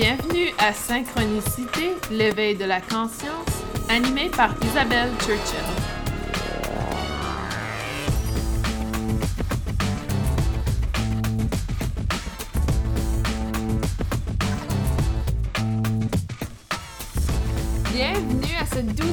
Bienvenue 0.00 0.54
à 0.58 0.72
Synchronicité, 0.72 1.96
l'éveil 2.12 2.54
de 2.54 2.64
la 2.64 2.80
conscience, 2.80 3.64
animé 3.88 4.28
par 4.28 4.54
Isabelle 4.62 5.10
Churchill. 5.18 5.58
Bienvenue 17.92 18.54
à 18.60 18.66
ce 18.66 18.80
douzième 18.82 18.98
épisode 18.98 19.04
de 19.04 19.07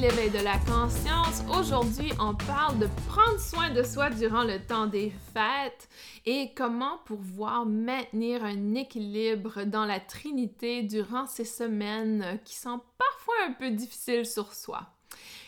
L'éveil 0.00 0.28
de 0.28 0.44
la 0.44 0.58
conscience. 0.58 1.42
Aujourd'hui, 1.58 2.12
on 2.20 2.34
parle 2.34 2.78
de 2.78 2.86
prendre 3.08 3.40
soin 3.40 3.70
de 3.70 3.82
soi 3.82 4.10
durant 4.10 4.44
le 4.44 4.58
temps 4.58 4.86
des 4.86 5.10
fêtes 5.32 5.88
et 6.26 6.52
comment 6.54 6.98
pouvoir 7.06 7.64
maintenir 7.64 8.44
un 8.44 8.74
équilibre 8.74 9.64
dans 9.64 9.86
la 9.86 9.98
Trinité 9.98 10.82
durant 10.82 11.26
ces 11.26 11.46
semaines 11.46 12.38
qui 12.44 12.56
sont 12.56 12.82
parfois 12.98 13.34
un 13.48 13.52
peu 13.52 13.70
difficiles 13.70 14.26
sur 14.26 14.52
soi. 14.52 14.82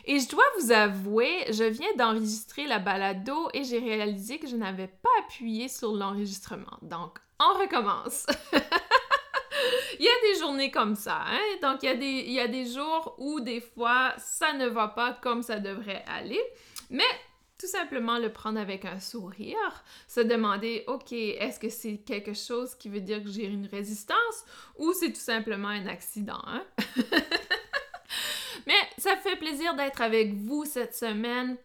Et 0.07 0.19
je 0.19 0.31
dois 0.31 0.45
vous 0.59 0.73
avouer, 0.73 1.53
je 1.53 1.65
viens 1.65 1.95
d'enregistrer 1.99 2.67
la 2.67 2.79
balado 2.79 3.51
et 3.53 3.65
j'ai 3.65 3.79
réalisé 3.79 4.39
que 4.39 4.47
je 4.47 4.57
n'avais 4.57 4.89
pas 4.89 5.11
appuyé 5.27 5.69
sur 5.69 5.93
l'enregistrement. 5.93 6.79
Donc, 6.81 7.19
on 7.39 7.61
recommence. 7.61 8.25
il 9.99 10.05
y 10.05 10.09
a 10.09 10.33
des 10.33 10.41
journées 10.41 10.71
comme 10.71 10.95
ça, 10.95 11.23
hein? 11.27 11.41
Donc, 11.63 11.83
il 11.83 11.87
y, 11.87 11.93
a 11.93 11.95
des, 11.95 12.07
il 12.07 12.33
y 12.33 12.41
a 12.41 12.49
des 12.49 12.67
jours 12.67 13.15
où 13.19 13.41
des 13.41 13.61
fois, 13.61 14.15
ça 14.19 14.53
ne 14.53 14.67
va 14.67 14.89
pas 14.89 15.13
comme 15.13 15.43
ça 15.43 15.59
devrait 15.59 16.05
aller. 16.07 16.41
Mais 16.91 17.05
tout 17.59 17.67
simplement 17.67 18.19
le 18.19 18.33
prendre 18.33 18.61
avec 18.61 18.85
un 18.85 19.01
sourire, 19.01 19.85
se 20.07 20.21
demander, 20.21 20.85
OK, 20.87 21.13
est-ce 21.13 21.59
que 21.59 21.69
c'est 21.69 21.99
quelque 21.99 22.33
chose 22.33 22.75
qui 22.77 22.89
veut 22.89 23.01
dire 23.01 23.23
que 23.23 23.31
j'ai 23.31 23.47
une 23.47 23.67
résistance 23.67 24.45
ou 24.79 24.93
c'est 24.93 25.13
tout 25.13 25.21
simplement 25.21 25.69
un 25.69 25.87
accident, 25.87 26.41
hein? 26.47 26.65
Mais 28.67 28.75
ça 28.99 29.17
fait 29.17 29.37
plaisir 29.37 29.75
d'être 29.75 30.03
avec 30.03 30.35
vous 30.35 30.65
cette 30.65 30.95
semaine. 30.95 31.57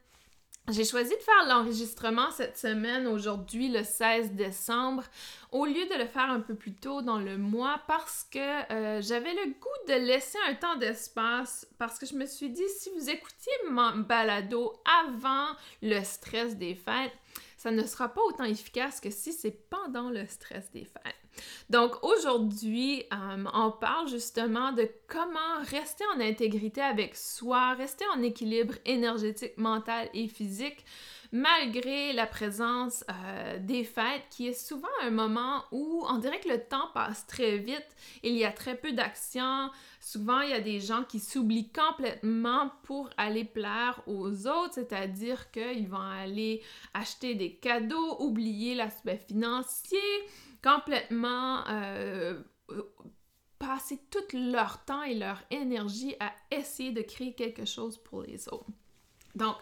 J'ai 0.69 0.85
choisi 0.85 1.09
de 1.09 1.21
faire 1.21 1.45
l'enregistrement 1.49 2.31
cette 2.31 2.57
semaine, 2.57 3.05
aujourd'hui, 3.05 3.67
le 3.67 3.83
16 3.83 4.31
décembre, 4.31 5.03
au 5.51 5.65
lieu 5.65 5.73
de 5.73 5.99
le 5.99 6.05
faire 6.05 6.29
un 6.29 6.39
peu 6.39 6.55
plus 6.55 6.73
tôt 6.73 7.01
dans 7.01 7.19
le 7.19 7.37
mois 7.37 7.81
parce 7.85 8.25
que 8.31 8.71
euh, 8.71 9.01
j'avais 9.01 9.33
le 9.33 9.51
goût 9.59 9.87
de 9.89 10.05
laisser 10.05 10.37
un 10.47 10.55
temps 10.55 10.77
d'espace 10.77 11.67
parce 11.77 11.99
que 11.99 12.05
je 12.05 12.15
me 12.15 12.25
suis 12.25 12.49
dit, 12.49 12.67
si 12.79 12.89
vous 12.97 13.09
écoutiez 13.09 13.51
mon 13.71 13.97
balado 13.97 14.73
avant 15.03 15.49
le 15.81 16.01
stress 16.01 16.55
des 16.55 16.75
fêtes, 16.75 17.11
ça 17.57 17.69
ne 17.69 17.85
sera 17.85 18.07
pas 18.07 18.21
autant 18.21 18.45
efficace 18.45 19.01
que 19.01 19.09
si 19.09 19.33
c'est 19.33 19.69
pendant 19.69 20.09
le 20.09 20.25
stress 20.27 20.71
des 20.71 20.85
fêtes. 20.85 21.22
Donc 21.69 22.03
aujourd'hui, 22.03 23.03
euh, 23.13 23.43
on 23.53 23.71
parle 23.71 24.07
justement 24.07 24.71
de 24.71 24.89
comment 25.07 25.39
rester 25.69 26.03
en 26.15 26.19
intégrité 26.19 26.81
avec 26.81 27.15
soi, 27.15 27.73
rester 27.73 28.05
en 28.15 28.21
équilibre 28.21 28.75
énergétique, 28.85 29.57
mental 29.57 30.09
et 30.13 30.27
physique 30.27 30.85
malgré 31.33 32.13
la 32.13 32.27
présence 32.27 33.03
euh, 33.09 33.57
des 33.57 33.83
fêtes, 33.83 34.21
qui 34.29 34.47
est 34.47 34.53
souvent 34.53 34.87
un 35.01 35.09
moment 35.09 35.63
où 35.71 36.05
on 36.07 36.19
dirait 36.19 36.39
que 36.39 36.47
le 36.47 36.59
temps 36.63 36.89
passe 36.93 37.25
très 37.25 37.57
vite, 37.57 37.87
il 38.21 38.33
y 38.35 38.45
a 38.45 38.51
très 38.51 38.75
peu 38.77 38.91
d'action, 38.91 39.71
souvent 39.99 40.41
il 40.41 40.51
y 40.51 40.53
a 40.53 40.61
des 40.61 40.79
gens 40.79 41.03
qui 41.03 41.19
s'oublient 41.19 41.71
complètement 41.71 42.71
pour 42.83 43.09
aller 43.17 43.45
plaire 43.45 43.99
aux 44.05 44.45
autres, 44.45 44.75
c'est-à-dire 44.75 45.49
qu'ils 45.49 45.89
vont 45.89 45.97
aller 45.97 46.61
acheter 46.93 47.33
des 47.33 47.55
cadeaux, 47.55 48.17
oublier 48.19 48.75
l'aspect 48.75 49.19
financier, 49.27 49.99
complètement... 50.63 51.67
Euh, 51.67 52.41
passer 53.59 53.97
tout 54.11 54.37
leur 54.37 54.83
temps 54.83 55.03
et 55.03 55.15
leur 55.15 55.37
énergie 55.49 56.15
à 56.19 56.33
essayer 56.51 56.91
de 56.91 57.01
créer 57.01 57.33
quelque 57.33 57.63
chose 57.63 57.97
pour 57.97 58.23
les 58.23 58.49
autres. 58.49 58.67
Donc, 59.35 59.55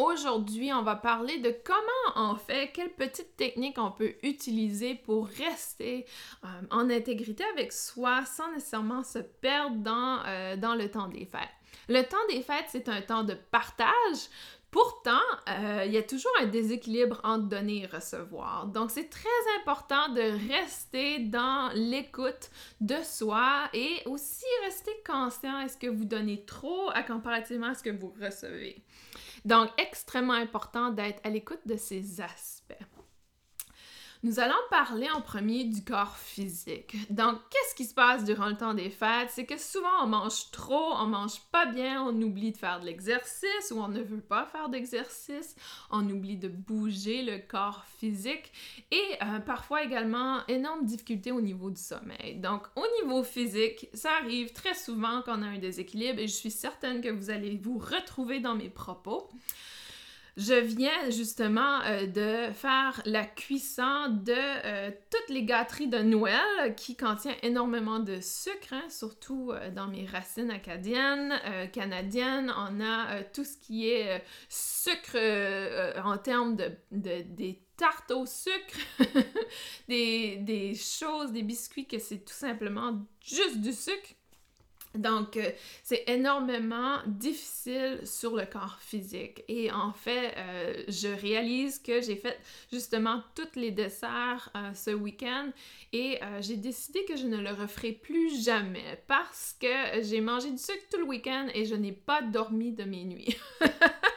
Aujourd'hui, 0.00 0.72
on 0.72 0.82
va 0.82 0.96
parler 0.96 1.40
de 1.40 1.54
comment 1.62 2.30
on 2.30 2.34
fait, 2.34 2.70
quelles 2.72 2.94
petites 2.94 3.36
techniques 3.36 3.76
on 3.76 3.90
peut 3.90 4.14
utiliser 4.22 4.94
pour 4.94 5.26
rester 5.26 6.06
euh, 6.42 6.48
en 6.70 6.88
intégrité 6.88 7.44
avec 7.52 7.70
soi 7.70 8.24
sans 8.24 8.50
nécessairement 8.50 9.02
se 9.02 9.18
perdre 9.18 9.76
dans, 9.76 10.22
euh, 10.26 10.56
dans 10.56 10.74
le 10.74 10.90
temps 10.90 11.08
des 11.08 11.26
fêtes. 11.26 11.50
Le 11.90 12.00
temps 12.00 12.16
des 12.30 12.40
fêtes, 12.40 12.64
c'est 12.68 12.88
un 12.88 13.02
temps 13.02 13.24
de 13.24 13.34
partage, 13.34 14.30
Pourtant, 14.70 15.18
euh, 15.48 15.82
il 15.84 15.92
y 15.92 15.96
a 15.96 16.02
toujours 16.02 16.30
un 16.40 16.46
déséquilibre 16.46 17.20
entre 17.24 17.48
donner 17.48 17.82
et 17.82 17.86
recevoir. 17.86 18.66
Donc, 18.66 18.92
c'est 18.92 19.08
très 19.08 19.28
important 19.60 20.10
de 20.10 20.52
rester 20.52 21.18
dans 21.18 21.70
l'écoute 21.74 22.50
de 22.80 22.96
soi 23.02 23.68
et 23.74 24.02
aussi 24.06 24.44
rester 24.64 24.92
conscient. 25.04 25.60
Est-ce 25.60 25.76
que 25.76 25.88
vous 25.88 26.04
donnez 26.04 26.44
trop 26.44 26.88
à 26.90 27.02
comparativement 27.02 27.68
à 27.68 27.74
ce 27.74 27.82
que 27.82 27.90
vous 27.90 28.14
recevez? 28.20 28.84
Donc, 29.44 29.70
extrêmement 29.78 30.34
important 30.34 30.90
d'être 30.90 31.20
à 31.24 31.30
l'écoute 31.30 31.66
de 31.66 31.76
ces 31.76 32.20
aspects. 32.20 32.74
Nous 34.22 34.38
allons 34.38 34.52
parler 34.68 35.08
en 35.10 35.22
premier 35.22 35.64
du 35.64 35.82
corps 35.82 36.18
physique. 36.18 36.94
Donc, 37.10 37.38
qu'est-ce 37.48 37.74
qui 37.74 37.86
se 37.86 37.94
passe 37.94 38.22
durant 38.22 38.48
le 38.48 38.56
temps 38.56 38.74
des 38.74 38.90
fêtes? 38.90 39.30
C'est 39.30 39.46
que 39.46 39.58
souvent 39.58 39.88
on 40.02 40.08
mange 40.08 40.50
trop, 40.50 40.92
on 40.92 41.06
mange 41.06 41.40
pas 41.50 41.64
bien, 41.64 42.02
on 42.02 42.20
oublie 42.20 42.52
de 42.52 42.58
faire 42.58 42.80
de 42.80 42.84
l'exercice 42.84 43.70
ou 43.70 43.78
on 43.78 43.88
ne 43.88 44.02
veut 44.02 44.20
pas 44.20 44.44
faire 44.44 44.68
d'exercice, 44.68 45.56
on 45.90 46.06
oublie 46.10 46.36
de 46.36 46.48
bouger 46.48 47.22
le 47.22 47.38
corps 47.38 47.86
physique 47.98 48.52
et 48.90 49.16
euh, 49.22 49.38
parfois 49.38 49.84
également 49.84 50.46
énorme 50.48 50.84
difficulté 50.84 51.32
au 51.32 51.40
niveau 51.40 51.70
du 51.70 51.80
sommeil. 51.80 52.34
Donc, 52.36 52.66
au 52.76 52.84
niveau 53.02 53.24
physique, 53.24 53.88
ça 53.94 54.10
arrive 54.22 54.52
très 54.52 54.74
souvent 54.74 55.22
qu'on 55.22 55.40
a 55.40 55.46
un 55.46 55.58
déséquilibre 55.58 56.18
et 56.18 56.28
je 56.28 56.34
suis 56.34 56.50
certaine 56.50 57.00
que 57.00 57.08
vous 57.08 57.30
allez 57.30 57.56
vous 57.56 57.78
retrouver 57.78 58.40
dans 58.40 58.54
mes 58.54 58.68
propos. 58.68 59.30
Je 60.36 60.54
viens 60.54 61.10
justement 61.10 61.80
euh, 61.82 62.06
de 62.06 62.52
faire 62.52 63.02
la 63.04 63.24
cuisson 63.24 64.08
de 64.08 64.32
euh, 64.34 64.90
toutes 65.10 65.34
les 65.34 65.44
gâteries 65.44 65.88
de 65.88 65.98
Noël 65.98 66.74
qui 66.76 66.96
contient 66.96 67.34
énormément 67.42 67.98
de 67.98 68.20
sucre, 68.20 68.72
hein, 68.72 68.84
surtout 68.88 69.50
euh, 69.52 69.70
dans 69.70 69.88
mes 69.88 70.06
racines 70.06 70.50
acadiennes, 70.50 71.34
canadiennes. 71.72 72.52
On 72.56 72.80
a 72.80 73.22
tout 73.24 73.44
ce 73.44 73.56
qui 73.56 73.88
est 73.88 74.22
sucre 74.48 75.16
en 76.04 76.16
termes 76.18 76.56
de, 76.56 76.70
des 76.90 77.62
tartes 77.76 78.10
au 78.10 78.26
sucre, 78.26 78.78
des, 79.88 80.36
des 80.36 80.74
choses, 80.74 81.32
des 81.32 81.42
biscuits 81.42 81.86
que 81.86 81.98
c'est 81.98 82.24
tout 82.24 82.34
simplement 82.34 82.98
juste 83.20 83.60
du 83.60 83.72
sucre. 83.72 84.14
Donc, 84.94 85.36
euh, 85.36 85.50
c'est 85.84 86.04
énormément 86.08 86.98
difficile 87.06 88.00
sur 88.04 88.34
le 88.34 88.44
corps 88.44 88.78
physique. 88.80 89.44
Et 89.46 89.70
en 89.70 89.92
fait, 89.92 90.34
euh, 90.36 90.82
je 90.88 91.08
réalise 91.08 91.78
que 91.78 92.00
j'ai 92.00 92.16
fait 92.16 92.38
justement 92.72 93.22
tous 93.36 93.58
les 93.58 93.70
desserts 93.70 94.50
euh, 94.56 94.74
ce 94.74 94.90
week-end 94.90 95.50
et 95.92 96.18
j'ai 96.40 96.56
décidé 96.56 97.04
que 97.04 97.16
je 97.16 97.26
ne 97.26 97.38
le 97.38 97.50
referai 97.50 97.92
plus 97.92 98.44
jamais 98.44 99.02
parce 99.06 99.56
que 99.60 100.02
j'ai 100.02 100.20
mangé 100.20 100.50
du 100.50 100.58
sucre 100.58 100.84
tout 100.90 100.98
le 100.98 101.04
week-end 101.04 101.48
et 101.54 101.64
je 101.64 101.74
n'ai 101.74 101.92
pas 101.92 102.22
dormi 102.22 102.72
de 102.72 102.84
mes 102.84 103.04
nuits. 103.04 103.36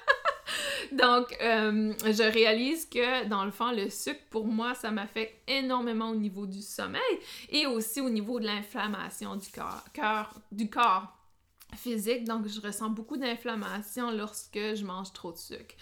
Donc, 0.91 1.35
euh, 1.41 1.93
je 2.05 2.31
réalise 2.31 2.85
que 2.85 3.27
dans 3.27 3.45
le 3.45 3.51
fond, 3.51 3.71
le 3.71 3.89
sucre, 3.89 4.19
pour 4.29 4.45
moi, 4.45 4.73
ça 4.75 4.91
m'affecte 4.91 5.35
énormément 5.47 6.09
au 6.09 6.15
niveau 6.15 6.45
du 6.45 6.61
sommeil 6.61 7.01
et 7.49 7.65
aussi 7.65 8.01
au 8.01 8.09
niveau 8.09 8.39
de 8.39 8.45
l'inflammation 8.45 9.35
du 9.35 9.47
corps, 9.49 10.33
du 10.51 10.69
corps 10.69 11.07
physique. 11.75 12.25
Donc, 12.25 12.47
je 12.47 12.61
ressens 12.61 12.89
beaucoup 12.89 13.17
d'inflammation 13.17 14.11
lorsque 14.11 14.57
je 14.57 14.83
mange 14.83 15.11
trop 15.13 15.31
de 15.31 15.37
sucre. 15.37 15.75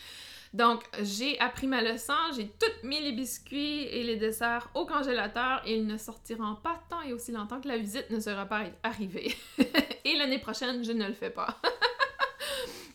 Donc, 0.54 0.84
j'ai 1.02 1.40
appris 1.40 1.66
ma 1.66 1.82
leçon, 1.82 2.14
j'ai 2.36 2.48
tout 2.48 2.88
mis 2.88 3.00
les 3.00 3.14
biscuits 3.14 3.84
et 3.84 4.04
les 4.04 4.18
desserts 4.18 4.70
au 4.74 4.86
congélateur 4.86 5.62
et 5.66 5.78
ils 5.78 5.88
ne 5.88 5.98
sortiront 5.98 6.56
pas 6.56 6.82
tant 6.90 7.02
et 7.02 7.14
aussi 7.14 7.32
longtemps 7.32 7.62
que 7.62 7.70
la 7.70 7.78
visite 7.78 8.10
ne 8.10 8.20
sera 8.20 8.46
pas 8.46 8.66
arrivée. 8.84 9.34
et 10.06 10.18
l'année 10.18 10.40
prochaine, 10.40 10.84
je 10.84 10.92
ne 10.92 11.08
le 11.08 11.14
fais 11.14 11.30
pas. 11.30 11.58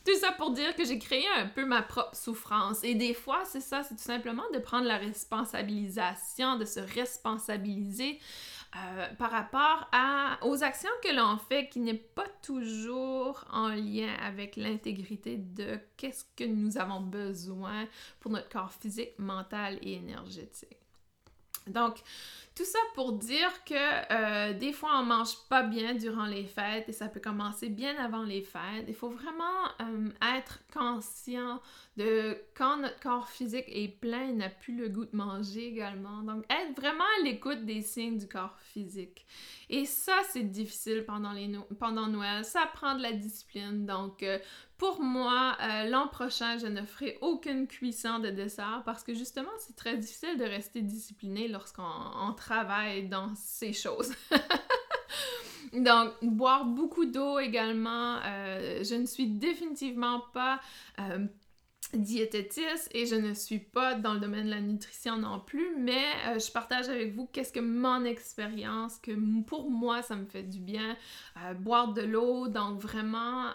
Tout 0.06 0.14
ça 0.20 0.30
pour 0.30 0.52
dire 0.52 0.76
que 0.76 0.84
j'ai 0.84 1.00
créé 1.00 1.24
un 1.36 1.46
peu 1.46 1.64
ma 1.64 1.82
propre 1.82 2.14
souffrance. 2.14 2.84
Et 2.84 2.94
des 2.94 3.12
fois, 3.12 3.44
c'est 3.44 3.60
ça, 3.60 3.82
c'est 3.82 3.96
tout 3.96 4.02
simplement 4.02 4.44
de 4.54 4.60
prendre 4.60 4.86
la 4.86 4.98
responsabilisation, 4.98 6.56
de 6.56 6.64
se 6.64 6.78
responsabiliser 6.78 8.20
euh, 8.76 9.14
par 9.14 9.32
rapport 9.32 9.90
aux 10.42 10.62
actions 10.62 10.90
que 11.02 11.12
l'on 11.12 11.38
fait 11.38 11.68
qui 11.68 11.80
n'est 11.80 11.94
pas 11.94 12.28
toujours 12.42 13.44
en 13.50 13.68
lien 13.68 14.14
avec 14.22 14.54
l'intégrité 14.56 15.38
de 15.38 15.78
qu'est-ce 15.96 16.24
que 16.36 16.44
nous 16.44 16.78
avons 16.78 17.00
besoin 17.00 17.86
pour 18.20 18.30
notre 18.30 18.48
corps 18.48 18.72
physique, 18.72 19.18
mental 19.18 19.78
et 19.82 19.94
énergétique. 19.94 20.75
Donc, 21.66 22.02
tout 22.54 22.64
ça 22.64 22.78
pour 22.94 23.12
dire 23.12 23.64
que 23.64 23.74
euh, 23.74 24.54
des 24.54 24.72
fois 24.72 24.98
on 25.00 25.04
mange 25.04 25.36
pas 25.50 25.62
bien 25.62 25.94
durant 25.94 26.24
les 26.24 26.44
fêtes 26.44 26.88
et 26.88 26.92
ça 26.92 27.06
peut 27.08 27.20
commencer 27.20 27.68
bien 27.68 27.94
avant 28.02 28.22
les 28.22 28.40
fêtes. 28.40 28.86
Il 28.88 28.94
faut 28.94 29.10
vraiment 29.10 29.66
euh, 29.82 30.08
être 30.38 30.60
conscient 30.72 31.60
de 31.96 32.38
quand 32.54 32.78
notre 32.78 33.00
corps 33.00 33.28
physique 33.28 33.64
est 33.68 33.88
plein, 33.88 34.24
il 34.24 34.36
n'a 34.36 34.50
plus 34.50 34.76
le 34.76 34.88
goût 34.88 35.06
de 35.06 35.16
manger 35.16 35.66
également. 35.66 36.22
Donc 36.22 36.44
être 36.50 36.78
vraiment 36.78 37.04
à 37.20 37.24
l'écoute 37.24 37.64
des 37.64 37.80
signes 37.80 38.18
du 38.18 38.28
corps 38.28 38.58
physique. 38.60 39.26
Et 39.70 39.86
ça 39.86 40.16
c'est 40.30 40.42
difficile 40.42 41.04
pendant, 41.06 41.32
les 41.32 41.48
Noël, 41.48 42.44
ça 42.44 42.66
prend 42.74 42.94
de 42.96 43.02
la 43.02 43.12
discipline. 43.12 43.86
Donc 43.86 44.22
euh, 44.22 44.38
pour 44.78 45.00
moi, 45.00 45.56
euh, 45.62 45.88
l'an 45.88 46.06
prochain, 46.08 46.58
je 46.58 46.66
ne 46.66 46.82
ferai 46.84 47.16
aucune 47.22 47.66
cuisson 47.66 48.18
de 48.18 48.28
dessert 48.28 48.82
parce 48.84 49.02
que 49.02 49.14
justement, 49.14 49.50
c'est 49.58 49.74
très 49.74 49.96
difficile 49.96 50.36
de 50.36 50.44
rester 50.44 50.82
discipliné 50.82 51.48
lorsqu'on 51.48 52.34
travaille 52.36 53.08
dans 53.08 53.34
ces 53.34 53.72
choses. 53.72 54.12
Donc, 55.72 56.12
boire 56.22 56.64
beaucoup 56.64 57.06
d'eau 57.06 57.38
également. 57.38 58.18
Euh, 58.24 58.84
je 58.84 58.94
ne 58.94 59.06
suis 59.06 59.26
définitivement 59.26 60.22
pas 60.32 60.60
diététiste 61.94 62.88
et 62.92 63.06
je 63.06 63.14
ne 63.14 63.32
suis 63.32 63.58
pas 63.58 63.94
dans 63.94 64.14
le 64.14 64.20
domaine 64.20 64.46
de 64.46 64.50
la 64.50 64.60
nutrition 64.60 65.16
non 65.16 65.40
plus, 65.40 65.76
mais 65.78 66.04
je 66.38 66.50
partage 66.50 66.88
avec 66.88 67.14
vous 67.14 67.26
qu'est-ce 67.26 67.52
que 67.52 67.60
mon 67.60 68.04
expérience, 68.04 68.98
que 68.98 69.12
pour 69.42 69.70
moi, 69.70 70.02
ça 70.02 70.16
me 70.16 70.26
fait 70.26 70.42
du 70.42 70.58
bien. 70.58 70.96
boire 71.60 71.92
de 71.92 72.02
l'eau, 72.02 72.48
donc 72.48 72.80
vraiment 72.80 73.52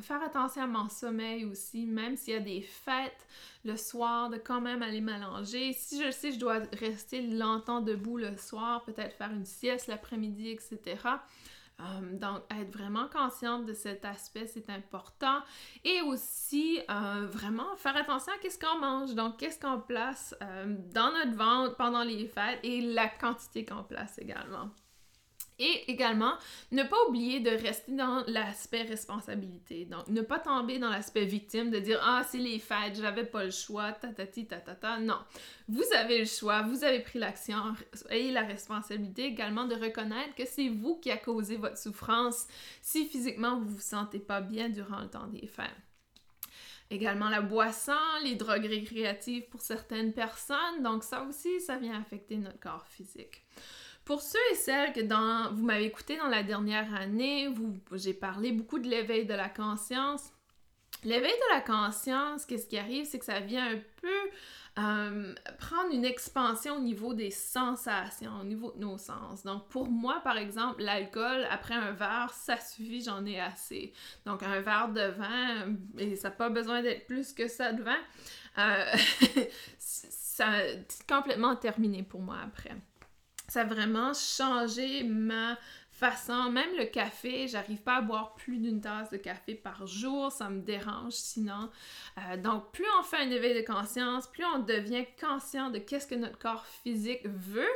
faire 0.00 0.22
attention 0.22 0.62
à 0.62 0.66
mon 0.66 0.88
sommeil 0.88 1.44
aussi, 1.44 1.86
même 1.86 2.16
s'il 2.16 2.34
y 2.34 2.36
a 2.36 2.40
des 2.40 2.62
fêtes 2.62 3.26
le 3.64 3.76
soir, 3.76 4.30
de 4.30 4.36
quand 4.36 4.60
même 4.60 4.82
aller 4.82 5.00
m'allonger. 5.00 5.72
Si 5.72 6.02
je 6.02 6.10
sais 6.10 6.32
je 6.32 6.38
dois 6.38 6.60
rester 6.72 7.22
longtemps 7.22 7.80
debout 7.80 8.18
le 8.18 8.36
soir, 8.36 8.82
peut-être 8.84 9.16
faire 9.16 9.30
une 9.30 9.46
sieste 9.46 9.86
l'après-midi, 9.86 10.50
etc. 10.50 10.96
Euh, 11.82 12.16
donc, 12.18 12.42
être 12.50 12.70
vraiment 12.76 13.08
consciente 13.08 13.66
de 13.66 13.74
cet 13.74 14.04
aspect, 14.04 14.46
c'est 14.46 14.70
important. 14.70 15.40
Et 15.84 16.00
aussi, 16.02 16.80
euh, 16.90 17.26
vraiment 17.30 17.74
faire 17.76 17.96
attention 17.96 18.32
à 18.32 18.38
qu'est-ce 18.38 18.58
qu'on 18.58 18.78
mange. 18.78 19.14
Donc, 19.14 19.38
qu'est-ce 19.38 19.58
qu'on 19.58 19.80
place 19.80 20.34
euh, 20.42 20.76
dans 20.92 21.12
notre 21.12 21.36
ventre 21.36 21.76
pendant 21.76 22.04
les 22.04 22.26
fêtes 22.26 22.60
et 22.62 22.80
la 22.80 23.08
quantité 23.08 23.64
qu'on 23.64 23.82
place 23.82 24.18
également. 24.18 24.70
Et 25.58 25.90
également, 25.90 26.32
ne 26.72 26.82
pas 26.82 26.96
oublier 27.08 27.40
de 27.40 27.50
rester 27.50 27.92
dans 27.92 28.24
l'aspect 28.26 28.82
responsabilité. 28.82 29.84
Donc, 29.84 30.08
ne 30.08 30.22
pas 30.22 30.38
tomber 30.38 30.78
dans 30.78 30.88
l'aspect 30.90 31.24
victime 31.24 31.70
de 31.70 31.78
dire 31.78 32.00
Ah, 32.02 32.22
c'est 32.28 32.38
les 32.38 32.58
fêtes, 32.58 32.96
j'avais 32.96 33.26
pas 33.26 33.44
le 33.44 33.50
choix, 33.50 33.92
tatati, 33.92 34.46
tatata. 34.46 34.98
Non. 34.98 35.18
Vous 35.68 35.84
avez 35.94 36.18
le 36.18 36.24
choix, 36.24 36.62
vous 36.62 36.84
avez 36.84 37.00
pris 37.00 37.18
l'action. 37.18 37.74
Ayez 38.10 38.32
la 38.32 38.42
responsabilité 38.42 39.24
également 39.24 39.66
de 39.66 39.74
reconnaître 39.74 40.34
que 40.34 40.46
c'est 40.46 40.68
vous 40.68 40.96
qui 40.96 41.10
a 41.10 41.16
causé 41.16 41.56
votre 41.56 41.78
souffrance 41.78 42.46
si 42.80 43.06
physiquement 43.06 43.58
vous 43.58 43.68
vous 43.68 43.80
sentez 43.80 44.18
pas 44.18 44.40
bien 44.40 44.68
durant 44.68 45.00
le 45.00 45.08
temps 45.08 45.26
des 45.26 45.46
fêtes. 45.46 45.70
Également 46.92 47.30
la 47.30 47.40
boisson, 47.40 47.92
les 48.22 48.34
drogues 48.34 48.66
récréatives 48.66 49.48
pour 49.48 49.62
certaines 49.62 50.12
personnes. 50.12 50.82
Donc, 50.82 51.04
ça 51.04 51.22
aussi, 51.22 51.58
ça 51.60 51.78
vient 51.78 51.98
affecter 51.98 52.36
notre 52.36 52.60
corps 52.60 52.86
physique. 52.86 53.42
Pour 54.04 54.20
ceux 54.20 54.38
et 54.50 54.56
celles 54.56 54.92
que 54.92 55.54
vous 55.54 55.64
m'avez 55.64 55.84
écouté 55.84 56.16
dans 56.16 56.28
la 56.28 56.42
dernière 56.42 56.92
année, 56.94 57.54
j'ai 57.92 58.14
parlé 58.14 58.52
beaucoup 58.52 58.78
de 58.78 58.88
l'éveil 58.88 59.26
de 59.26 59.34
la 59.34 59.48
conscience. 59.48 60.32
L'éveil 61.04 61.32
de 61.32 61.54
la 61.54 61.60
conscience, 61.60 62.44
qu'est-ce 62.46 62.66
qui 62.66 62.78
arrive, 62.78 63.04
c'est 63.06 63.18
que 63.18 63.24
ça 63.24 63.40
vient 63.40 63.66
un 63.66 63.78
peu 64.00 64.30
euh, 64.78 65.34
prendre 65.58 65.92
une 65.92 66.04
expansion 66.04 66.76
au 66.76 66.80
niveau 66.80 67.12
des 67.12 67.30
sensations, 67.30 68.40
au 68.40 68.44
niveau 68.44 68.72
de 68.72 68.80
nos 68.80 68.98
sens. 68.98 69.42
Donc 69.44 69.68
pour 69.68 69.88
moi, 69.88 70.20
par 70.24 70.36
exemple, 70.36 70.82
l'alcool, 70.82 71.46
après 71.50 71.74
un 71.74 71.92
verre, 71.92 72.32
ça 72.34 72.58
suffit, 72.58 73.02
j'en 73.02 73.24
ai 73.26 73.40
assez. 73.40 73.92
Donc 74.26 74.42
un 74.42 74.60
verre 74.60 74.88
de 74.88 75.10
vin, 75.10 75.76
et 75.98 76.16
ça 76.16 76.28
n'a 76.28 76.34
pas 76.34 76.48
besoin 76.48 76.82
d'être 76.82 77.06
plus 77.06 77.32
que 77.32 77.48
ça 77.48 77.72
de 77.72 77.82
vin, 77.82 77.98
euh, 78.58 78.92
c'est 79.78 81.06
complètement 81.08 81.54
terminé 81.56 82.02
pour 82.02 82.20
moi 82.20 82.38
après 82.44 82.76
ça 83.52 83.60
a 83.60 83.64
vraiment 83.64 84.14
changé 84.14 85.02
ma 85.02 85.58
façon. 85.90 86.50
Même 86.50 86.74
le 86.78 86.86
café, 86.86 87.48
j'arrive 87.48 87.82
pas 87.82 87.96
à 87.96 88.00
boire 88.00 88.34
plus 88.34 88.56
d'une 88.56 88.80
tasse 88.80 89.10
de 89.10 89.18
café 89.18 89.54
par 89.54 89.86
jour, 89.86 90.32
ça 90.32 90.48
me 90.48 90.62
dérange 90.62 91.12
sinon. 91.12 91.68
Euh, 92.16 92.38
donc, 92.38 92.72
plus 92.72 92.86
on 92.98 93.02
fait 93.02 93.18
un 93.18 93.30
éveil 93.30 93.54
de 93.54 93.66
conscience, 93.66 94.26
plus 94.26 94.44
on 94.46 94.60
devient 94.60 95.04
conscient 95.20 95.68
de 95.68 95.78
qu'est-ce 95.78 96.06
que 96.06 96.14
notre 96.14 96.38
corps 96.38 96.64
physique 96.66 97.26
veut 97.26 97.68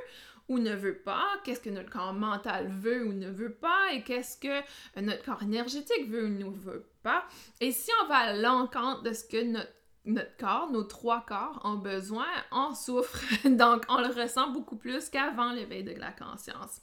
ou 0.48 0.58
ne 0.58 0.74
veut 0.74 0.96
pas, 0.96 1.26
qu'est-ce 1.44 1.60
que 1.60 1.68
notre 1.68 1.90
corps 1.90 2.14
mental 2.14 2.68
veut 2.68 3.06
ou 3.06 3.12
ne 3.12 3.28
veut 3.28 3.52
pas, 3.52 3.92
et 3.92 4.02
qu'est-ce 4.02 4.38
que 4.38 5.00
notre 5.00 5.24
corps 5.24 5.42
énergétique 5.42 6.08
veut 6.08 6.24
ou 6.24 6.30
ne 6.30 6.48
veut 6.50 6.88
pas. 7.02 7.26
Et 7.60 7.70
si 7.70 7.90
on 8.02 8.08
va 8.08 8.16
à 8.16 8.32
l'encontre 8.32 9.02
de 9.02 9.12
ce 9.12 9.24
que 9.24 9.42
notre 9.42 9.75
notre 10.06 10.36
corps, 10.36 10.70
nos 10.70 10.84
trois 10.84 11.24
corps 11.26 11.60
ont 11.64 11.76
besoin, 11.76 12.26
on 12.52 12.74
souffre. 12.74 13.20
Donc, 13.48 13.84
on 13.88 14.00
le 14.00 14.08
ressent 14.08 14.50
beaucoup 14.50 14.76
plus 14.76 15.08
qu'avant 15.08 15.52
l'éveil 15.52 15.84
de 15.84 15.92
la 15.92 16.12
conscience. 16.12 16.80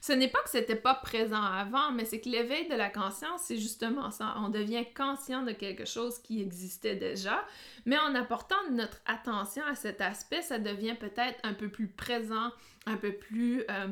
Ce 0.00 0.12
n'est 0.12 0.28
pas 0.28 0.40
que 0.42 0.48
c'était 0.48 0.76
pas 0.76 0.94
présent 0.94 1.42
avant, 1.42 1.92
mais 1.92 2.06
c'est 2.06 2.20
que 2.20 2.28
l'éveil 2.28 2.68
de 2.68 2.74
la 2.74 2.88
conscience, 2.88 3.42
c'est 3.42 3.58
justement 3.58 4.10
ça. 4.10 4.34
On 4.38 4.48
devient 4.48 4.84
conscient 4.96 5.42
de 5.42 5.52
quelque 5.52 5.84
chose 5.84 6.18
qui 6.20 6.40
existait 6.40 6.96
déjà, 6.96 7.44
mais 7.84 7.98
en 7.98 8.14
apportant 8.14 8.56
notre 8.70 8.98
attention 9.04 9.62
à 9.66 9.74
cet 9.74 10.00
aspect, 10.00 10.40
ça 10.40 10.58
devient 10.58 10.94
peut-être 10.98 11.38
un 11.42 11.52
peu 11.52 11.68
plus 11.68 11.88
présent, 11.88 12.50
un 12.86 12.96
peu 12.96 13.12
plus, 13.12 13.62
euh, 13.70 13.88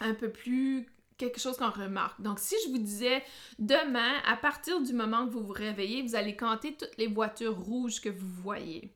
un 0.00 0.14
peu 0.14 0.30
plus 0.30 0.86
quelque 1.16 1.40
chose 1.40 1.56
qu'on 1.56 1.70
remarque. 1.70 2.20
Donc, 2.20 2.38
si 2.38 2.54
je 2.64 2.70
vous 2.70 2.78
disais 2.78 3.22
demain, 3.58 4.12
à 4.26 4.36
partir 4.36 4.80
du 4.80 4.92
moment 4.92 5.26
que 5.26 5.32
vous 5.32 5.44
vous 5.44 5.52
réveillez, 5.52 6.02
vous 6.02 6.14
allez 6.14 6.36
compter 6.36 6.76
toutes 6.76 6.96
les 6.98 7.06
voitures 7.06 7.56
rouges 7.56 8.00
que 8.00 8.08
vous 8.08 8.28
voyez. 8.42 8.90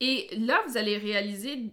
Et 0.00 0.28
là, 0.38 0.60
vous 0.66 0.76
allez 0.76 0.96
réaliser 0.96 1.70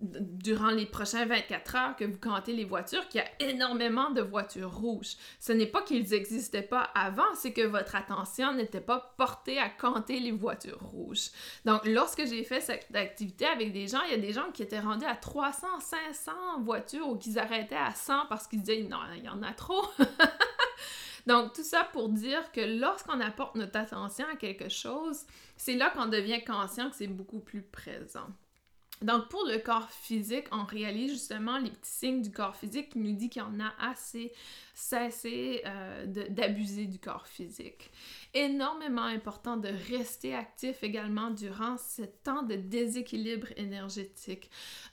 durant 0.00 0.70
les 0.70 0.86
prochains 0.86 1.26
24 1.26 1.76
heures 1.76 1.96
que 1.96 2.04
vous 2.04 2.18
comptez 2.18 2.52
les 2.52 2.64
voitures, 2.64 3.06
qu'il 3.08 3.20
y 3.20 3.24
a 3.24 3.50
énormément 3.50 4.10
de 4.10 4.22
voitures 4.22 4.74
rouges. 4.74 5.16
Ce 5.38 5.52
n'est 5.52 5.66
pas 5.66 5.82
qu'ils 5.82 6.08
n'existaient 6.08 6.62
pas 6.62 6.82
avant, 6.94 7.34
c'est 7.34 7.52
que 7.52 7.66
votre 7.66 7.96
attention 7.96 8.52
n'était 8.54 8.80
pas 8.80 9.14
portée 9.16 9.58
à 9.58 9.68
compter 9.68 10.20
les 10.20 10.32
voitures 10.32 10.80
rouges. 10.80 11.30
Donc, 11.64 11.84
lorsque 11.84 12.26
j'ai 12.26 12.44
fait 12.44 12.60
cette 12.60 12.94
activité 12.94 13.46
avec 13.46 13.72
des 13.72 13.88
gens, 13.88 14.00
il 14.06 14.12
y 14.12 14.14
a 14.14 14.18
des 14.18 14.32
gens 14.32 14.50
qui 14.52 14.62
étaient 14.62 14.80
rendus 14.80 15.06
à 15.06 15.16
300, 15.16 15.66
500 15.80 16.32
voitures 16.62 17.08
ou 17.08 17.16
qui 17.16 17.38
arrêtaient 17.38 17.76
à 17.76 17.94
100 17.94 18.26
parce 18.28 18.46
qu'ils 18.46 18.62
disaient 18.62 18.82
non, 18.82 18.98
il 19.16 19.24
y 19.24 19.28
en 19.28 19.42
a 19.42 19.52
trop. 19.52 19.84
Donc, 21.26 21.52
tout 21.52 21.62
ça 21.62 21.84
pour 21.92 22.08
dire 22.08 22.50
que 22.52 22.60
lorsqu'on 22.80 23.20
apporte 23.20 23.54
notre 23.54 23.78
attention 23.78 24.26
à 24.32 24.36
quelque 24.36 24.70
chose, 24.70 25.24
c'est 25.56 25.76
là 25.76 25.90
qu'on 25.90 26.06
devient 26.06 26.42
conscient 26.42 26.88
que 26.88 26.96
c'est 26.96 27.06
beaucoup 27.06 27.40
plus 27.40 27.62
présent. 27.62 28.26
Donc, 29.02 29.28
pour 29.28 29.44
le 29.46 29.58
corps 29.58 29.90
physique, 29.90 30.44
on 30.52 30.64
réalise 30.64 31.12
justement 31.12 31.56
les 31.56 31.70
petits 31.70 31.90
signes 31.90 32.20
du 32.20 32.30
corps 32.30 32.54
physique 32.54 32.90
qui 32.90 32.98
nous 32.98 33.12
dit 33.12 33.30
qu'il 33.30 33.40
en 33.40 33.58
a 33.58 33.72
assez 33.80 34.32
cesser 34.74 35.62
euh, 35.66 36.06
d'abuser 36.06 36.86
du 36.86 36.98
corps 36.98 37.26
physique. 37.26 37.90
Énormément 38.32 39.02
important 39.02 39.56
de 39.56 39.68
rester 39.90 40.34
actif 40.34 40.82
également 40.82 41.30
durant 41.30 41.76
ce 41.76 42.02
temps 42.24 42.42
de 42.42 42.54
déséquilibre 42.56 43.48
énergétique. 43.56 44.50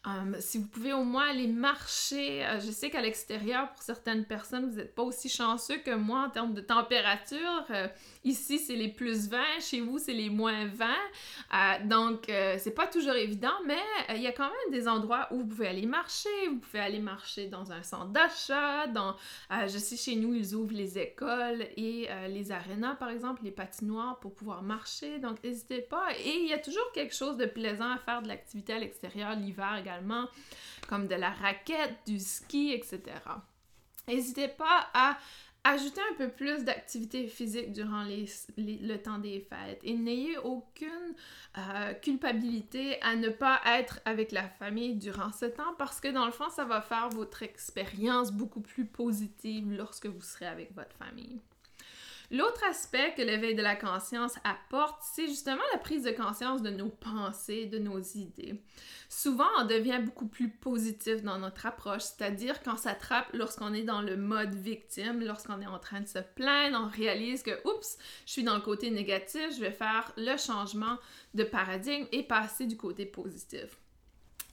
Euh, 0.07 0.35
si 0.39 0.57
vous 0.57 0.67
pouvez 0.67 0.93
au 0.93 1.03
moins 1.03 1.29
aller 1.29 1.47
marcher, 1.47 2.45
euh, 2.45 2.59
je 2.59 2.71
sais 2.71 2.89
qu'à 2.89 3.01
l'extérieur, 3.01 3.71
pour 3.71 3.81
certaines 3.81 4.25
personnes, 4.25 4.69
vous 4.69 4.77
n'êtes 4.77 4.95
pas 4.95 5.03
aussi 5.03 5.29
chanceux 5.29 5.77
que 5.77 5.95
moi 5.95 6.25
en 6.27 6.29
termes 6.29 6.53
de 6.53 6.61
température. 6.61 7.65
Ici, 8.29 8.59
c'est 8.59 8.75
les 8.75 8.89
plus 8.89 9.29
20, 9.29 9.37
chez 9.59 9.81
vous, 9.81 9.99
c'est 9.99 10.13
les 10.13 10.29
moins 10.29 10.65
20. 10.65 11.85
donc, 11.85 12.25
c'est 12.27 12.75
pas 12.75 12.87
toujours 12.87 13.15
évident, 13.15 13.53
mais 13.65 13.79
il 14.15 14.21
y 14.21 14.27
a 14.27 14.31
quand 14.31 14.49
même 14.49 14.71
des 14.71 14.87
endroits 14.87 15.27
où 15.31 15.39
vous 15.39 15.45
pouvez 15.45 15.67
aller 15.67 15.85
marcher. 15.85 16.29
Vous 16.49 16.57
pouvez 16.57 16.79
aller 16.79 16.99
marcher 16.99 17.47
dans 17.47 17.71
un 17.71 17.83
centre 17.83 18.11
d'achat, 18.11 18.87
dans 18.87 19.15
je 19.67 19.77
sais, 19.77 19.97
chez 19.97 20.15
nous, 20.15 20.33
ils 20.33 20.55
ouvrent 20.55 20.73
les 20.73 20.97
écoles 20.97 21.67
et 21.75 22.07
euh, 22.09 22.27
les 22.27 22.51
arénas, 22.51 22.95
par 22.95 23.09
exemple, 23.09 23.43
les 23.43 23.51
patinoires 23.51 24.19
pour 24.19 24.33
pouvoir 24.33 24.63
marcher. 24.63 25.19
Donc, 25.19 25.43
n'hésitez 25.43 25.81
pas. 25.81 26.07
Et 26.23 26.41
il 26.41 26.47
y 26.47 26.53
a 26.53 26.59
toujours 26.59 26.91
quelque 26.93 27.15
chose 27.15 27.37
de 27.37 27.45
plaisant 27.45 27.91
à 27.91 27.97
faire 27.97 28.21
de 28.21 28.27
l'activité 28.27 28.73
à 28.73 28.79
l'extérieur 28.79 29.35
l'hiver 29.35 29.77
également, 29.79 30.27
comme 30.87 31.07
de 31.07 31.15
la 31.15 31.29
raquette, 31.29 31.97
du 32.05 32.19
ski, 32.19 32.71
etc. 32.73 33.01
N'hésitez 34.07 34.47
pas 34.47 34.87
à 34.93 35.17
Ajoutez 35.69 35.99
un 35.99 36.15
peu 36.15 36.29
plus 36.29 36.63
d'activité 36.63 37.27
physique 37.27 37.73
durant 37.73 38.05
le 38.05 38.95
temps 38.95 39.17
des 39.17 39.41
fêtes 39.41 39.81
et 39.83 39.95
n'ayez 39.95 40.37
aucune 40.37 41.13
euh, 41.57 41.93
culpabilité 41.95 43.01
à 43.01 43.17
ne 43.17 43.27
pas 43.27 43.59
être 43.65 43.99
avec 44.05 44.31
la 44.31 44.47
famille 44.47 44.95
durant 44.95 45.33
ce 45.33 45.43
temps 45.43 45.73
parce 45.77 45.99
que 45.99 46.07
dans 46.07 46.25
le 46.25 46.31
fond, 46.31 46.49
ça 46.49 46.63
va 46.63 46.79
faire 46.79 47.09
votre 47.09 47.43
expérience 47.43 48.31
beaucoup 48.31 48.61
plus 48.61 48.85
positive 48.85 49.69
lorsque 49.73 50.05
vous 50.05 50.21
serez 50.21 50.47
avec 50.47 50.73
votre 50.73 50.95
famille. 50.95 51.41
L'autre 52.29 52.61
aspect 52.69 53.13
que 53.15 53.21
l'éveil 53.21 53.55
de 53.55 53.61
la 53.61 53.77
conscience 53.77 54.35
apporte, 54.43 55.01
c'est 55.01 55.27
justement 55.27 55.61
la 55.71 55.79
prise 55.79 56.03
de 56.03 56.11
conscience 56.11 56.61
de 56.61 56.69
nos 56.69 56.89
pensées, 56.89 57.67
de 57.67 57.79
nos 57.79 57.99
idées. 57.99 58.61
Souvent, 59.07 59.47
on 59.59 59.65
devient 59.65 60.01
beaucoup 60.03 60.27
plus 60.27 60.49
positif 60.49 61.23
dans 61.23 61.39
notre 61.39 61.65
approche, 61.65 62.01
c'est-à-dire 62.01 62.55
ça 62.65 62.75
s'attrape 62.75 63.31
lorsqu'on 63.33 63.73
est 63.73 63.83
dans 63.83 64.01
le 64.01 64.17
mode 64.17 64.55
victime, 64.55 65.21
lorsqu'on 65.21 65.61
est 65.61 65.67
en 65.67 65.79
train 65.79 66.01
de 66.01 66.07
se 66.07 66.19
plaindre, 66.19 66.77
on 66.83 66.89
réalise 66.89 67.43
que, 67.43 67.65
oups, 67.65 67.97
je 68.25 68.31
suis 68.33 68.43
dans 68.43 68.55
le 68.55 68.61
côté 68.61 68.91
négatif, 68.91 69.55
je 69.55 69.61
vais 69.61 69.71
faire 69.71 70.11
le 70.17 70.35
changement 70.35 70.97
de 71.33 71.45
paradigme 71.45 72.07
et 72.11 72.23
passer 72.23 72.65
du 72.65 72.75
côté 72.75 73.05
positif 73.05 73.77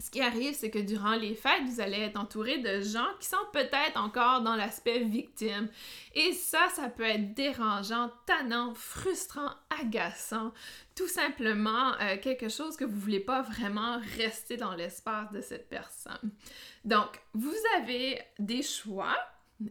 ce 0.00 0.10
qui 0.10 0.20
arrive, 0.20 0.54
c'est 0.54 0.70
que 0.70 0.78
durant 0.78 1.14
les 1.14 1.34
fêtes, 1.34 1.62
vous 1.66 1.80
allez 1.80 1.98
être 2.00 2.18
entouré 2.18 2.58
de 2.58 2.80
gens 2.80 3.06
qui 3.20 3.28
sont 3.28 3.36
peut-être 3.52 3.96
encore 3.96 4.42
dans 4.42 4.56
l'aspect 4.56 5.00
victime. 5.00 5.68
Et 6.14 6.32
ça, 6.32 6.68
ça 6.74 6.88
peut 6.88 7.04
être 7.04 7.34
dérangeant, 7.34 8.10
tannant, 8.26 8.74
frustrant, 8.74 9.50
agaçant, 9.80 10.52
tout 10.94 11.08
simplement 11.08 11.94
euh, 12.00 12.16
quelque 12.18 12.48
chose 12.48 12.76
que 12.76 12.84
vous 12.84 12.98
voulez 12.98 13.20
pas 13.20 13.42
vraiment 13.42 14.00
rester 14.16 14.56
dans 14.56 14.74
l'espace 14.74 15.30
de 15.32 15.40
cette 15.40 15.68
personne. 15.68 16.30
Donc, 16.84 17.20
vous 17.32 17.54
avez 17.76 18.20
des 18.38 18.62
choix 18.62 19.16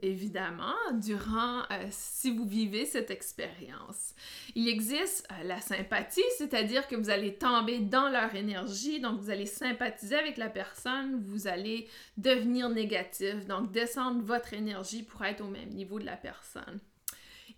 évidemment, 0.01 0.75
durant, 0.93 1.61
euh, 1.71 1.87
si 1.89 2.35
vous 2.35 2.45
vivez 2.45 2.85
cette 2.85 3.11
expérience. 3.11 4.13
Il 4.55 4.67
existe 4.67 5.27
euh, 5.31 5.43
la 5.43 5.59
sympathie, 5.61 6.21
c'est-à-dire 6.37 6.87
que 6.87 6.95
vous 6.95 7.09
allez 7.09 7.35
tomber 7.35 7.79
dans 7.79 8.09
leur 8.09 8.33
énergie, 8.35 8.99
donc 8.99 9.19
vous 9.19 9.29
allez 9.29 9.45
sympathiser 9.45 10.15
avec 10.15 10.37
la 10.37 10.49
personne, 10.49 11.21
vous 11.25 11.47
allez 11.47 11.87
devenir 12.17 12.69
négatif, 12.69 13.45
donc 13.47 13.71
descendre 13.71 14.21
votre 14.23 14.53
énergie 14.53 15.03
pour 15.03 15.23
être 15.23 15.41
au 15.41 15.49
même 15.49 15.69
niveau 15.69 15.99
de 15.99 16.05
la 16.05 16.17
personne. 16.17 16.79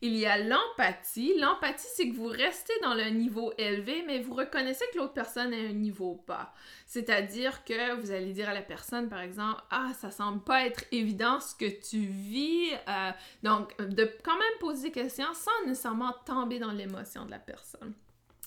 Il 0.06 0.18
y 0.18 0.28
a 0.28 0.38
l'empathie. 0.38 1.34
L'empathie, 1.40 1.88
c'est 1.96 2.08
que 2.08 2.16
vous 2.16 2.28
restez 2.28 2.74
dans 2.84 2.94
le 2.94 3.06
niveau 3.06 3.52
élevé, 3.58 4.04
mais 4.06 4.20
vous 4.20 4.36
reconnaissez 4.36 4.86
que 4.94 5.00
l'autre 5.00 5.14
personne 5.14 5.52
est 5.52 5.68
un 5.70 5.74
niveau 5.74 6.24
bas. 6.28 6.54
C'est-à-dire 6.86 7.64
que 7.64 7.96
vous 8.00 8.12
allez 8.12 8.32
dire 8.32 8.48
à 8.48 8.54
la 8.54 8.62
personne, 8.62 9.10
par 9.10 9.22
exemple, 9.22 9.64
Ah, 9.72 9.94
ça 10.00 10.12
semble 10.12 10.44
pas 10.44 10.64
être 10.68 10.84
évident 10.92 11.40
ce 11.40 11.56
que 11.56 11.66
tu 11.66 12.02
vis. 12.06 12.70
Euh, 12.88 13.12
donc, 13.42 13.76
de 13.80 14.08
quand 14.24 14.38
même 14.38 14.60
poser 14.60 14.90
des 14.90 14.92
questions 14.92 15.34
sans 15.34 15.68
nécessairement 15.68 16.14
tomber 16.24 16.60
dans 16.60 16.72
l'émotion 16.72 17.26
de 17.26 17.32
la 17.32 17.40
personne. 17.40 17.96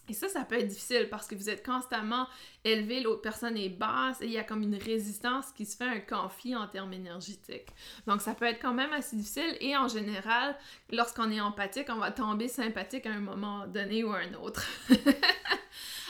Et 0.09 0.15
ça, 0.15 0.29
ça 0.29 0.45
peut 0.45 0.59
être 0.59 0.69
difficile 0.69 1.09
parce 1.11 1.27
que 1.27 1.35
vous 1.35 1.51
êtes 1.51 1.65
constamment 1.65 2.27
élevé, 2.65 3.01
l'autre 3.01 3.21
personne 3.21 3.57
est 3.57 3.69
basse 3.69 4.21
et 4.21 4.27
il 4.27 4.33
y 4.33 4.39
a 4.39 4.45
comme 4.45 4.63
une 4.63 4.77
résistance 4.77 5.53
qui 5.53 5.67
se 5.67 5.77
fait 5.77 5.85
un 5.85 6.01
conflit 6.01 6.57
en 6.57 6.67
termes 6.67 6.93
énergétiques. 6.93 7.69
Donc, 8.07 8.21
ça 8.23 8.35
peut 8.35 8.47
être 8.47 8.61
quand 8.61 8.75
même 8.75 8.93
assez 8.93 9.17
difficile 9.17 9.57
et 9.61 9.77
en 9.77 9.89
général, 9.89 10.57
lorsqu'on 10.91 11.31
est 11.31 11.41
empathique, 11.41 11.89
on 11.91 11.99
va 11.99 12.11
tomber 12.11 12.49
sympathique 12.49 13.07
à 13.07 13.13
un 13.13 13.21
moment 13.21 13.67
donné 13.67 14.05
ou 14.05 14.13
à 14.13 14.19
un 14.19 14.35
autre. 14.35 14.67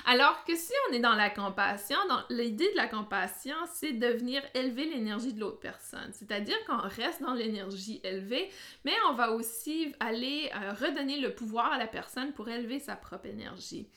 Alors 0.07 0.45
que 0.45 0.57
si 0.57 0.73
on 0.88 0.95
est 0.95 1.00
dans 1.00 1.14
la 1.14 1.31
compassion, 1.31 1.97
l'idée 2.31 2.71
de 2.73 2.76
la 2.76 2.87
compassion, 2.87 3.57
c'est 3.73 3.93
de 3.93 4.07
venir 4.07 4.43
élever 4.55 4.87
l'énergie 4.87 5.33
de 5.33 5.40
l'autre 5.40 5.61
personne. 5.61 6.11
C'est-à-dire 6.12 6.57
qu'on 6.67 6.78
reste 6.78 7.23
dans 7.23 7.35
l'énergie 7.35 8.00
élevée, 8.05 8.49
mais 8.85 8.95
on 9.11 9.14
va 9.14 9.33
aussi 9.33 9.95
aller 10.00 10.50
euh, 10.55 10.73
redonner 10.73 11.19
le 11.19 11.35
pouvoir 11.35 11.73
à 11.73 11.78
la 11.78 11.87
personne 11.87 12.33
pour 12.33 12.49
élever 12.49 12.78
sa 12.78 12.97
propre 12.97 13.26
énergie. 13.26 13.88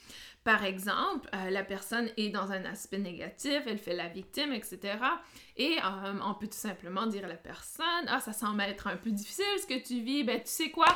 Par 0.43 0.63
exemple, 0.63 1.29
euh, 1.35 1.51
la 1.51 1.63
personne 1.63 2.09
est 2.17 2.29
dans 2.29 2.51
un 2.51 2.65
aspect 2.65 2.97
négatif, 2.97 3.61
elle 3.67 3.77
fait 3.77 3.95
la 3.95 4.07
victime, 4.07 4.53
etc. 4.53 4.97
Et 5.55 5.77
euh, 5.77 6.13
on 6.25 6.33
peut 6.33 6.47
tout 6.47 6.57
simplement 6.57 7.05
dire 7.05 7.25
à 7.25 7.27
la 7.27 7.35
personne, 7.35 8.05
ah, 8.07 8.19
ça 8.19 8.33
semble 8.33 8.61
être 8.61 8.87
un 8.87 8.97
peu 8.97 9.11
difficile 9.11 9.45
ce 9.61 9.67
que 9.67 9.79
tu 9.79 10.01
vis, 10.01 10.23
ben 10.23 10.39
tu 10.39 10.49
sais 10.49 10.71
quoi, 10.71 10.87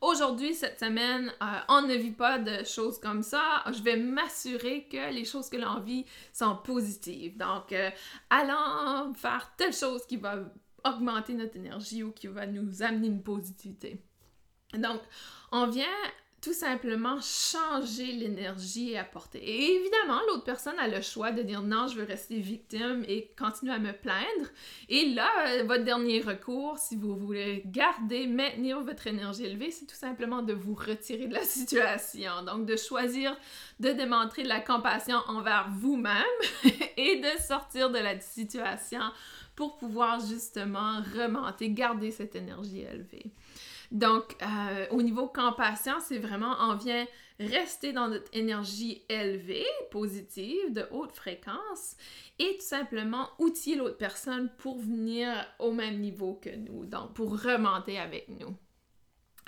aujourd'hui, 0.00 0.54
cette 0.54 0.80
semaine, 0.80 1.30
euh, 1.42 1.46
on 1.68 1.82
ne 1.82 1.94
vit 1.96 2.12
pas 2.12 2.38
de 2.38 2.64
choses 2.64 2.98
comme 2.98 3.22
ça, 3.22 3.62
je 3.66 3.82
vais 3.82 3.96
m'assurer 3.96 4.88
que 4.90 5.12
les 5.12 5.26
choses 5.26 5.50
que 5.50 5.58
l'on 5.58 5.80
vit 5.80 6.06
sont 6.32 6.56
positives. 6.56 7.36
Donc, 7.36 7.74
allons 8.30 9.12
faire 9.12 9.52
telle 9.58 9.74
chose 9.74 10.06
qui 10.06 10.16
va 10.16 10.38
augmenter 10.84 11.34
notre 11.34 11.56
énergie 11.56 12.02
ou 12.02 12.12
qui 12.12 12.28
va 12.28 12.46
nous 12.46 12.82
amener 12.82 13.08
une 13.08 13.22
positivité. 13.22 14.02
Donc, 14.72 15.00
on 15.52 15.66
vient 15.66 15.86
tout 16.40 16.52
simplement 16.52 17.18
changer 17.20 18.12
l'énergie 18.12 18.92
et 18.92 18.98
apporter. 18.98 19.38
Et 19.38 19.76
évidemment, 19.76 20.20
l'autre 20.28 20.44
personne 20.44 20.78
a 20.78 20.86
le 20.86 21.00
choix 21.00 21.32
de 21.32 21.42
dire 21.42 21.62
non, 21.62 21.88
je 21.88 21.96
veux 21.96 22.04
rester 22.04 22.38
victime 22.38 23.04
et 23.08 23.32
continuer 23.36 23.72
à 23.72 23.78
me 23.78 23.92
plaindre. 23.92 24.48
Et 24.88 25.06
là, 25.06 25.28
euh, 25.48 25.64
votre 25.64 25.84
dernier 25.84 26.20
recours, 26.20 26.78
si 26.78 26.96
vous 26.96 27.16
voulez 27.16 27.62
garder, 27.66 28.26
maintenir 28.26 28.80
votre 28.80 29.06
énergie 29.06 29.46
élevée, 29.46 29.70
c'est 29.70 29.86
tout 29.86 29.96
simplement 29.96 30.42
de 30.42 30.52
vous 30.52 30.74
retirer 30.74 31.26
de 31.26 31.34
la 31.34 31.42
situation. 31.44 32.42
Donc, 32.46 32.66
de 32.66 32.76
choisir 32.76 33.36
de 33.80 33.90
démontrer 33.90 34.42
de 34.44 34.48
la 34.48 34.60
compassion 34.60 35.18
envers 35.26 35.68
vous-même 35.70 36.22
et 36.96 37.20
de 37.20 37.42
sortir 37.42 37.90
de 37.90 37.98
la 37.98 38.20
situation 38.20 39.00
pour 39.56 39.76
pouvoir 39.76 40.20
justement 40.20 41.00
remonter, 41.16 41.70
garder 41.70 42.12
cette 42.12 42.36
énergie 42.36 42.82
élevée. 42.82 43.32
Donc, 43.90 44.36
euh, 44.42 44.86
au 44.90 45.02
niveau 45.02 45.28
compassion, 45.28 45.94
c'est 46.00 46.18
vraiment, 46.18 46.54
on 46.60 46.76
vient 46.76 47.06
rester 47.40 47.92
dans 47.92 48.08
notre 48.08 48.28
énergie 48.36 49.02
élevée, 49.08 49.66
positive, 49.90 50.72
de 50.72 50.86
haute 50.90 51.12
fréquence, 51.12 51.96
et 52.38 52.56
tout 52.58 52.66
simplement 52.66 53.28
outiller 53.38 53.76
l'autre 53.76 53.96
personne 53.96 54.50
pour 54.58 54.78
venir 54.78 55.28
au 55.58 55.72
même 55.72 56.00
niveau 56.00 56.34
que 56.34 56.50
nous, 56.50 56.84
donc 56.84 57.14
pour 57.14 57.42
remonter 57.42 57.98
avec 57.98 58.28
nous. 58.28 58.54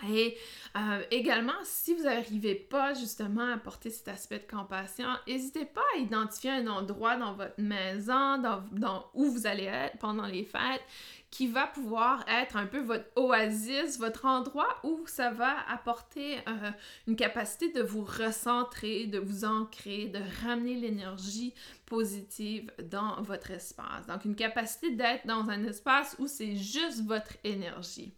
Et 0.08 0.36
euh, 0.76 1.02
également, 1.10 1.52
si 1.62 1.94
vous 1.94 2.04
n'arrivez 2.04 2.54
pas 2.54 2.94
justement 2.94 3.52
à 3.52 3.58
porter 3.58 3.90
cet 3.90 4.08
aspect 4.08 4.38
de 4.38 4.56
compassion, 4.56 5.08
n'hésitez 5.26 5.64
pas 5.64 5.82
à 5.94 5.98
identifier 5.98 6.50
un 6.50 6.66
endroit 6.66 7.16
dans 7.16 7.34
votre 7.34 7.60
maison, 7.60 8.38
dans, 8.38 9.10
où 9.14 9.26
vous 9.26 9.46
allez 9.46 9.64
être 9.64 9.98
pendant 9.98 10.26
les 10.26 10.44
fêtes, 10.44 10.82
qui 11.30 11.46
va 11.46 11.66
pouvoir 11.66 12.24
être 12.28 12.56
un 12.56 12.66
peu 12.66 12.80
votre 12.80 13.06
oasis, 13.16 13.98
votre 13.98 14.26
endroit 14.26 14.78
où 14.82 15.02
ça 15.06 15.30
va 15.30 15.54
apporter 15.68 16.38
euh, 16.38 16.70
une 17.06 17.14
capacité 17.14 17.72
de 17.72 17.82
vous 17.82 18.02
recentrer, 18.02 19.06
de 19.06 19.18
vous 19.18 19.44
ancrer, 19.44 20.08
de 20.08 20.20
ramener 20.44 20.74
l'énergie 20.74 21.54
positive 21.86 22.70
dans 22.90 23.22
votre 23.22 23.50
espace. 23.52 24.06
Donc, 24.06 24.24
une 24.24 24.34
capacité 24.34 24.90
d'être 24.90 25.26
dans 25.26 25.48
un 25.50 25.64
espace 25.64 26.16
où 26.18 26.26
c'est 26.26 26.56
juste 26.56 27.04
votre 27.04 27.36
énergie. 27.44 28.12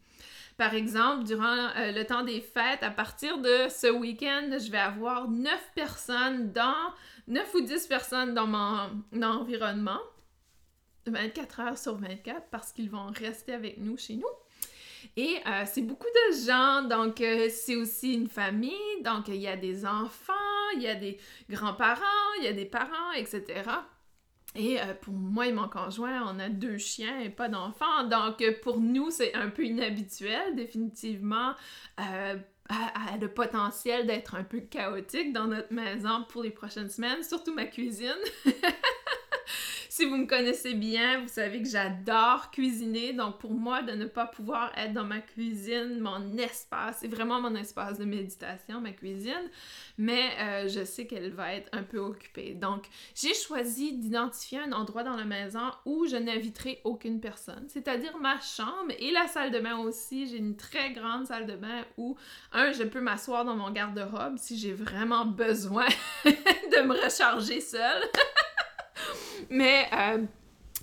Par 0.57 0.75
exemple, 0.75 1.25
durant 1.25 1.71
euh, 1.77 1.93
le 1.93 2.05
temps 2.05 2.25
des 2.25 2.41
fêtes, 2.41 2.83
à 2.83 2.91
partir 2.91 3.39
de 3.39 3.69
ce 3.69 3.91
week-end, 3.91 4.49
je 4.59 4.71
vais 4.71 4.79
avoir 4.79 5.29
9 5.29 5.71
personnes 5.75 6.53
dans 6.53 6.93
9 7.29 7.55
ou 7.55 7.61
10 7.63 7.87
personnes 7.87 8.35
dans 8.35 8.47
mon 8.47 9.23
environnement 9.23 10.01
24 11.07 11.61
heures 11.61 11.79
sur 11.79 11.97
24 11.97 12.49
parce 12.51 12.73
qu'ils 12.73 12.91
vont 12.91 13.07
rester 13.07 13.53
avec 13.53 13.79
nous 13.79 13.97
chez 13.97 14.15
nous. 14.15 14.29
Et 15.17 15.39
euh, 15.47 15.65
c'est 15.67 15.83
beaucoup 15.83 16.07
de 16.07 16.47
gens, 16.47 16.83
donc 16.83 17.21
euh, 17.21 17.49
c'est 17.51 17.75
aussi 17.75 18.15
une 18.15 18.29
famille, 18.29 19.03
donc 19.05 19.29
il 19.29 19.37
y 19.37 19.49
a 19.49 19.57
des 19.57 19.85
enfants, 19.85 20.33
il 20.77 20.83
y 20.83 20.87
a 20.87 20.95
des 20.95 21.19
grands-parents, 21.51 22.33
il 22.39 22.45
y 22.45 22.49
a 22.49 22.53
des 22.53 22.67
parents, 22.67 23.11
etc. 23.17 23.45
Et 24.55 24.81
euh, 24.81 24.95
pour 25.01 25.15
moi 25.15 25.47
et 25.47 25.53
mon 25.53 25.69
conjoint, 25.69 26.23
on 26.27 26.39
a 26.39 26.49
deux 26.49 26.79
chiens 26.79 27.21
et 27.21 27.31
pas 27.31 27.49
d'enfants, 27.49 28.05
donc 28.05 28.45
pour 28.63 28.81
nous, 28.81 29.11
c'est 29.11 29.35
un 29.35 29.49
peu 29.49 29.65
inhabituel, 29.65 30.55
définitivement. 30.55 31.55
a 31.97 32.37
le 33.21 33.29
potentiel 33.29 34.07
d'être 34.07 34.35
un 34.35 34.45
peu 34.45 34.61
chaotique 34.61 35.33
dans 35.33 35.47
notre 35.47 35.73
maison 35.73 36.25
pour 36.29 36.43
les 36.43 36.51
prochaines 36.51 36.91
semaines, 36.91 37.23
surtout 37.23 37.55
ma 37.55 37.67
cuisine. 37.67 38.13
si 39.93 40.07
vous 40.07 40.17
me 40.17 40.27
connaissez 40.27 40.73
bien, 40.73 41.21
vous 41.21 41.29
savez 41.29 41.61
que 41.61 41.69
j'adore 41.69 42.51
cuisiner. 42.51 43.13
Donc, 43.13 43.37
pour 43.37 43.53
moi, 43.53 43.83
de 43.83 43.93
ne 43.93 44.07
pas 44.07 44.25
pouvoir 44.25 44.73
être 44.75 44.95
dans 44.95 45.05
ma 45.05 45.21
cuisine, 45.21 46.01
mon 46.01 46.35
espace, 46.39 47.01
c'est 47.01 47.09
vraiment 47.09 47.43
mon 47.43 47.55
espace 47.55 47.99
de 47.99 48.07
méditation, 48.07 48.81
ma 48.81 48.93
cuisine. 48.93 49.51
Mais 49.99 50.31
euh, 50.41 50.67
je 50.67 50.83
sais 50.87 51.07
qu'elle 51.07 51.31
va 51.33 51.53
être 51.53 51.69
un 51.73 51.83
peu 51.83 51.99
occupée. 51.99 52.55
Donc, 52.55 52.87
j'ai 53.15 53.35
choisi 53.35 53.93
d'identifier 53.93 54.61
un 54.61 54.73
endroit 54.73 55.03
dans 55.03 55.15
la 55.15 55.27
maison 55.27 55.71
où 55.85 56.07
je 56.07 56.17
n'inviterai 56.17 56.81
aucune 56.85 57.21
personne, 57.21 57.67
c'est-à-dire 57.69 58.17
ma 58.17 58.41
chambre 58.41 58.95
et 58.99 59.11
la 59.11 59.29
salle 59.29 59.51
de 59.51 59.61
bain 59.61 59.77
aussi. 59.77 60.27
J'ai 60.27 60.39
une 60.39 60.57
très 60.57 60.93
grande 60.93 61.27
salle 61.27 61.45
de 61.45 61.57
bain 61.57 61.85
où, 61.99 62.17
un, 62.53 62.73
je 62.73 62.85
peux 62.85 63.03
m'asseoir 63.03 63.45
dans 63.45 63.57
mon 63.57 63.71
garde-robe 63.71 64.39
si 64.39 64.57
j'ai 64.57 64.73
vraiment 64.73 65.27
besoin 65.27 65.89
de 66.25 66.81
me 66.81 66.95
recharger 66.95 67.61
seule. 67.61 68.03
Mais 69.53 69.87
euh, 69.93 70.25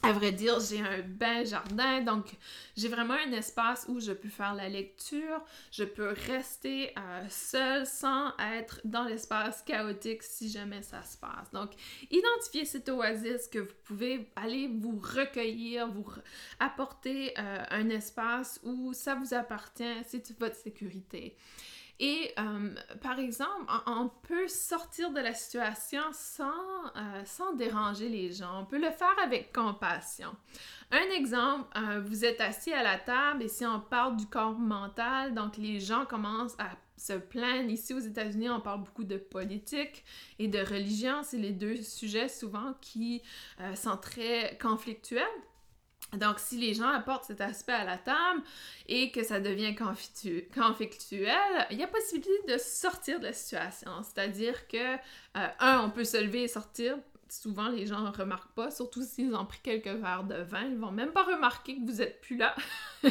à 0.03 0.11
vrai 0.11 0.31
dire, 0.31 0.59
j'ai 0.59 0.79
un 0.79 1.01
bel 1.01 1.47
jardin, 1.47 2.01
donc 2.01 2.35
j'ai 2.77 2.87
vraiment 2.87 3.15
un 3.15 3.31
espace 3.31 3.87
où 3.89 3.99
je 3.99 4.11
peux 4.11 4.29
faire 4.29 4.53
la 4.53 4.69
lecture, 4.69 5.41
je 5.71 5.83
peux 5.83 6.13
rester 6.27 6.91
euh, 6.95 7.25
seule 7.29 7.87
sans 7.87 8.31
être 8.37 8.79
dans 8.85 9.05
l'espace 9.05 9.63
chaotique 9.63 10.21
si 10.21 10.49
jamais 10.49 10.83
ça 10.83 11.01
se 11.01 11.17
passe. 11.17 11.49
Donc, 11.51 11.71
identifiez 12.11 12.65
cette 12.65 12.89
oasis 12.89 13.47
que 13.47 13.57
vous 13.57 13.75
pouvez 13.85 14.29
aller 14.35 14.67
vous 14.67 14.99
recueillir, 14.99 15.87
vous 15.87 16.05
apporter 16.59 17.33
euh, 17.39 17.63
un 17.71 17.89
espace 17.89 18.59
où 18.63 18.93
ça 18.93 19.15
vous 19.15 19.33
appartient, 19.33 20.03
c'est 20.07 20.39
votre 20.39 20.55
sécurité. 20.55 21.35
Et 21.99 22.33
euh, 22.39 22.73
par 23.01 23.19
exemple, 23.19 23.65
on, 23.85 24.09
peut 24.23 24.47
sortir 24.47 25.11
de 25.11 25.19
la 25.19 25.33
situation 25.33 26.01
sans, 26.13 26.45
euh, 26.95 27.21
sans 27.25 27.53
déranger 27.53 28.07
les 28.07 28.31
gens. 28.31 28.61
On 28.61 28.65
peut 28.65 28.79
le 28.79 28.91
faire 28.91 29.15
avec 29.21 29.51
compassion. 29.51 30.33
Un 30.91 31.13
exemple, 31.13 31.67
euh, 31.77 31.99
vous 31.99 32.23
êtes 32.23 32.39
assis 32.39 32.71
à 32.71 32.83
la 32.83 32.97
table 32.97 33.43
et 33.43 33.49
si 33.49 33.65
on 33.65 33.81
parle 33.81 34.15
du 34.15 34.25
corps 34.27 34.57
mental, 34.57 35.33
donc 35.33 35.57
les 35.57 35.81
gens 35.81 36.05
commencent 36.05 36.57
à 36.57 36.69
se 36.95 37.13
plaindre. 37.13 37.69
Ici 37.69 37.93
aux 37.93 37.99
États-Unis, 37.99 38.49
on 38.49 38.61
parle 38.61 38.83
beaucoup 38.83 39.03
de 39.03 39.17
politique 39.17 40.05
et 40.39 40.47
de 40.47 40.59
religion. 40.59 41.21
C'est 41.23 41.37
les 41.37 41.51
deux 41.51 41.81
sujets 41.81 42.29
souvent 42.29 42.75
qui 42.79 43.21
sont 43.75 43.97
très 43.97 44.57
conflictuels. 44.61 45.23
Donc, 46.17 46.39
si 46.39 46.57
les 46.57 46.73
gens 46.73 46.89
apportent 46.89 47.25
cet 47.25 47.41
aspect 47.41 47.73
à 47.73 47.83
la 47.83 47.97
table 47.97 48.41
et 48.87 49.11
que 49.11 49.23
ça 49.23 49.39
devient 49.39 49.75
conflictuel, 49.75 51.67
il 51.69 51.77
y 51.77 51.83
a 51.83 51.87
possibilité 51.87 52.31
de 52.47 52.57
sortir 52.57 53.19
de 53.19 53.25
la 53.25 53.33
situation. 53.33 53.91
C'est-à-dire 54.03 54.67
que, 54.67 54.95
euh, 54.95 55.47
un, 55.59 55.81
on 55.81 55.89
peut 55.91 56.03
se 56.03 56.17
lever 56.17 56.43
et 56.43 56.47
sortir. 56.47 56.97
Souvent, 57.29 57.69
les 57.69 57.85
gens 57.85 58.01
ne 58.01 58.09
remarquent 58.09 58.55
pas, 58.55 58.71
surtout 58.71 59.03
s'ils 59.03 59.35
ont 59.35 59.45
pris 59.45 59.59
quelques 59.61 59.87
verres 59.87 60.23
de 60.23 60.41
vin. 60.41 60.63
Ils 60.63 60.77
vont 60.77 60.91
même 60.91 61.11
pas 61.11 61.23
remarquer 61.23 61.75
que 61.75 61.85
vous 61.85 61.97
n'êtes 61.97 62.21
plus 62.21 62.37
là. 62.37 62.55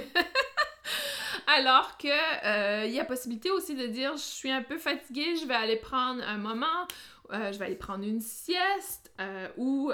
Alors 1.50 1.96
que 1.96 2.08
euh, 2.44 2.84
il 2.84 2.92
y 2.92 3.00
a 3.00 3.06
possibilité 3.06 3.50
aussi 3.50 3.74
de 3.74 3.86
dire 3.86 4.12
je 4.18 4.22
suis 4.22 4.50
un 4.50 4.62
peu 4.62 4.76
fatiguée, 4.76 5.34
je 5.36 5.46
vais 5.46 5.54
aller 5.54 5.76
prendre 5.76 6.22
un 6.22 6.36
moment 6.36 6.86
euh, 7.32 7.52
je 7.52 7.58
vais 7.58 7.66
aller 7.66 7.74
prendre 7.74 8.04
une 8.04 8.20
sieste 8.20 9.10
euh, 9.20 9.48
ou 9.56 9.92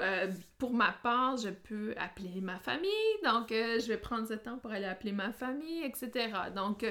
pour 0.58 0.72
ma 0.72 0.92
part, 1.02 1.36
je 1.36 1.50
peux 1.50 1.94
appeler 1.96 2.40
ma 2.40 2.58
famille. 2.58 2.90
Donc, 3.24 3.48
je 3.50 3.86
vais 3.86 3.96
prendre 3.96 4.26
ce 4.26 4.34
temps 4.34 4.58
pour 4.58 4.70
aller 4.70 4.84
appeler 4.84 5.10
ma 5.10 5.32
famille, 5.32 5.82
etc. 5.82 6.30
Donc, 6.54 6.86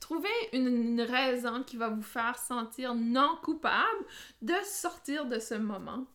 trouvez 0.00 0.28
une, 0.52 1.00
raison 1.00 1.64
qui 1.64 1.76
va 1.76 1.88
vous 1.88 2.02
faire 2.02 2.38
sentir 2.38 2.94
non 2.94 3.38
coupable 3.42 4.04
de 4.42 4.54
sortir 4.64 5.26
de 5.26 5.40
ce 5.40 5.54
moment 5.54 6.06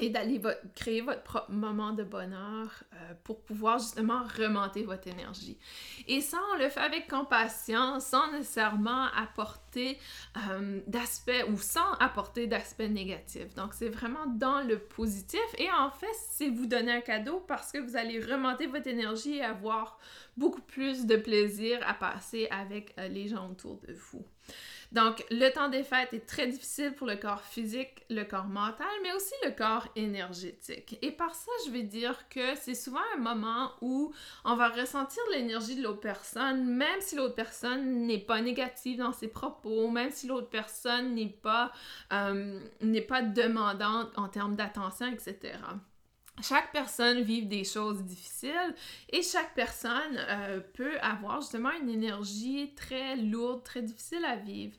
et 0.00 0.10
d'aller 0.10 0.40
créer 0.74 1.02
votre 1.02 1.22
propre 1.22 1.50
moment 1.50 1.92
de 1.92 2.02
bonheur 2.02 2.82
euh, 2.94 3.12
pour 3.24 3.40
pouvoir 3.42 3.78
justement 3.78 4.22
remonter 4.38 4.82
votre 4.82 5.06
énergie. 5.08 5.58
Et 6.08 6.20
ça, 6.20 6.38
on 6.54 6.58
le 6.58 6.68
fait 6.68 6.80
avec 6.80 7.08
compassion, 7.08 8.00
sans 8.00 8.32
nécessairement 8.32 9.06
apporter 9.16 9.98
euh, 10.50 10.80
d'aspects 10.86 11.44
ou 11.50 11.56
sans 11.58 11.92
apporter 12.00 12.46
d'aspects 12.46 12.80
négatifs. 12.80 13.54
Donc, 13.54 13.74
c'est 13.74 13.88
vraiment 13.88 14.26
dans 14.26 14.62
le 14.62 14.78
positif. 14.78 15.40
Et 15.58 15.70
en 15.70 15.90
fait, 15.90 16.06
c'est 16.30 16.48
vous 16.48 16.66
donner 16.66 16.92
un 16.92 17.00
cadeau 17.00 17.44
parce 17.46 17.70
que 17.70 17.78
vous 17.78 17.96
allez 17.96 18.20
remonter 18.20 18.66
votre 18.66 18.88
énergie 18.88 19.36
et 19.36 19.42
avoir 19.42 19.98
beaucoup 20.36 20.62
plus 20.62 21.06
de 21.06 21.16
plaisir 21.16 21.78
à 21.86 21.94
passer 21.94 22.48
avec 22.50 22.94
euh, 22.98 23.08
les 23.08 23.28
gens 23.28 23.50
autour 23.50 23.78
de 23.86 23.92
vous. 23.92 24.24
Donc, 24.92 25.24
le 25.30 25.48
temps 25.50 25.68
des 25.68 25.84
fêtes 25.84 26.12
est 26.12 26.26
très 26.26 26.48
difficile 26.48 26.94
pour 26.94 27.06
le 27.06 27.14
corps 27.14 27.42
physique, 27.42 28.04
le 28.10 28.24
corps 28.24 28.48
mental, 28.48 28.88
mais 29.02 29.12
aussi 29.12 29.34
le 29.44 29.52
corps 29.52 29.86
énergétique. 29.94 30.98
Et 31.00 31.12
par 31.12 31.34
ça, 31.34 31.50
je 31.66 31.70
vais 31.70 31.84
dire 31.84 32.28
que 32.28 32.56
c'est 32.56 32.74
souvent 32.74 33.00
un 33.14 33.20
moment 33.20 33.70
où 33.82 34.12
on 34.44 34.56
va 34.56 34.68
ressentir 34.68 35.22
l'énergie 35.32 35.76
de 35.76 35.82
l'autre 35.82 36.00
personne, 36.00 36.64
même 36.64 37.00
si 37.00 37.14
l'autre 37.14 37.36
personne 37.36 38.06
n'est 38.06 38.18
pas 38.18 38.40
négative 38.40 38.98
dans 38.98 39.12
ses 39.12 39.28
propos, 39.28 39.88
même 39.90 40.10
si 40.10 40.26
l'autre 40.26 40.48
personne 40.48 41.14
n'est 41.14 41.28
pas, 41.28 41.70
euh, 42.12 42.58
n'est 42.80 43.00
pas 43.00 43.22
demandante 43.22 44.10
en 44.16 44.28
termes 44.28 44.56
d'attention, 44.56 45.06
etc 45.06 45.52
chaque 46.42 46.72
personne 46.72 47.22
vit 47.22 47.44
des 47.44 47.64
choses 47.64 48.02
difficiles 48.02 48.74
et 49.10 49.22
chaque 49.22 49.54
personne 49.54 50.16
euh, 50.16 50.60
peut 50.74 50.98
avoir 51.00 51.40
justement 51.40 51.70
une 51.70 51.90
énergie 51.90 52.72
très 52.74 53.16
lourde, 53.16 53.62
très 53.62 53.82
difficile 53.82 54.24
à 54.24 54.36
vivre. 54.36 54.74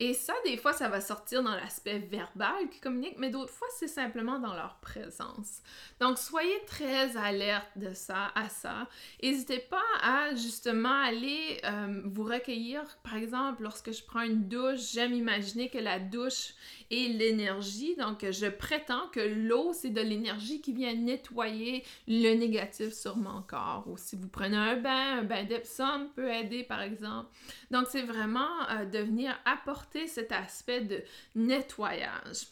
Et 0.00 0.12
ça, 0.12 0.32
des 0.44 0.56
fois, 0.56 0.72
ça 0.72 0.88
va 0.88 1.00
sortir 1.00 1.44
dans 1.44 1.54
l'aspect 1.54 2.00
verbal 2.00 2.68
qui 2.68 2.80
communique, 2.80 3.14
mais 3.18 3.30
d'autres 3.30 3.52
fois, 3.52 3.68
c'est 3.78 3.86
simplement 3.86 4.40
dans 4.40 4.54
leur 4.54 4.80
présence. 4.80 5.62
Donc, 6.00 6.18
soyez 6.18 6.64
très 6.66 7.16
alerte 7.16 7.70
de 7.76 7.94
ça, 7.94 8.32
à 8.34 8.48
ça. 8.48 8.88
N'hésitez 9.22 9.60
pas 9.60 9.84
à 10.02 10.34
justement 10.34 11.00
aller 11.00 11.60
euh, 11.64 12.02
vous 12.06 12.24
recueillir. 12.24 12.82
Par 13.04 13.14
exemple, 13.14 13.62
lorsque 13.62 13.92
je 13.92 14.02
prends 14.02 14.22
une 14.22 14.48
douche, 14.48 14.92
j'aime 14.92 15.14
imaginer 15.14 15.70
que 15.70 15.78
la 15.78 16.00
douche 16.00 16.54
est 16.90 17.08
l'énergie. 17.08 17.96
Donc, 17.96 18.24
je 18.30 18.46
prétends 18.46 19.08
que 19.12 19.20
l'eau, 19.20 19.72
c'est 19.72 19.90
de 19.90 20.00
l'énergie 20.00 20.60
qui 20.60 20.72
vient 20.72 20.94
nettoyer 20.94 21.84
le 22.08 22.34
négatif 22.34 22.92
sur 22.92 23.16
mon 23.16 23.42
corps. 23.42 23.84
Ou 23.86 23.96
si 23.96 24.16
vous 24.16 24.28
prenez 24.28 24.56
un 24.56 24.76
bain, 24.76 25.18
un 25.18 25.22
bain 25.22 25.44
d'Epsom 25.44 26.08
peut 26.14 26.30
aider, 26.30 26.62
par 26.62 26.82
exemple. 26.82 27.28
Donc, 27.70 27.86
c'est 27.88 28.02
vraiment 28.02 28.68
euh, 28.70 28.84
de 28.84 28.98
venir 28.98 29.38
apporter 29.44 30.06
cet 30.06 30.32
aspect 30.32 30.82
de 30.82 31.02
nettoyage. 31.34 32.46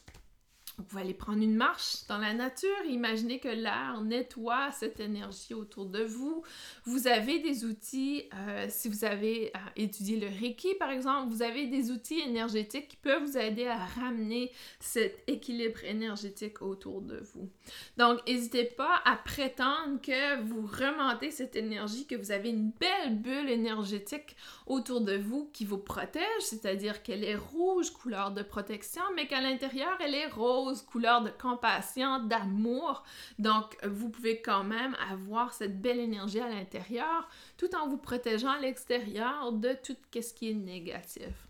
Vous 0.77 0.83
pouvez 0.83 1.03
aller 1.03 1.13
prendre 1.13 1.43
une 1.43 1.55
marche 1.55 2.07
dans 2.07 2.17
la 2.17 2.33
nature. 2.33 2.69
Imaginez 2.89 3.39
que 3.39 3.47
l'air 3.47 4.01
nettoie 4.01 4.71
cette 4.71 4.99
énergie 4.99 5.53
autour 5.53 5.85
de 5.85 6.03
vous. 6.03 6.43
Vous 6.85 7.07
avez 7.07 7.39
des 7.39 7.63
outils, 7.63 8.23
euh, 8.33 8.65
si 8.69 8.89
vous 8.89 9.05
avez 9.05 9.51
euh, 9.55 9.59
étudié 9.75 10.19
le 10.19 10.27
Reiki 10.27 10.73
par 10.79 10.89
exemple, 10.89 11.29
vous 11.29 11.43
avez 11.43 11.67
des 11.67 11.91
outils 11.91 12.19
énergétiques 12.21 12.87
qui 12.87 12.95
peuvent 12.95 13.23
vous 13.23 13.37
aider 13.37 13.67
à 13.67 13.85
ramener 13.85 14.51
cet 14.79 15.23
équilibre 15.27 15.83
énergétique 15.83 16.61
autour 16.63 17.01
de 17.01 17.19
vous. 17.33 17.49
Donc, 17.97 18.25
n'hésitez 18.27 18.65
pas 18.65 19.01
à 19.05 19.15
prétendre 19.15 20.01
que 20.01 20.41
vous 20.41 20.65
remontez 20.65 21.29
cette 21.29 21.55
énergie, 21.55 22.07
que 22.07 22.15
vous 22.15 22.31
avez 22.31 22.49
une 22.49 22.71
belle 22.71 23.15
bulle 23.15 23.49
énergétique 23.49 24.35
autour 24.65 25.01
de 25.01 25.15
vous 25.17 25.49
qui 25.53 25.65
vous 25.65 25.77
protège, 25.77 26.23
c'est-à-dire 26.39 27.03
qu'elle 27.03 27.23
est 27.23 27.35
rouge, 27.35 27.91
couleur 27.91 28.31
de 28.31 28.41
protection, 28.41 29.03
mais 29.15 29.27
qu'à 29.27 29.41
l'intérieur, 29.41 29.97
elle 29.99 30.15
est 30.15 30.27
rose 30.27 30.62
couleur 30.85 31.21
de 31.21 31.29
compassion, 31.29 32.19
d'amour. 32.23 33.03
Donc, 33.39 33.77
vous 33.85 34.09
pouvez 34.09 34.41
quand 34.41 34.63
même 34.63 34.95
avoir 35.11 35.53
cette 35.53 35.81
belle 35.81 35.99
énergie 35.99 36.39
à 36.39 36.49
l'intérieur 36.49 37.27
tout 37.57 37.75
en 37.75 37.87
vous 37.87 37.97
protégeant 37.97 38.51
à 38.51 38.59
l'extérieur 38.59 39.51
de 39.51 39.75
tout 39.83 39.95
ce 40.13 40.33
qui 40.33 40.51
est 40.51 40.55
négatif. 40.55 41.47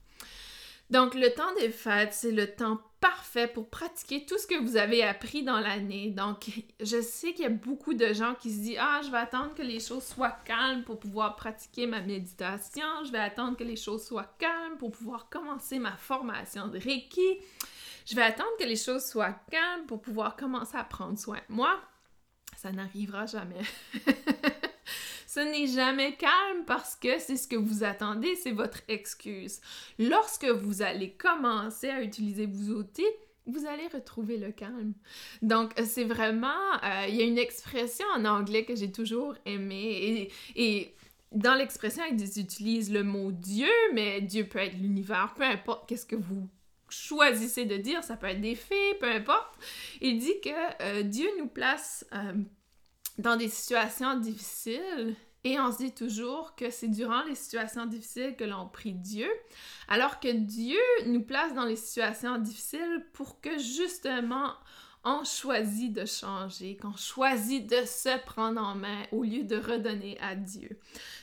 Donc, 0.90 1.16
le 1.16 1.34
temps 1.34 1.54
des 1.60 1.70
fêtes, 1.70 2.14
c'est 2.14 2.32
le 2.32 2.48
temps 2.48 2.80
parfait 3.00 3.48
pour 3.48 3.70
pratiquer 3.70 4.26
tout 4.26 4.38
ce 4.38 4.46
que 4.46 4.62
vous 4.62 4.78
avez 4.78 5.04
appris 5.04 5.44
dans 5.44 5.60
l'année. 5.60 6.12
Donc, 6.12 6.50
je 6.80 7.02
sais 7.02 7.34
qu'il 7.34 7.44
y 7.44 7.48
a 7.48 7.50
beaucoup 7.50 7.94
de 7.94 8.14
gens 8.14 8.36
qui 8.36 8.52
se 8.52 8.60
disent 8.60 8.78
Ah, 8.80 9.02
je 9.04 9.10
vais 9.10 9.18
attendre 9.18 9.54
que 9.56 9.62
les 9.62 9.80
choses 9.80 10.04
soient 10.04 10.38
calmes 10.46 10.84
pour 10.84 11.00
pouvoir 11.00 11.36
pratiquer 11.36 11.88
ma 11.88 12.02
méditation. 12.02 12.86
Je 13.06 13.12
vais 13.12 13.18
attendre 13.18 13.58
que 13.58 13.64
les 13.64 13.76
choses 13.76 14.06
soient 14.06 14.36
calmes 14.38 14.78
pour 14.78 14.92
pouvoir 14.92 15.30
commencer 15.30 15.80
ma 15.80 15.98
formation 15.98 16.68
de 16.68 16.78
Reiki 16.78 17.40
je 18.06 18.16
vais 18.16 18.22
attendre 18.22 18.52
que 18.60 18.66
les 18.66 18.76
choses 18.76 19.06
soient 19.06 19.36
calmes 19.50 19.86
pour 19.88 20.02
pouvoir 20.02 20.36
commencer 20.36 20.78
à 20.78 20.84
prendre 20.84 21.18
soin 21.18 21.40
moi. 21.50 21.80
Ça 22.58 22.72
n'arrivera 22.72 23.26
jamais. 23.26 23.62
Ce 25.28 25.40
n'est 25.40 25.66
jamais 25.66 26.16
calme 26.16 26.64
parce 26.68 26.96
que 26.96 27.18
c'est 27.18 27.38
ce 27.38 27.48
que 27.48 27.56
vous 27.56 27.84
attendez, 27.84 28.36
c'est 28.36 28.52
votre 28.52 28.82
excuse. 28.88 29.62
Lorsque 29.98 30.46
vous 30.46 30.84
allez 30.84 31.10
commencer 31.14 31.90
à 31.90 32.04
utiliser 32.04 32.46
vos 32.46 32.76
outils, 32.76 33.02
vous 33.48 33.66
allez 33.66 33.88
retrouver 33.88 34.38
le 34.38 34.52
calme. 34.52 34.94
Donc, 35.42 35.74
c'est 35.86 36.04
vraiment, 36.04 36.74
euh, 36.84 37.08
il 37.10 37.16
y 37.16 37.22
a 37.22 37.26
une 37.26 37.40
expression 37.40 38.06
en 38.16 38.26
anglais 38.26 38.64
que 38.64 38.76
j'ai 38.76 38.92
toujours 38.92 39.34
aimée 39.46 40.30
et, 40.56 40.64
et 40.64 40.96
dans 41.32 41.56
l'expression, 41.56 42.04
ils 42.12 42.40
utilisent 42.40 42.92
le 42.92 43.04
mot 43.04 43.32
Dieu, 43.32 43.72
mais 43.94 44.22
Dieu 44.22 44.46
peut 44.46 44.60
être 44.60 44.78
l'univers, 44.78 45.34
peu 45.36 45.44
importe 45.44 45.90
qu'est-ce 45.90 46.06
que 46.06 46.16
vous 46.16 46.48
choisissez 46.94 47.66
de 47.66 47.78
dire, 47.78 48.04
ça 48.04 48.18
peut 48.18 48.28
être 48.28 48.42
des 48.42 48.56
faits, 48.56 49.00
peu 49.00 49.10
importe. 49.10 49.54
Il 50.02 50.20
dit 50.20 50.40
que 50.44 50.50
euh, 50.82 51.04
Dieu 51.04 51.28
nous 51.40 51.48
place 51.48 52.06
euh, 52.14 52.34
dans 53.18 53.36
des 53.36 53.50
situations 53.50 54.18
difficiles 54.20 55.16
et 55.44 55.60
on 55.60 55.72
se 55.72 55.78
dit 55.78 55.94
toujours 55.94 56.56
que 56.56 56.70
c'est 56.70 56.88
durant 56.88 57.24
les 57.24 57.36
situations 57.36 57.86
difficiles 57.86 58.36
que 58.38 58.46
l'on 58.46 58.68
prie 58.68 58.94
Dieu, 58.94 59.30
alors 59.90 60.20
que 60.22 60.32
Dieu 60.32 60.80
nous 61.06 61.24
place 61.24 61.54
dans 61.54 61.66
les 61.66 61.76
situations 61.76 62.38
difficiles 62.38 63.06
pour 63.14 63.42
que 63.42 63.58
justement 63.58 64.54
on 65.04 65.26
choisit 65.26 65.92
de 65.92 66.06
changer, 66.06 66.78
qu'on 66.78 66.96
choisit 66.96 67.70
de 67.70 67.86
se 67.86 68.18
prendre 68.26 68.62
en 68.62 68.76
main 68.76 69.04
au 69.12 69.24
lieu 69.24 69.44
de 69.44 69.58
redonner 69.58 70.18
à 70.22 70.36
Dieu. 70.36 70.80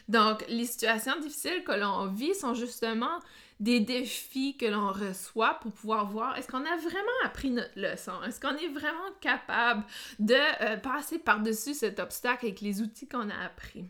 Donc, 0.09 0.45
les 0.49 0.67
situations 0.67 1.19
difficiles 1.19 1.65
que 1.65 1.73
l'on 1.73 2.09
vit 2.09 2.35
sont 2.35 2.53
justement 2.53 3.21
des 3.61 3.81
défis 3.81 4.57
que 4.57 4.67
l'on 4.67 4.91
reçoit 4.91 5.55
pour 5.61 5.71
pouvoir 5.73 6.07
voir 6.07 6.37
est-ce 6.37 6.49
qu'on 6.49 6.65
a 6.65 6.77
vraiment 6.77 7.25
appris 7.25 7.51
notre 7.51 7.79
leçon, 7.79 8.23
est-ce 8.27 8.41
qu'on 8.41 8.57
est 8.57 8.69
vraiment 8.69 8.99
capable 9.21 9.85
de 10.19 10.35
euh, 10.35 10.77
passer 10.79 11.19
par-dessus 11.19 11.75
cet 11.75 12.01
obstacle 12.01 12.47
avec 12.47 12.61
les 12.63 12.81
outils 12.81 13.07
qu'on 13.07 13.29
a 13.29 13.45
appris? 13.45 13.85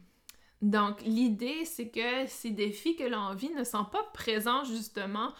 Donc, 0.60 1.00
l'idée, 1.02 1.64
c'est 1.64 1.88
que 1.88 2.26
ces 2.26 2.50
défis 2.50 2.94
que 2.94 3.04
l'on 3.04 3.34
vit 3.34 3.48
ne 3.50 3.64
sont 3.64 3.84
pas 3.84 4.04
présents 4.12 4.64
justement 4.64 5.32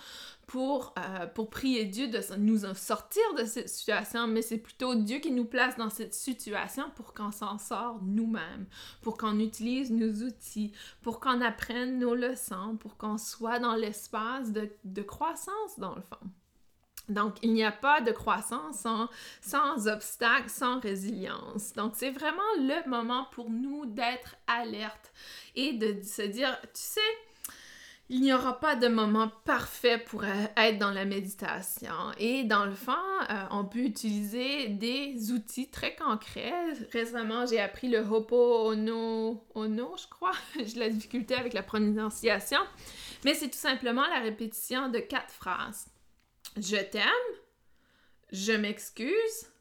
pour, 0.51 0.93
euh, 0.99 1.29
pour 1.29 1.49
prier 1.49 1.85
Dieu 1.85 2.09
de 2.09 2.21
nous 2.37 2.65
sortir 2.75 3.23
de 3.39 3.45
cette 3.45 3.69
situation, 3.69 4.27
mais 4.27 4.43
c'est 4.43 4.59
plutôt 4.59 4.97
Dieu 4.97 5.21
qui 5.21 5.31
nous 5.31 5.45
place 5.45 5.77
dans 5.77 5.91
cette 5.91 6.13
situation 6.13 6.91
pour 6.97 7.15
qu'on 7.15 7.31
s'en 7.31 7.57
sorte 7.57 8.03
nous-mêmes, 8.03 8.67
pour 9.01 9.17
qu'on 9.17 9.39
utilise 9.39 9.93
nos 9.93 10.27
outils, 10.27 10.73
pour 11.03 11.21
qu'on 11.21 11.41
apprenne 11.41 12.01
nos 12.01 12.17
leçons, 12.17 12.77
pour 12.81 12.97
qu'on 12.97 13.17
soit 13.17 13.61
dans 13.61 13.77
l'espace 13.77 14.51
de, 14.51 14.69
de 14.83 15.03
croissance 15.03 15.79
dans 15.79 15.95
le 15.95 16.03
fond. 16.03 16.29
Donc, 17.09 17.37
il 17.43 17.53
n'y 17.53 17.65
a 17.65 17.71
pas 17.71 18.01
de 18.01 18.11
croissance 18.11 18.81
sans, 18.81 19.09
sans 19.41 19.87
obstacle, 19.87 20.51
sans 20.51 20.81
résilience. 20.81 21.75
Donc, 21.75 21.93
c'est 21.95 22.11
vraiment 22.11 22.43
le 22.59 22.89
moment 22.89 23.29
pour 23.31 23.51
nous 23.51 23.87
d'être 23.87 24.35
alerte 24.49 25.13
et 25.55 25.75
de 25.75 26.03
se 26.03 26.23
dire, 26.23 26.59
tu 26.63 26.71
sais, 26.75 27.01
il 28.13 28.23
n'y 28.23 28.33
aura 28.33 28.59
pas 28.59 28.75
de 28.75 28.89
moment 28.89 29.31
parfait 29.45 29.97
pour 29.97 30.25
être 30.25 30.79
dans 30.79 30.91
la 30.91 31.05
méditation. 31.05 31.95
Et 32.19 32.43
dans 32.43 32.67
le 32.67 32.75
fond, 32.75 32.93
euh, 33.31 33.45
on 33.53 33.65
peut 33.65 33.79
utiliser 33.79 34.67
des 34.67 35.31
outils 35.31 35.71
très 35.71 35.95
concrets. 35.95 36.53
Récemment, 36.93 37.47
j'ai 37.47 37.61
appris 37.61 37.89
le 37.89 38.01
Ho'oponopono, 38.01 39.97
je 39.97 40.09
crois. 40.09 40.33
j'ai 40.57 40.81
la 40.81 40.89
difficulté 40.89 41.37
avec 41.37 41.53
la 41.53 41.63
prononciation. 41.63 42.59
Mais 43.25 43.35
c'est 43.35 43.49
tout 43.49 43.59
simplement 43.59 44.05
la 44.09 44.19
répétition 44.19 44.89
de 44.89 44.99
quatre 44.99 45.33
phrases. 45.33 45.87
Je 46.57 46.83
t'aime, 46.83 47.05
je 48.33 48.53
m'excuse, 48.53 49.53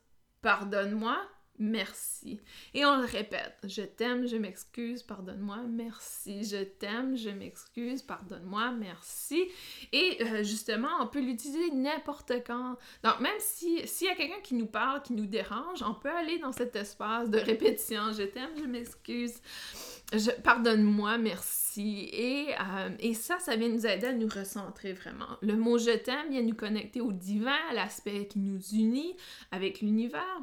pardonne-moi, 0.42 1.20
merci. 1.60 2.40
Et 2.74 2.86
on 2.86 2.98
le 2.98 3.06
répète. 3.06 3.58
Je 3.64 3.82
t'aime, 3.82 4.28
je 4.28 4.38
m'excuse, 4.38 5.04
pardonne-moi, 5.04 5.58
merci. 5.70 6.44
Je 6.44 6.64
t'aime, 6.64 7.16
je 7.18 7.30
m'excuse, 7.30 8.02
pardonne-moi, 8.02 8.72
merci. 8.72 9.44
Et 9.92 10.18
euh, 10.22 10.44
justement, 10.44 10.90
on 11.02 11.08
peut 11.08 11.22
l'utiliser 11.22 11.72
n'importe 11.72 12.32
quand. 12.48 12.78
Donc, 13.04 13.20
même 13.20 13.40
si 13.40 13.88
s'il 13.88 14.08
y 14.08 14.10
a 14.10 14.16
quelqu'un 14.16 14.42
qui 14.42 14.56
nous 14.56 14.68
parle, 14.68 15.02
qui 15.02 15.14
nous 15.14 15.26
dérange, 15.26 15.84
on 15.84 15.94
peut 15.94 16.10
aller 16.10 16.40
dans 16.40 16.52
cet 16.52 16.76
espace 16.76 17.30
de 17.30 17.38
répétition. 17.38 18.12
Je 18.12 18.24
t'aime, 18.24 18.52
je 18.58 18.66
m'excuse. 18.66 19.42
Je, 20.14 20.32
pardonne-moi, 20.42 21.18
merci. 21.18 22.10
Et, 22.12 22.54
euh, 22.60 22.90
et 23.00 23.14
ça, 23.14 23.38
ça 23.40 23.56
vient 23.56 23.70
nous 23.70 23.86
aider 23.86 24.08
à 24.08 24.14
nous 24.14 24.28
recentrer 24.28 24.94
vraiment. 24.94 25.38
Le 25.42 25.56
mot 25.56 25.78
je 25.78 25.96
t'aime 25.98 26.30
vient 26.30 26.42
nous 26.42 26.56
connecter 26.56 27.02
au 27.02 27.12
divin, 27.12 27.58
à 27.70 27.74
l'aspect 27.74 28.28
qui 28.28 28.40
nous 28.40 28.60
unit 28.74 29.16
avec 29.52 29.82
l'univers. 29.82 30.42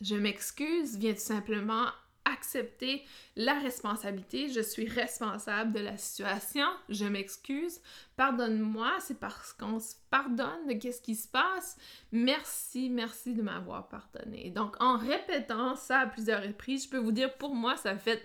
Je 0.00 0.14
m'excuse 0.14 0.96
vient 0.96 1.12
tout 1.12 1.20
simplement 1.20 1.86
accepter 2.24 3.02
la 3.36 3.58
responsabilité? 3.58 4.48
Je 4.48 4.60
suis 4.60 4.88
responsable 4.88 5.72
de 5.72 5.80
la 5.80 5.96
situation. 5.96 6.66
Je 6.88 7.04
m'excuse. 7.04 7.80
Pardonne-moi. 8.20 8.98
C'est 9.00 9.18
parce 9.18 9.54
qu'on 9.54 9.80
se 9.80 9.94
pardonne 10.10 10.66
de 10.68 10.74
qu'est-ce 10.74 11.00
qui 11.00 11.14
se 11.14 11.26
passe. 11.26 11.78
Merci, 12.12 12.90
merci 12.90 13.32
de 13.32 13.40
m'avoir 13.40 13.88
pardonné. 13.88 14.50
Donc, 14.50 14.76
en 14.78 14.98
répétant 14.98 15.74
ça 15.74 16.00
à 16.00 16.06
plusieurs 16.06 16.42
reprises, 16.42 16.84
je 16.84 16.90
peux 16.90 16.98
vous 16.98 17.12
dire, 17.12 17.32
pour 17.38 17.54
moi, 17.54 17.78
ça 17.78 17.96
fait 17.96 18.22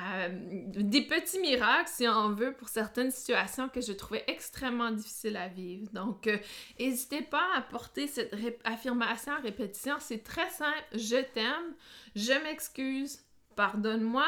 euh, 0.00 0.28
des 0.74 1.02
petits 1.02 1.38
miracles, 1.38 1.88
si 1.88 2.08
on 2.08 2.30
veut, 2.30 2.54
pour 2.54 2.68
certaines 2.68 3.12
situations 3.12 3.68
que 3.68 3.80
je 3.80 3.92
trouvais 3.92 4.24
extrêmement 4.26 4.90
difficiles 4.90 5.36
à 5.36 5.46
vivre. 5.46 5.92
Donc, 5.92 6.26
euh, 6.26 6.38
n'hésitez 6.80 7.22
pas 7.22 7.46
à 7.54 7.60
porter 7.60 8.08
cette 8.08 8.34
affirmation 8.64 9.32
en 9.32 9.40
répétition. 9.42 9.94
C'est 10.00 10.24
très 10.24 10.50
simple. 10.50 10.82
Je 10.92 11.22
t'aime. 11.22 11.72
Je 12.16 12.32
m'excuse 12.42 13.20
pardonne-moi, 13.56 14.26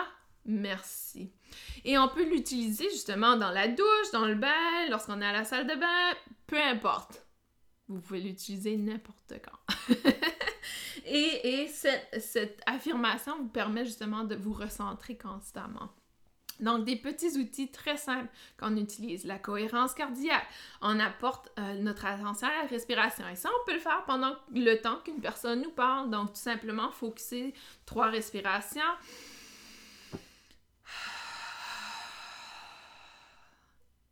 merci. 0.49 1.31
Et 1.85 1.97
on 1.99 2.09
peut 2.09 2.29
l'utiliser 2.29 2.91
justement 2.91 3.37
dans 3.37 3.51
la 3.51 3.69
douche, 3.69 4.11
dans 4.13 4.27
le 4.27 4.35
bain, 4.35 4.89
lorsqu'on 4.91 5.21
est 5.21 5.27
à 5.27 5.33
la 5.33 5.45
salle 5.45 5.67
de 5.67 5.75
bain, 5.75 6.15
peu 6.47 6.61
importe. 6.61 7.25
Vous 7.89 8.01
pouvez 8.01 8.21
l'utiliser 8.21 8.77
n'importe 8.77 9.35
quand. 9.43 9.95
et, 11.07 11.63
et 11.63 11.69
cette, 11.69 12.21
cette 12.21 12.61
affirmation 12.67 13.39
vous 13.39 13.49
permet 13.49 13.85
justement 13.85 14.25
de 14.25 14.35
vous 14.35 14.53
recentrer 14.53 15.17
constamment. 15.17 15.91
Donc, 16.61 16.85
des 16.85 16.97
petits 16.97 17.39
outils 17.39 17.71
très 17.71 17.97
simples 17.97 18.29
qu'on 18.59 18.77
utilise. 18.77 19.25
La 19.25 19.39
cohérence 19.39 19.95
cardiaque. 19.95 20.47
On 20.83 20.99
apporte 20.99 21.51
euh, 21.59 21.75
notre 21.75 22.07
attention 22.07 22.49
à 22.49 22.63
la 22.63 22.69
respiration. 22.69 23.29
Et 23.29 23.37
ça, 23.37 23.49
on 23.49 23.67
peut 23.67 23.75
le 23.75 23.81
faire 23.81 24.05
pendant 24.07 24.35
le 24.53 24.75
temps 24.77 24.99
qu'une 25.05 25.21
personne 25.21 25.63
nous 25.63 25.71
parle. 25.71 26.11
Donc, 26.11 26.33
tout 26.33 26.41
simplement, 26.41 26.91
focuser 26.91 27.55
trois 27.87 28.09
respirations. 28.09 28.83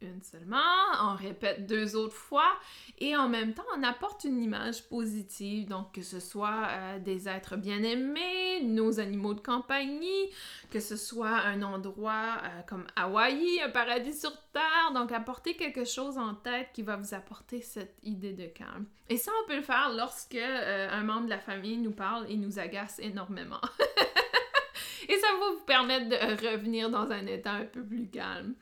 Une 0.03 0.23
seulement, 0.23 0.57
on 1.01 1.15
répète 1.15 1.67
deux 1.67 1.97
autres 1.97 2.15
fois 2.15 2.59
et 2.99 3.17
en 3.17 3.29
même 3.29 3.55
temps 3.55 3.65
on 3.77 3.83
apporte 3.83 4.25
une 4.25 4.43
image 4.43 4.87
positive, 4.89 5.69
donc 5.69 5.93
que 5.93 6.03
ce 6.03 6.21
soit 6.21 6.69
euh, 6.71 6.99
des 6.99 7.29
êtres 7.29 7.57
bien-aimés, 7.57 8.63
nos 8.63 9.01
animaux 9.01 9.33
de 9.33 9.41
compagnie, 9.41 10.31
que 10.71 10.81
ce 10.81 10.97
soit 10.97 11.39
un 11.39 11.63
endroit 11.63 12.39
euh, 12.43 12.63
comme 12.69 12.87
Hawaï, 12.95 13.61
un 13.63 13.71
paradis 13.71 14.19
sur 14.19 14.33
Terre, 14.53 14.93
donc 14.93 15.13
apporter 15.13 15.57
quelque 15.57 15.85
chose 15.85 16.19
en 16.19 16.35
tête 16.35 16.69
qui 16.75 16.83
va 16.83 16.97
vous 16.97 17.15
apporter 17.15 17.63
cette 17.63 17.97
idée 18.03 18.35
de 18.35 18.47
calme. 18.47 18.85
Et 19.09 19.17
ça 19.17 19.31
on 19.43 19.49
peut 19.49 19.57
le 19.57 19.63
faire 19.63 19.93
lorsque 19.97 20.35
euh, 20.35 20.89
un 20.91 21.05
membre 21.05 21.25
de 21.25 21.31
la 21.31 21.41
famille 21.41 21.79
nous 21.79 21.93
parle 21.93 22.31
et 22.31 22.37
nous 22.37 22.59
agace 22.59 22.99
énormément. 22.99 23.61
et 25.09 25.19
ça 25.19 25.27
va 25.39 25.51
vous 25.53 25.65
permettre 25.65 26.09
de 26.09 26.49
revenir 26.49 26.91
dans 26.91 27.11
un 27.11 27.27
état 27.27 27.53
un 27.53 27.65
peu 27.65 27.83
plus 27.83 28.09
calme. 28.09 28.55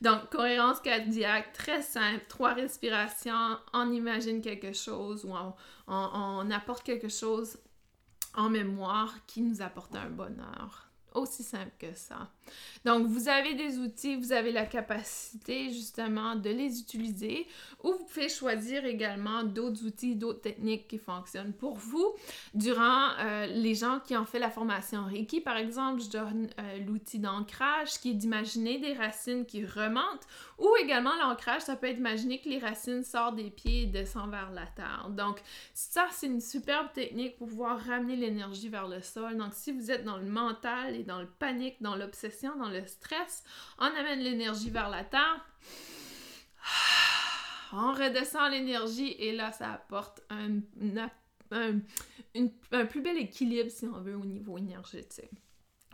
Donc, 0.00 0.30
cohérence 0.30 0.80
cardiaque, 0.80 1.52
très 1.52 1.82
simple, 1.82 2.24
trois 2.28 2.54
respirations, 2.54 3.58
on 3.72 3.90
imagine 3.92 4.40
quelque 4.40 4.72
chose 4.72 5.24
ou 5.24 5.32
on 5.86 6.50
apporte 6.50 6.84
quelque 6.84 7.08
chose 7.08 7.58
en 8.34 8.50
mémoire 8.50 9.14
qui 9.26 9.42
nous 9.42 9.62
apporte 9.62 9.94
un 9.94 10.10
bonheur. 10.10 10.88
Aussi 11.12 11.42
simple 11.42 11.72
que 11.78 11.94
ça. 11.94 12.28
Donc, 12.84 13.06
vous 13.06 13.28
avez 13.28 13.54
des 13.54 13.78
outils, 13.78 14.16
vous 14.16 14.32
avez 14.32 14.52
la 14.52 14.66
capacité 14.66 15.70
justement 15.70 16.36
de 16.36 16.50
les 16.50 16.80
utiliser 16.80 17.46
ou 17.82 17.92
vous 17.92 18.04
pouvez 18.04 18.28
choisir 18.28 18.84
également 18.84 19.42
d'autres 19.42 19.84
outils, 19.86 20.16
d'autres 20.16 20.40
techniques 20.40 20.88
qui 20.88 20.98
fonctionnent 20.98 21.52
pour 21.54 21.76
vous. 21.76 22.14
Durant 22.54 23.10
euh, 23.18 23.46
les 23.46 23.74
gens 23.74 24.00
qui 24.00 24.16
ont 24.16 24.26
fait 24.26 24.38
la 24.38 24.50
formation 24.50 25.04
Reiki, 25.04 25.40
par 25.40 25.56
exemple, 25.56 26.02
je 26.02 26.10
donne 26.10 26.48
euh, 26.58 26.78
l'outil 26.86 27.18
d'ancrage 27.18 27.98
qui 28.00 28.10
est 28.10 28.14
d'imaginer 28.14 28.78
des 28.78 28.92
racines 28.92 29.46
qui 29.46 29.64
remontent 29.64 30.26
ou 30.58 30.68
également 30.82 31.14
l'ancrage, 31.20 31.62
ça 31.62 31.76
peut 31.76 31.88
être 31.88 31.98
imaginer 31.98 32.40
que 32.40 32.48
les 32.48 32.58
racines 32.58 33.02
sortent 33.02 33.36
des 33.36 33.50
pieds 33.50 33.82
et 33.82 33.86
descendent 33.86 34.30
vers 34.30 34.52
la 34.52 34.66
terre. 34.66 35.08
Donc, 35.10 35.40
ça, 35.72 36.06
c'est 36.12 36.26
une 36.26 36.40
superbe 36.40 36.92
technique 36.92 37.36
pour 37.36 37.48
pouvoir 37.48 37.78
ramener 37.80 38.16
l'énergie 38.16 38.68
vers 38.68 38.88
le 38.88 39.00
sol. 39.02 39.36
Donc, 39.36 39.52
si 39.52 39.72
vous 39.72 39.90
êtes 39.90 40.04
dans 40.04 40.18
le 40.18 40.26
mental 40.26 40.94
et 40.94 41.02
dans 41.02 41.20
le 41.20 41.26
panique, 41.26 41.76
dans 41.80 41.96
l'obsession, 41.96 42.33
dans 42.42 42.68
le 42.68 42.86
stress, 42.86 43.44
on 43.78 43.86
amène 43.86 44.20
l'énergie 44.20 44.70
vers 44.70 44.88
la 44.88 45.04
terre. 45.04 45.44
On 47.72 47.92
redescend 47.92 48.52
l'énergie 48.52 49.16
et 49.18 49.32
là, 49.32 49.50
ça 49.50 49.72
apporte 49.72 50.22
un, 50.30 50.60
plus 52.86 53.00
bel 53.00 53.18
équilibre, 53.18 53.68
si 53.68 53.86
on 53.86 54.00
veut, 54.00 54.14
au 54.14 54.24
niveau 54.24 54.58
énergétique. 54.58 55.32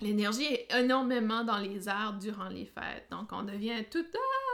L'énergie 0.02 0.44
est 0.44 0.68
énormément 0.74 1.42
dans 1.42 1.56
les 1.56 1.88
airs 1.88 2.18
durant 2.20 2.48
les 2.48 2.66
fêtes. 2.66 3.06
Donc, 3.10 3.32
on 3.32 3.44
devient 3.44 3.82
tout... 3.90 4.04
Ah! 4.14 4.50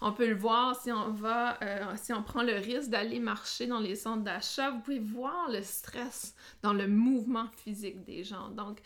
On 0.00 0.12
peut 0.12 0.28
le 0.28 0.36
voir 0.36 0.80
si 0.80 0.92
on 0.92 1.10
va, 1.10 1.58
euh, 1.62 1.94
si 1.96 2.12
on 2.12 2.22
prend 2.22 2.42
le 2.42 2.54
risque 2.54 2.90
d'aller 2.90 3.18
marcher 3.18 3.66
dans 3.66 3.80
les 3.80 3.96
centres 3.96 4.22
d'achat, 4.22 4.70
vous 4.70 4.80
pouvez 4.80 4.98
voir 4.98 5.50
le 5.50 5.62
stress 5.62 6.34
dans 6.62 6.72
le 6.72 6.86
mouvement 6.86 7.48
physique 7.56 8.04
des 8.04 8.24
gens. 8.24 8.48
Donc, 8.50 8.80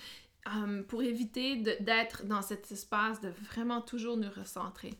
euh, 0.48 0.82
pour 0.82 1.02
éviter 1.02 1.56
d'être 1.56 2.26
dans 2.26 2.42
cet 2.42 2.72
espace, 2.72 3.20
de 3.20 3.28
vraiment 3.50 3.80
toujours 3.80 4.16
nous 4.16 4.30
recentrer. 4.30 4.94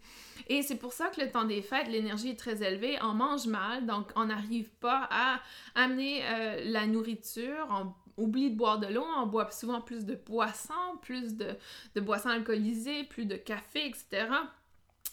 Et 0.47 0.63
c'est 0.63 0.77
pour 0.77 0.93
ça 0.93 1.09
que 1.09 1.21
le 1.21 1.31
temps 1.31 1.45
des 1.45 1.63
fêtes, 1.63 1.89
l'énergie 1.89 2.31
est 2.31 2.39
très 2.39 2.63
élevée, 2.63 2.97
on 3.03 3.15
mange 3.15 3.47
mal, 3.47 3.85
donc 3.87 4.11
on 4.15 4.27
n'arrive 4.27 4.71
pas 4.81 5.09
à 5.11 5.41
amener 5.75 6.23
euh, 6.25 6.63
la 6.67 6.87
nourriture, 6.87 7.67
on 7.71 8.23
oublie 8.23 8.51
de 8.51 8.57
boire 8.57 8.79
de 8.79 8.87
l'eau, 8.87 9.05
on 9.17 9.27
boit 9.27 9.51
souvent 9.51 9.81
plus 9.81 10.05
de 10.05 10.15
boissons, 10.15 10.97
plus 11.01 11.37
de 11.37 12.01
boissons 12.01 12.29
alcoolisées, 12.29 13.05
plus 13.05 13.27
de 13.27 13.37
café, 13.37 13.87
etc. 13.87 14.29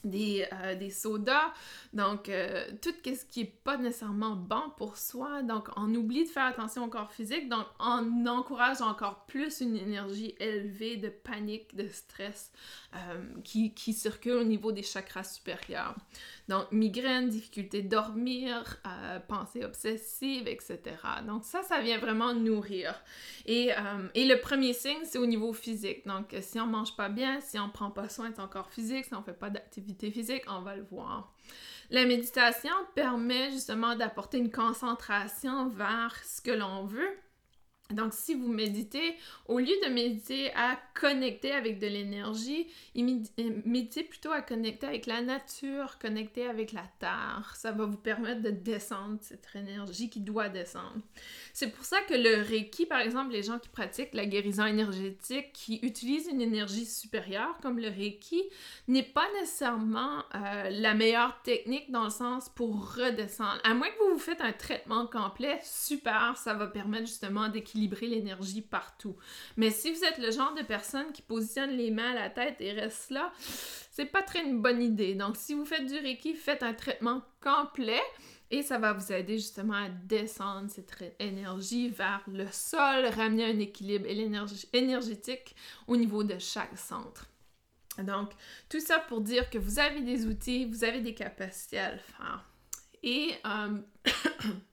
des, 0.04 0.48
euh, 0.54 0.76
des 0.76 0.90
sodas, 0.90 1.54
donc 1.94 2.30
euh, 2.30 2.66
tout 2.82 2.94
ce 3.04 3.26
qui 3.26 3.42
est 3.42 3.54
pas 3.64 3.78
nécessairement 3.78 4.36
bon 4.36 4.64
pour 4.78 4.98
soi. 4.98 5.42
Donc 5.44 5.70
on 5.76 5.94
oublie 5.94 6.24
de 6.24 6.30
faire 6.30 6.46
attention 6.46 6.86
au 6.86 6.88
corps 6.88 7.12
physique, 7.12 7.50
donc 7.50 7.66
on 7.80 8.26
encourage 8.26 8.82
encore 8.82 9.26
plus 9.26 9.62
une 9.62 9.76
énergie 9.76 10.36
élevée 10.40 10.98
de 10.98 11.10
panique, 11.10 11.76
de 11.76 11.88
stress 11.90 12.52
euh, 12.96 12.98
qui, 13.44 13.74
qui, 13.74 13.94
circule 13.94 14.34
au 14.34 14.44
niveau 14.44 14.72
des 14.72 14.84
chakras 14.84 15.24
supérieurs. 15.24 15.96
Donc 16.48 16.72
migraine, 16.72 17.30
difficulté 17.30 17.82
de 17.82 17.90
dormir, 17.90 18.78
pensée 19.28 19.64
obsessive, 19.64 20.48
etc. 20.48 20.80
Donc 21.28 21.44
ça, 21.44 21.62
ça 21.62 21.80
vient 21.82 22.00
vraiment 22.00 22.34
nourrir. 22.34 22.96
Et, 23.46 23.70
et 24.16 24.26
le 24.26 24.40
premier 24.40 24.74
signe, 24.74 25.02
c'est 25.04 25.20
au 25.20 25.28
niveau 25.28 25.54
physique. 25.54 26.08
Donc 26.08 26.36
si 26.42 26.60
on 26.60 26.66
mange 26.66 26.96
pas 26.96 27.10
bien, 27.10 27.40
si 27.42 27.60
on 27.60 27.70
prend 27.70 27.92
pas 27.92 28.10
soin 28.10 28.32
de 28.32 28.36
son 28.36 28.48
corps 28.48 28.72
physique, 28.72 29.06
si 29.06 29.14
on 29.14 29.22
fait 29.22 29.34
pas 29.34 29.52
d'activité 29.52 29.89
physique, 29.98 30.44
on 30.48 30.62
va 30.62 30.76
le 30.76 30.84
voir. 30.84 31.34
La 31.90 32.06
méditation 32.06 32.74
permet 32.94 33.52
justement 33.52 33.96
d'apporter 33.96 34.38
une 34.38 34.52
concentration 34.52 35.70
vers 35.70 36.16
ce 36.24 36.42
que 36.42 36.52
l'on 36.52 36.86
veut 36.86 37.18
donc, 37.92 38.14
si 38.14 38.36
vous 38.36 38.52
méditez, 38.52 39.16
au 39.48 39.58
lieu 39.58 39.74
de 39.84 39.90
méditer 39.90 40.54
à 40.54 40.78
connecter 40.94 41.52
avec 41.52 41.80
de 41.80 41.88
l'énergie, 41.88 42.68
méditez 42.96 44.04
plutôt 44.04 44.32
à 44.32 44.42
connecter 44.42 44.86
avec 44.86 45.08
la 45.08 45.24
nature, 45.24 45.98
connecter 45.98 46.46
avec 46.46 46.72
la 46.72 46.84
terre. 47.00 47.52
Ça 47.56 47.72
va 47.72 47.86
vous 47.86 47.98
permettre 47.98 48.44
de 48.44 48.52
descendre 48.52 49.18
cette 49.22 49.48
énergie 49.56 50.08
qui 50.08 50.20
doit 50.20 50.50
descendre. 50.50 50.98
C'est 51.52 51.72
pour 51.72 51.84
ça 51.84 52.00
que 52.02 52.14
le 52.14 52.44
Reiki, 52.44 52.86
par 52.86 53.00
exemple, 53.00 53.32
les 53.32 53.42
gens 53.42 53.58
qui 53.58 53.70
pratiquent 53.70 54.14
la 54.14 54.28
guérison 54.28 54.68
énergétique, 54.68 55.52
qui 55.54 55.80
utilisent 55.82 56.28
une 56.28 56.42
énergie 56.42 56.86
supérieure 56.86 57.58
comme 57.60 57.80
le 57.80 57.90
Reiki, 57.90 58.44
n'est 58.88 59.02
pas 59.02 59.26
nécessairement 59.40 60.20
euh, 60.36 60.70
la 60.70 60.94
meilleure 60.94 61.42
technique 61.42 61.90
dans 61.90 62.04
le 62.04 62.12
sens 62.12 62.50
pour 62.50 62.94
redescendre. 62.94 63.60
À 63.64 63.74
moins 63.74 63.90
que 63.90 63.98
vous 64.04 64.14
vous 64.14 64.20
faites 64.20 64.42
un 64.42 64.54
traitement 64.54 65.08
complet, 65.08 65.60
super, 65.64 66.38
ça 66.38 66.54
va 66.54 66.68
permettre 66.68 67.08
justement 67.08 67.50
d'équilibrer 67.50 67.79
l'énergie 67.88 68.62
partout. 68.62 69.16
Mais 69.58 69.72
si 69.72 69.92
vous 69.92 70.04
êtes 70.04 70.18
le 70.18 70.32
genre 70.32 70.54
de 70.56 70.64
personne 70.64 71.12
qui 71.12 71.22
positionne 71.22 71.72
les 71.72 71.92
mains 71.92 72.12
à 72.12 72.16
la 72.16 72.30
tête 72.30 72.58
et 72.60 72.72
reste 72.72 73.12
là, 73.12 73.32
c'est 73.92 74.06
pas 74.06 74.22
très 74.22 74.44
une 74.44 74.62
bonne 74.62 74.82
idée. 74.82 75.16
Donc, 75.16 75.36
si 75.38 75.54
vous 75.54 75.66
faites 75.66 75.86
du 75.86 75.98
Reiki, 75.98 76.34
faites 76.34 76.64
un 76.64 76.74
traitement 76.74 77.22
complet 77.42 78.02
et 78.52 78.64
ça 78.64 78.78
va 78.78 78.94
vous 78.94 79.12
aider 79.12 79.38
justement 79.38 79.74
à 79.74 79.90
descendre 79.90 80.70
cette 80.70 81.16
énergie 81.20 81.90
vers 81.90 82.24
le 82.28 82.48
sol, 82.52 83.06
ramener 83.06 83.46
un 83.46 83.60
équilibre 83.60 84.08
énergétique 84.74 85.56
au 85.88 85.96
niveau 85.96 86.24
de 86.24 86.40
chaque 86.40 86.78
centre. 86.78 87.28
Donc, 88.04 88.32
tout 88.70 88.80
ça 88.80 89.00
pour 89.00 89.22
dire 89.22 89.50
que 89.50 89.58
vous 89.58 89.80
avez 89.80 90.02
des 90.02 90.26
outils, 90.26 90.66
vous 90.66 90.84
avez 90.84 91.02
des 91.02 91.14
capacités 91.14 91.80
à 91.80 91.92
le 91.92 92.00
faire. 92.00 92.50
Et 93.04 93.34
euh, 93.46 93.78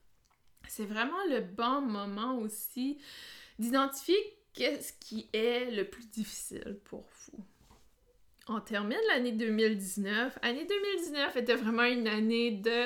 c'est 0.77 0.85
vraiment 0.85 1.23
le 1.27 1.41
bon 1.41 1.81
moment 1.81 2.37
aussi 2.37 2.99
d'identifier 3.57 4.15
qu'est-ce 4.53 4.93
qui 4.93 5.27
est 5.33 5.71
le 5.71 5.85
plus 5.85 6.07
difficile 6.07 6.77
pour 6.85 7.01
vous. 7.01 7.43
On 8.47 8.59
termine 8.59 8.99
l'année 9.07 9.31
2019. 9.31 10.37
L'année 10.43 10.65
2019 10.65 11.35
était 11.35 11.55
vraiment 11.55 11.83
une 11.83 12.07
année 12.07 12.51
de 12.51 12.85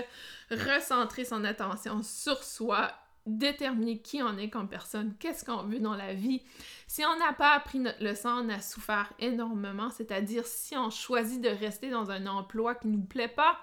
recentrer 0.51 1.25
son 1.25 1.43
attention 1.43 2.01
sur 2.01 2.41
soi, 2.45 2.93
déterminer 3.25 3.99
qui 3.99 4.23
on 4.23 4.38
est 4.38 4.49
comme 4.49 4.69
personne, 4.69 5.13
qu'est-ce 5.19 5.43
qu'on 5.43 5.63
veut 5.63 5.80
dans 5.80 5.95
la 5.95 6.13
vie. 6.13 6.41
Si 6.88 7.04
on 7.04 7.19
n'a 7.19 7.34
pas 7.34 7.51
appris 7.56 7.80
notre 7.80 8.01
leçon, 8.01 8.30
on 8.30 8.49
a 8.49 8.62
souffert 8.62 9.12
énormément, 9.19 9.89
c'est-à-dire 9.89 10.47
si 10.47 10.77
on 10.77 10.89
choisit 10.89 11.41
de 11.41 11.49
rester 11.49 11.89
dans 11.89 12.10
un 12.10 12.25
emploi 12.25 12.73
qui 12.73 12.88
ne 12.88 12.93
nous 12.93 13.04
plaît 13.04 13.27
pas, 13.27 13.60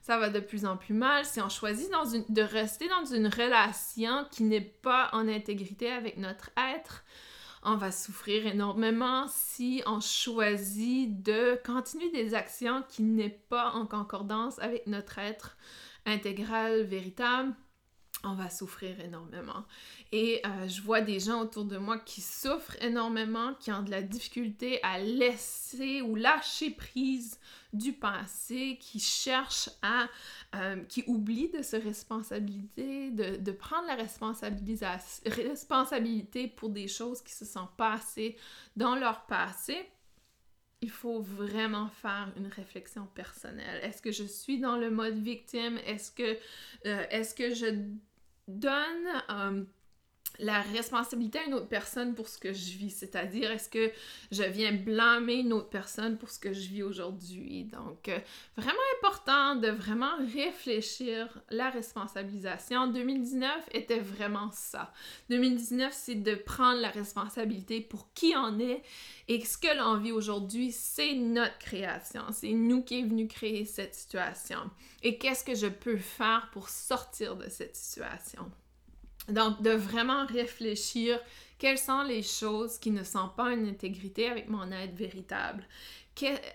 ça 0.00 0.18
va 0.18 0.30
de 0.30 0.40
plus 0.40 0.64
en 0.64 0.76
plus 0.76 0.94
mal. 0.94 1.24
Si 1.24 1.40
on 1.40 1.48
choisit 1.48 1.90
de 1.90 2.42
rester 2.42 2.88
dans 2.88 3.04
une 3.04 3.26
relation 3.26 4.24
qui 4.30 4.44
n'est 4.44 4.60
pas 4.60 5.10
en 5.12 5.28
intégrité 5.28 5.90
avec 5.90 6.16
notre 6.16 6.50
être, 6.56 7.04
on 7.62 7.76
va 7.76 7.92
souffrir 7.92 8.46
énormément 8.46 9.26
si 9.28 9.82
on 9.86 10.00
choisit 10.00 11.22
de 11.22 11.60
continuer 11.64 12.10
des 12.10 12.34
actions 12.34 12.82
qui 12.88 13.02
n'est 13.02 13.28
pas 13.28 13.72
en 13.72 13.86
concordance 13.86 14.58
avec 14.60 14.86
notre 14.86 15.18
être 15.18 15.56
intégral, 16.06 16.82
véritable 16.82 17.54
on 18.24 18.34
va 18.34 18.50
souffrir 18.50 19.00
énormément. 19.00 19.64
Et 20.12 20.42
euh, 20.44 20.68
je 20.68 20.82
vois 20.82 21.00
des 21.00 21.20
gens 21.20 21.40
autour 21.40 21.64
de 21.64 21.78
moi 21.78 21.98
qui 21.98 22.20
souffrent 22.20 22.76
énormément, 22.82 23.54
qui 23.54 23.72
ont 23.72 23.82
de 23.82 23.90
la 23.90 24.02
difficulté 24.02 24.82
à 24.82 24.98
laisser 24.98 26.02
ou 26.02 26.16
lâcher 26.16 26.70
prise 26.70 27.38
du 27.72 27.92
passé, 27.92 28.78
qui 28.80 28.98
cherchent 28.98 29.70
à, 29.82 30.08
euh, 30.56 30.82
qui 30.84 31.04
oublient 31.06 31.50
de 31.50 31.62
se 31.62 31.76
responsabiliser, 31.76 33.10
de, 33.10 33.52
prendre 33.52 33.86
la 33.86 33.94
responsabilité 33.94 36.48
pour 36.48 36.70
des 36.70 36.88
choses 36.88 37.22
qui 37.22 37.32
se 37.32 37.44
sont 37.44 37.68
passées 37.76 38.36
dans 38.76 38.96
leur 38.96 39.26
passé 39.26 39.88
il 40.82 40.90
faut 40.90 41.20
vraiment 41.20 41.88
faire 41.88 42.32
une 42.36 42.46
réflexion 42.46 43.06
personnelle. 43.14 43.80
Est-ce 43.82 44.00
que 44.00 44.12
je 44.12 44.24
suis 44.24 44.58
dans 44.58 44.76
le 44.76 44.90
mode 44.90 45.18
victime? 45.18 45.78
Est-ce 45.86 46.10
que, 46.10 46.38
euh, 46.86 47.04
est-ce 47.10 47.34
que 47.34 47.54
je 47.54 47.66
donne 48.58 49.08
euh, 49.30 49.64
la 50.38 50.62
responsabilité 50.62 51.38
à 51.38 51.44
une 51.44 51.54
autre 51.54 51.68
personne 51.68 52.14
pour 52.14 52.28
ce 52.28 52.38
que 52.38 52.52
je 52.52 52.76
vis. 52.78 52.90
C'est-à-dire, 52.90 53.50
est-ce 53.50 53.68
que 53.68 53.90
je 54.30 54.42
viens 54.42 54.72
blâmer 54.72 55.34
une 55.34 55.52
autre 55.52 55.68
personne 55.68 56.16
pour 56.16 56.30
ce 56.30 56.38
que 56.38 56.52
je 56.52 56.68
vis 56.68 56.82
aujourd'hui? 56.82 57.64
Donc, 57.64 58.08
euh, 58.08 58.18
vraiment 58.56 58.78
important 58.98 59.56
de 59.56 59.68
vraiment 59.68 60.16
réfléchir 60.34 61.40
la 61.50 61.70
responsabilisation. 61.70 62.86
2019 62.88 63.50
était 63.72 64.00
vraiment 64.00 64.50
ça. 64.52 64.92
2019, 65.30 65.92
c'est 65.92 66.14
de 66.14 66.34
prendre 66.34 66.80
la 66.80 66.90
responsabilité 66.90 67.80
pour 67.80 68.12
qui 68.14 68.34
on 68.36 68.58
est 68.58 68.82
et 69.28 69.44
ce 69.44 69.56
que 69.56 69.76
l'on 69.78 69.96
vit 69.96 70.10
aujourd'hui, 70.10 70.72
c'est 70.72 71.14
notre 71.14 71.56
création. 71.58 72.22
C'est 72.32 72.52
nous 72.52 72.82
qui 72.82 72.98
est 72.98 73.04
venu 73.04 73.28
créer 73.28 73.64
cette 73.64 73.94
situation. 73.94 74.58
Et 75.04 75.18
qu'est-ce 75.18 75.44
que 75.44 75.54
je 75.54 75.68
peux 75.68 75.98
faire 75.98 76.48
pour 76.52 76.68
sortir 76.68 77.36
de 77.36 77.48
cette 77.48 77.76
situation? 77.76 78.50
Donc, 79.28 79.62
de 79.62 79.70
vraiment 79.70 80.26
réfléchir 80.26 81.20
quelles 81.58 81.78
sont 81.78 82.02
les 82.02 82.22
choses 82.22 82.78
qui 82.78 82.90
ne 82.90 83.04
sont 83.04 83.28
pas 83.36 83.44
en 83.44 83.66
intégrité 83.66 84.28
avec 84.28 84.48
mon 84.48 84.70
être 84.72 84.94
véritable. 84.94 85.66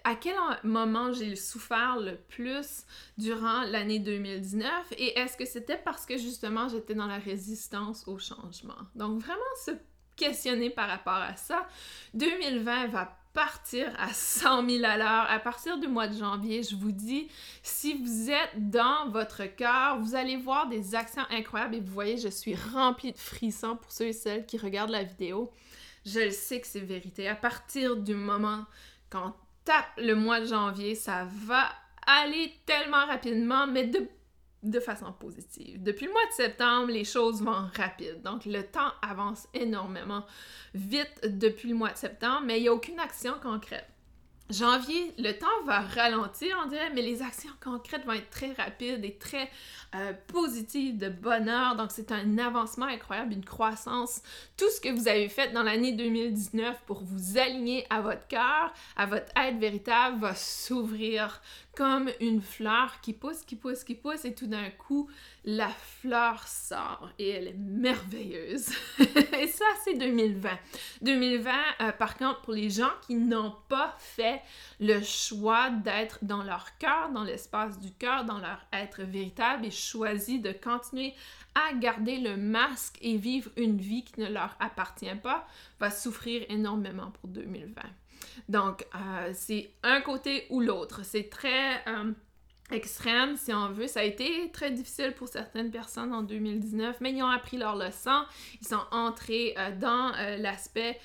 à 0.04 0.16
quel 0.16 0.36
moment 0.64 1.14
j'ai 1.14 1.36
souffert 1.36 1.98
le 1.98 2.18
plus 2.18 2.86
durant 3.18 3.62
l'année 3.64 4.00
2019 4.00 4.94
et 4.98 5.18
est-ce 5.18 5.38
que 5.38 5.46
c'était 5.46 5.78
parce 5.78 6.06
que 6.06 6.18
justement 6.18 6.68
j'étais 6.70 6.96
dans 6.96 7.08
la 7.08 7.18
résistance 7.18 8.08
au 8.08 8.18
changement? 8.20 8.82
Donc, 8.96 9.22
vraiment 9.22 9.56
se 9.64 9.72
questionner 10.16 10.70
par 10.70 10.90
rapport 10.90 11.14
à 11.14 11.36
ça. 11.36 11.68
2020 12.14 12.88
va 12.88 13.18
partir 13.36 13.94
à 14.00 14.12
100 14.12 14.68
000 14.68 14.86
à 14.86 14.98
l'heure. 14.98 15.30
À 15.30 15.40
partir 15.40 15.78
du 15.78 15.88
mois 15.88 16.08
de 16.08 16.18
janvier, 16.18 16.64
je 16.64 16.76
vous 16.76 16.94
dis, 16.94 17.28
si 17.62 17.94
vous 18.02 18.32
êtes 18.32 18.70
dans 18.72 19.10
votre 19.10 19.46
cœur, 19.46 20.00
vous 20.00 20.16
allez 20.16 20.38
voir 20.38 20.68
des 20.70 20.96
actions 20.96 21.24
incroyables 21.30 21.76
et 21.76 21.80
vous 21.82 21.94
voyez, 21.94 22.18
je 22.18 22.30
suis 22.30 22.56
remplie 22.56 23.12
de 23.12 23.18
frissons 23.18 23.76
pour 23.76 23.92
ceux 23.92 24.08
et 24.08 24.14
celles 24.14 24.46
qui 24.46 24.58
regardent 24.58 24.92
la 24.92 25.04
vidéo. 25.04 25.52
Je 26.06 26.22
le 26.22 26.32
sais 26.32 26.62
que 26.62 26.68
c'est 26.68 26.80
vérité. 26.80 27.28
À 27.28 27.36
partir 27.36 27.98
du 27.98 28.16
moment 28.16 28.66
qu'on 29.12 29.34
tape 29.66 29.92
le 29.98 30.16
mois 30.16 30.40
de 30.40 30.46
janvier, 30.46 30.96
ça 30.96 31.28
va 31.46 31.70
aller 32.08 32.54
tellement 32.66 33.06
rapidement, 33.06 33.68
mais 33.68 33.86
de 33.86 34.08
de 34.70 34.80
façon 34.80 35.12
positive. 35.14 35.82
Depuis 35.82 36.06
le 36.06 36.12
mois 36.12 36.26
de 36.26 36.34
septembre, 36.34 36.92
les 36.92 37.06
choses 37.06 37.42
vont 37.42 37.70
rapide. 37.76 38.22
Donc, 38.24 38.46
le 38.46 38.64
temps 38.64 38.92
avance 39.02 39.48
énormément 39.54 40.26
vite 40.74 41.22
depuis 41.24 41.70
le 41.70 41.76
mois 41.76 41.92
de 41.92 41.98
septembre, 41.98 42.44
mais 42.46 42.60
il 42.60 42.64
n'y 42.64 42.68
a 42.68 42.74
aucune 42.74 43.00
action 43.00 43.34
concrète. 43.42 43.88
Janvier, 44.52 45.12
le 45.18 45.32
temps 45.32 45.48
va 45.66 45.80
ralentir, 45.80 46.56
on 46.64 46.70
dirait, 46.70 46.92
mais 46.94 47.02
les 47.02 47.24
actions 47.24 47.50
concrètes 47.64 48.06
vont 48.06 48.12
être 48.12 48.30
très 48.30 48.54
rapides 48.54 49.04
et 49.04 49.18
très 49.18 49.50
euh, 49.96 50.14
positives, 50.28 51.00
de 51.00 51.10
bonheur. 51.10 51.76
Donc, 51.76 51.90
c'est 51.90 52.12
un 52.12 52.38
avancement 52.38 52.86
incroyable, 52.86 53.34
une 53.34 53.44
croissance. 53.44 54.22
Tout 54.56 54.70
ce 54.70 54.80
que 54.80 54.90
vous 54.90 55.08
avez 55.08 55.30
fait 55.30 55.52
dans 55.52 55.64
l'année 55.64 55.94
2019 55.94 56.80
pour 56.86 57.02
vous 57.04 57.40
aligner 57.40 57.88
à 57.90 58.02
votre 58.02 58.28
cœur, 58.28 58.72
à 58.96 59.08
votre 59.08 59.32
être 59.36 59.58
véritable, 59.58 60.20
va 60.20 60.36
s'ouvrir 60.36 61.42
comme 61.76 62.10
une 62.20 62.42
fleur 62.42 63.02
qui 63.02 63.14
pousse, 63.14 63.44
qui 63.44 63.56
pousse, 63.56 63.84
qui 63.84 63.96
pousse, 63.96 64.26
et 64.26 64.34
tout 64.34 64.48
d'un 64.48 64.70
coup, 64.70 65.10
la 65.44 65.70
fleur 65.70 66.48
sort 66.48 67.10
et 67.20 67.30
elle 67.30 67.48
est 67.50 67.58
merveilleuse. 67.58 68.70
et 69.40 69.48
ça, 69.48 69.66
c'est 69.84 69.98
2020. 69.98 70.50
2020, 71.02 71.52
euh, 71.82 71.92
par 71.92 72.18
contre, 72.18 72.42
pour 72.42 72.54
les 72.54 72.70
gens 72.70 72.92
qui 73.06 73.16
n'ont 73.16 73.56
pas 73.70 73.96
fait 74.00 74.42
le 74.80 75.02
choix 75.02 75.70
d'être 75.70 76.20
dans 76.24 76.44
leur 76.44 76.78
cœur, 76.78 77.12
dans 77.12 77.24
l'espace 77.24 77.80
du 77.80 77.92
cœur, 77.92 78.26
dans 78.26 78.40
leur 78.40 78.66
être 78.74 79.04
véritable 79.04 79.66
et 79.66 79.72
choisi 79.72 80.40
de 80.40 80.52
continuer 80.52 81.14
à 81.56 81.74
garder 81.74 82.18
le 82.18 82.36
masque 82.38 82.98
et 83.02 83.18
vivre 83.18 83.50
une 83.56 83.78
vie 83.78 84.04
qui 84.04 84.20
ne 84.20 84.28
leur 84.28 84.56
appartient 84.60 85.16
pas 85.24 85.48
va 85.80 85.90
souffrir 85.90 86.46
énormément 86.50 87.12
pour 87.12 87.30
2020. 87.30 87.82
Donc, 88.50 88.86
euh, 88.96 89.32
c'est 89.34 89.72
un 89.84 90.02
côté 90.02 90.46
ou 90.50 90.62
l'autre. 90.62 91.02
C'est 91.04 91.30
très 91.30 91.76
euh, 91.88 92.12
extrême, 92.72 93.36
si 93.38 93.54
on 93.54 93.70
veut. 93.70 93.88
Ça 93.88 94.02
a 94.02 94.04
été 94.04 94.52
très 94.52 94.72
difficile 94.72 95.14
pour 95.14 95.28
certaines 95.28 95.72
personnes 95.72 96.14
en 96.14 96.24
2019, 96.24 96.98
mais 97.02 97.12
ils 97.12 97.24
ont 97.24 97.30
appris 97.30 97.58
leur 97.58 97.76
leçon. 97.76 98.24
Ils 98.62 98.68
sont 98.68 98.84
entrés 98.92 99.54
euh, 99.58 99.72
dans 99.80 100.12
l'aspect 100.40 101.00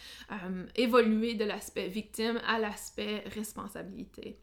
évolué 0.77 1.35
de 1.35 1.45
l'aspect 1.45 1.89
victime 1.89 2.41
à 2.47 2.59
l'aspect 2.59 3.25
responsabilité. 3.35 4.39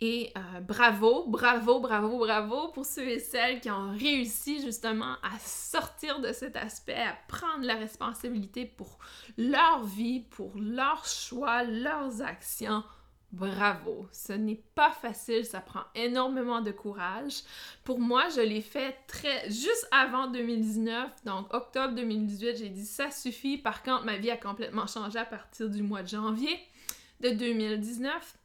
Et 0.00 0.32
euh, 0.36 0.60
bravo, 0.60 1.24
bravo, 1.26 1.80
bravo, 1.80 2.18
bravo 2.18 2.68
pour 2.68 2.86
ceux 2.86 3.08
et 3.08 3.18
celles 3.18 3.60
qui 3.60 3.68
ont 3.68 3.90
réussi 3.90 4.62
justement 4.62 5.14
à 5.24 5.36
sortir 5.40 6.20
de 6.20 6.32
cet 6.32 6.54
aspect, 6.54 6.94
à 6.94 7.16
prendre 7.26 7.64
la 7.64 7.74
responsabilité 7.74 8.64
pour 8.64 8.98
leur 9.36 9.82
vie, 9.82 10.20
pour 10.20 10.52
leurs 10.56 11.04
choix, 11.04 11.64
leurs 11.64 12.22
actions. 12.22 12.84
Bravo, 13.32 14.08
ce 14.12 14.32
n'est 14.32 14.62
pas 14.74 14.90
facile, 14.90 15.44
ça 15.44 15.60
prend 15.60 15.82
énormément 15.94 16.62
de 16.62 16.70
courage. 16.70 17.42
Pour 17.84 17.98
moi, 17.98 18.28
je 18.28 18.40
l'ai 18.40 18.62
fait 18.62 18.96
très 19.06 19.50
juste 19.50 19.86
avant 19.90 20.28
2019, 20.28 21.24
donc 21.24 21.52
octobre 21.52 21.94
2018, 21.94 22.56
j'ai 22.56 22.68
dit 22.70 22.86
ça 22.86 23.10
suffit. 23.10 23.58
Par 23.58 23.82
contre, 23.82 24.04
ma 24.04 24.16
vie 24.16 24.30
a 24.30 24.38
complètement 24.38 24.86
changé 24.86 25.18
à 25.18 25.26
partir 25.26 25.68
du 25.68 25.82
mois 25.82 26.02
de 26.02 26.08
janvier 26.08 26.56
de 27.20 27.30
2019. 27.30 28.37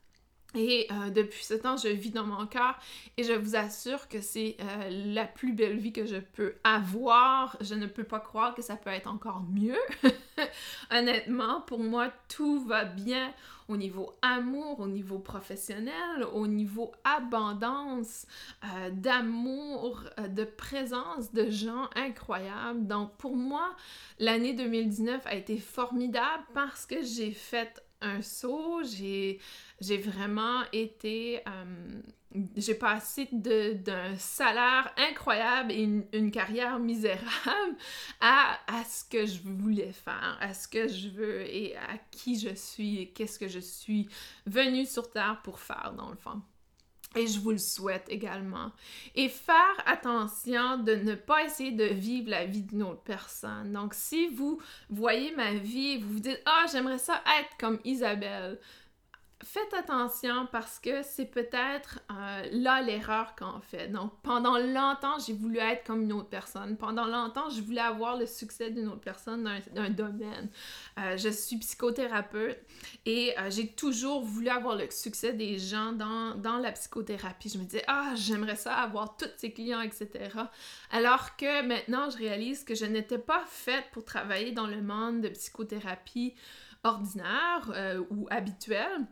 Et 0.56 0.88
euh, 0.92 1.10
depuis 1.10 1.44
ce 1.44 1.54
temps, 1.54 1.78
je 1.78 1.88
vis 1.88 2.12
dans 2.12 2.26
mon 2.26 2.46
cœur 2.46 2.78
et 3.18 3.24
je 3.24 3.34
vous 3.34 3.56
assure 3.56 4.08
que 4.08 4.22
c'est 4.22 4.58
euh, 4.60 5.14
la 5.14 5.26
plus 5.26 5.54
belle 5.54 5.78
vie 5.78 5.92
que 5.92 6.06
je 6.06 6.18
peux 6.18 6.56
avoir. 6.64 7.58
Je 7.62 7.74
ne 7.76 7.88
peux 7.88 8.04
pas 8.04 8.20
croire 8.20 8.54
que 8.54 8.62
ça 8.62 8.76
peut 8.76 8.92
être 8.92 9.10
encore 9.10 9.44
mieux. 9.50 9.78
Honnêtement, 10.92 11.62
pour 11.62 11.80
moi, 11.80 12.10
tout 12.30 12.64
va 12.66 12.86
bien 12.86 13.34
au 13.70 13.78
niveau 13.78 14.14
amour, 14.22 14.80
au 14.82 14.88
niveau 14.88 15.20
professionnel, 15.20 16.24
au 16.34 16.48
niveau 16.48 16.92
abondance, 17.04 18.28
euh, 18.64 18.90
d'amour, 18.92 20.04
de 20.18 20.44
présence 20.44 21.32
de 21.34 21.50
gens 21.50 21.90
incroyables. 21.96 22.86
Donc 22.86 23.16
pour 23.18 23.36
moi, 23.36 23.76
l'année 24.20 24.54
2019 24.54 25.26
a 25.26 25.36
été 25.36 25.58
formidable 25.58 26.44
parce 26.54 26.86
que 26.86 27.02
j'ai 27.02 27.32
fait 27.32 27.84
un 28.04 28.22
saut, 28.22 28.82
j'ai 28.84 29.40
vraiment 29.98 30.62
été. 30.72 31.42
Euh, 31.48 32.02
j'ai 32.56 32.74
passé 32.74 33.30
d'un 33.32 34.16
salaire 34.18 34.92
incroyable 34.98 35.72
et 35.72 35.84
une, 35.84 36.32
carrière 36.32 36.80
misérable 36.80 37.78
à, 38.22 38.58
à, 38.68 38.84
ce 38.86 39.04
que 39.06 39.26
je 39.26 39.40
voulais 39.44 39.92
faire, 39.92 40.38
à 40.42 40.54
ce 40.54 40.68
que 40.68 40.88
je 40.88 41.10
veux 41.10 41.42
et 41.42 41.76
à 41.78 41.98
qui 42.10 42.40
je 42.40 42.56
suis 42.56 43.02
et 43.02 43.10
qu'est-ce 43.12 43.38
que 43.38 43.48
je 43.48 43.60
suis 43.60 44.10
venue 44.48 44.88
sur 44.88 45.12
Terre 45.12 45.42
pour 45.44 45.60
faire, 45.60 45.94
dans 45.96 46.10
le 46.10 46.18
fond. 46.18 46.42
Et 47.16 47.28
je 47.28 47.40
vous 47.40 47.52
le 47.52 47.58
souhaite 47.58 48.06
également. 48.10 48.72
Et 49.16 49.30
faire 49.30 49.76
attention 49.86 50.78
de 50.80 50.96
ne 50.96 51.16
pas 51.16 51.44
essayer 51.46 51.72
de 51.72 51.86
vivre 51.86 52.30
la 52.30 52.46
vie 52.46 52.62
d'une 52.62 52.84
autre 52.84 53.04
personne. 53.04 53.72
Donc, 53.72 53.94
si 53.94 54.28
vous 54.30 54.60
voyez 54.90 55.36
ma 55.36 55.54
vie 55.54 55.98
vous 55.98 56.14
vous 56.14 56.20
dites 56.20 56.42
Ah, 56.46 56.66
j'aimerais 56.72 56.98
ça 56.98 57.22
être 57.40 57.58
comme 57.60 57.80
Isabelle, 57.84 58.60
faites 59.44 59.74
attention 59.74 60.48
parce 60.52 60.80
que 60.80 61.04
c'est 61.04 61.26
peut-être 61.26 62.00
euh, 62.12 62.44
là 62.52 62.82
l'erreur 62.82 63.36
qu'on 63.36 63.60
fait. 63.62 63.88
Donc, 63.88 64.12
pendant 64.22 64.58
longtemps, 64.58 65.20
j'ai 65.26 65.34
voulu 65.34 65.58
être 65.58 65.86
comme 65.86 66.04
une 66.04 66.14
autre 66.14 66.30
personne. 66.30 66.78
Pendant 66.78 67.06
longtemps, 67.06 67.50
je 67.50 67.62
voulais 67.62 67.82
avoir 67.82 68.18
le 68.18 68.26
succès 68.26 68.72
d'une 68.72 68.88
autre 68.88 69.02
personne 69.02 69.44
dans 69.44 69.82
un 69.82 69.90
domaine. 69.90 70.50
Euh, 71.00 71.18
je 71.18 71.30
suis 71.30 71.58
psychothérapeute 71.58 72.58
et 73.06 73.38
euh, 73.38 73.50
j'ai 73.50 73.68
toujours 73.68 74.24
voulu 74.24 74.50
avoir 74.50 74.76
le 74.76 74.90
succès 74.90 75.34
des 75.34 75.58
gens 75.58 75.92
dans, 75.92 76.36
dans 76.36 76.58
la 76.58 76.72
psychothérapie. 76.72 77.50
Je 77.50 77.58
me 77.58 77.64
disais, 77.64 77.84
ah, 77.88 78.14
j'aimerais 78.16 78.56
ça 78.56 78.76
avoir 78.76 79.18
tous 79.18 79.30
ces 79.38 79.52
clients, 79.52 79.82
etc. 79.82 80.10
Alors 80.92 81.36
que 81.36 81.66
maintenant, 81.66 82.10
je 82.10 82.18
réalise 82.18 82.64
que 82.64 82.76
je 82.76 82.86
n'étais 82.86 83.20
pas 83.20 83.44
faite 83.48 83.86
pour 83.92 84.06
travailler 84.06 84.52
dans 84.52 84.68
le 84.68 84.82
monde 84.82 85.22
de 85.22 85.30
psychothérapie 85.30 86.34
ordinaire 86.84 87.72
ou 88.10 88.28
habituel 88.30 89.08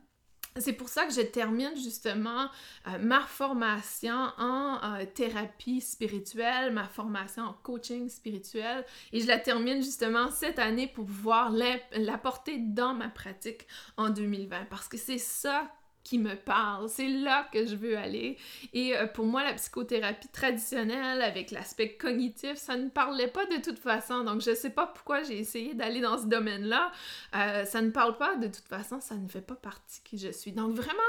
c'est 0.58 0.74
pour 0.74 0.90
ça 0.90 1.06
que 1.06 1.14
je 1.14 1.22
termine 1.22 1.76
justement 1.76 2.50
euh, 2.88 2.98
ma 3.00 3.22
formation 3.22 4.32
en 4.38 4.80
euh, 4.84 5.06
thérapie 5.06 5.82
spirituelle, 5.82 6.74
ma 6.74 6.88
formation 6.88 7.44
en 7.44 7.54
coaching 7.54 8.10
spirituel, 8.10 8.86
et 9.14 9.22
je 9.22 9.28
la 9.28 9.40
termine 9.40 9.82
justement 9.82 10.30
cette 10.30 10.60
année 10.60 10.88
pour 10.88 11.06
pouvoir 11.06 11.52
l'apporter 11.52 12.58
dans 12.58 12.94
ma 12.94 13.08
pratique 13.08 13.66
en 13.98 14.10
2020, 14.10 14.66
parce 14.70 14.88
que 14.88 14.98
c'est 14.98 15.18
ça 15.18 15.72
qui 16.04 16.18
me 16.18 16.36
parle. 16.36 16.90
C'est 16.90 17.08
là 17.08 17.48
que 17.52 17.66
je 17.66 17.76
veux 17.76 17.98
aller. 17.98 18.38
Et 18.74 18.96
euh, 18.96 19.08
pour 19.08 19.26
moi, 19.26 19.44
la 19.44 19.54
psychothérapie 19.54 20.28
traditionnelle 20.30 21.22
avec 21.22 21.52
l'aspect 21.52 21.94
cognitif, 21.94 22.56
ça 22.56 22.78
ne 22.78 22.90
parlait 22.90 23.28
pas 23.28 23.46
de 23.46 23.58
toute 23.58 23.80
façon. 23.80 24.24
Donc, 24.24 24.42
je 24.42 24.54
sais 24.56 24.70
pas 24.70 24.88
pourquoi 24.88 25.24
j'ai 25.24 25.40
essayé 25.40 25.74
d'aller 25.74 26.02
dans 26.02 26.18
ce 26.18 26.26
domaine-là. 26.26 26.92
Euh, 27.36 27.66
ça 27.66 27.82
ne 27.82 27.92
parle 27.92 28.18
pas 28.18 28.36
de 28.36 28.48
toute 28.48 28.68
façon, 28.68 29.00
ça 29.00 29.16
ne 29.16 29.28
fait 29.28 29.42
pas 29.42 29.56
partie 29.56 30.02
qui 30.04 30.18
je 30.18 30.32
suis. 30.32 30.52
Donc, 30.52 30.74
vraiment, 30.74 31.00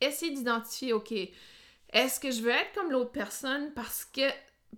essayer 0.00 0.32
d'identifier, 0.32 0.92
OK, 0.92 1.12
est-ce 1.92 2.20
que 2.20 2.30
je 2.30 2.42
veux 2.42 2.50
être 2.50 2.72
comme 2.74 2.90
l'autre 2.90 3.12
personne 3.12 3.72
parce 3.74 4.04
que 4.04 4.22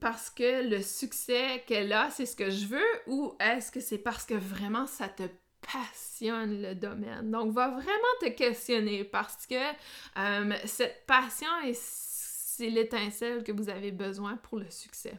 parce 0.00 0.30
que 0.30 0.68
le 0.68 0.80
succès 0.80 1.64
qu'elle 1.66 1.92
a, 1.92 2.10
c'est 2.10 2.26
ce 2.26 2.36
que 2.36 2.50
je 2.50 2.66
veux, 2.66 2.86
ou 3.08 3.34
est-ce 3.40 3.72
que 3.72 3.80
c'est 3.80 3.98
parce 3.98 4.24
que 4.24 4.34
vraiment 4.34 4.86
ça 4.86 5.08
te 5.08 5.24
passionne 5.60 6.62
le 6.62 6.74
domaine. 6.74 7.30
Donc, 7.30 7.52
va 7.52 7.68
vraiment 7.68 8.14
te 8.20 8.28
questionner 8.28 9.04
parce 9.04 9.46
que 9.46 9.54
euh, 9.54 10.54
cette 10.64 11.06
passion, 11.06 11.48
c'est 11.72 12.70
l'étincelle 12.70 13.44
que 13.44 13.52
vous 13.52 13.68
avez 13.68 13.92
besoin 13.92 14.36
pour 14.36 14.58
le 14.58 14.70
succès. 14.70 15.14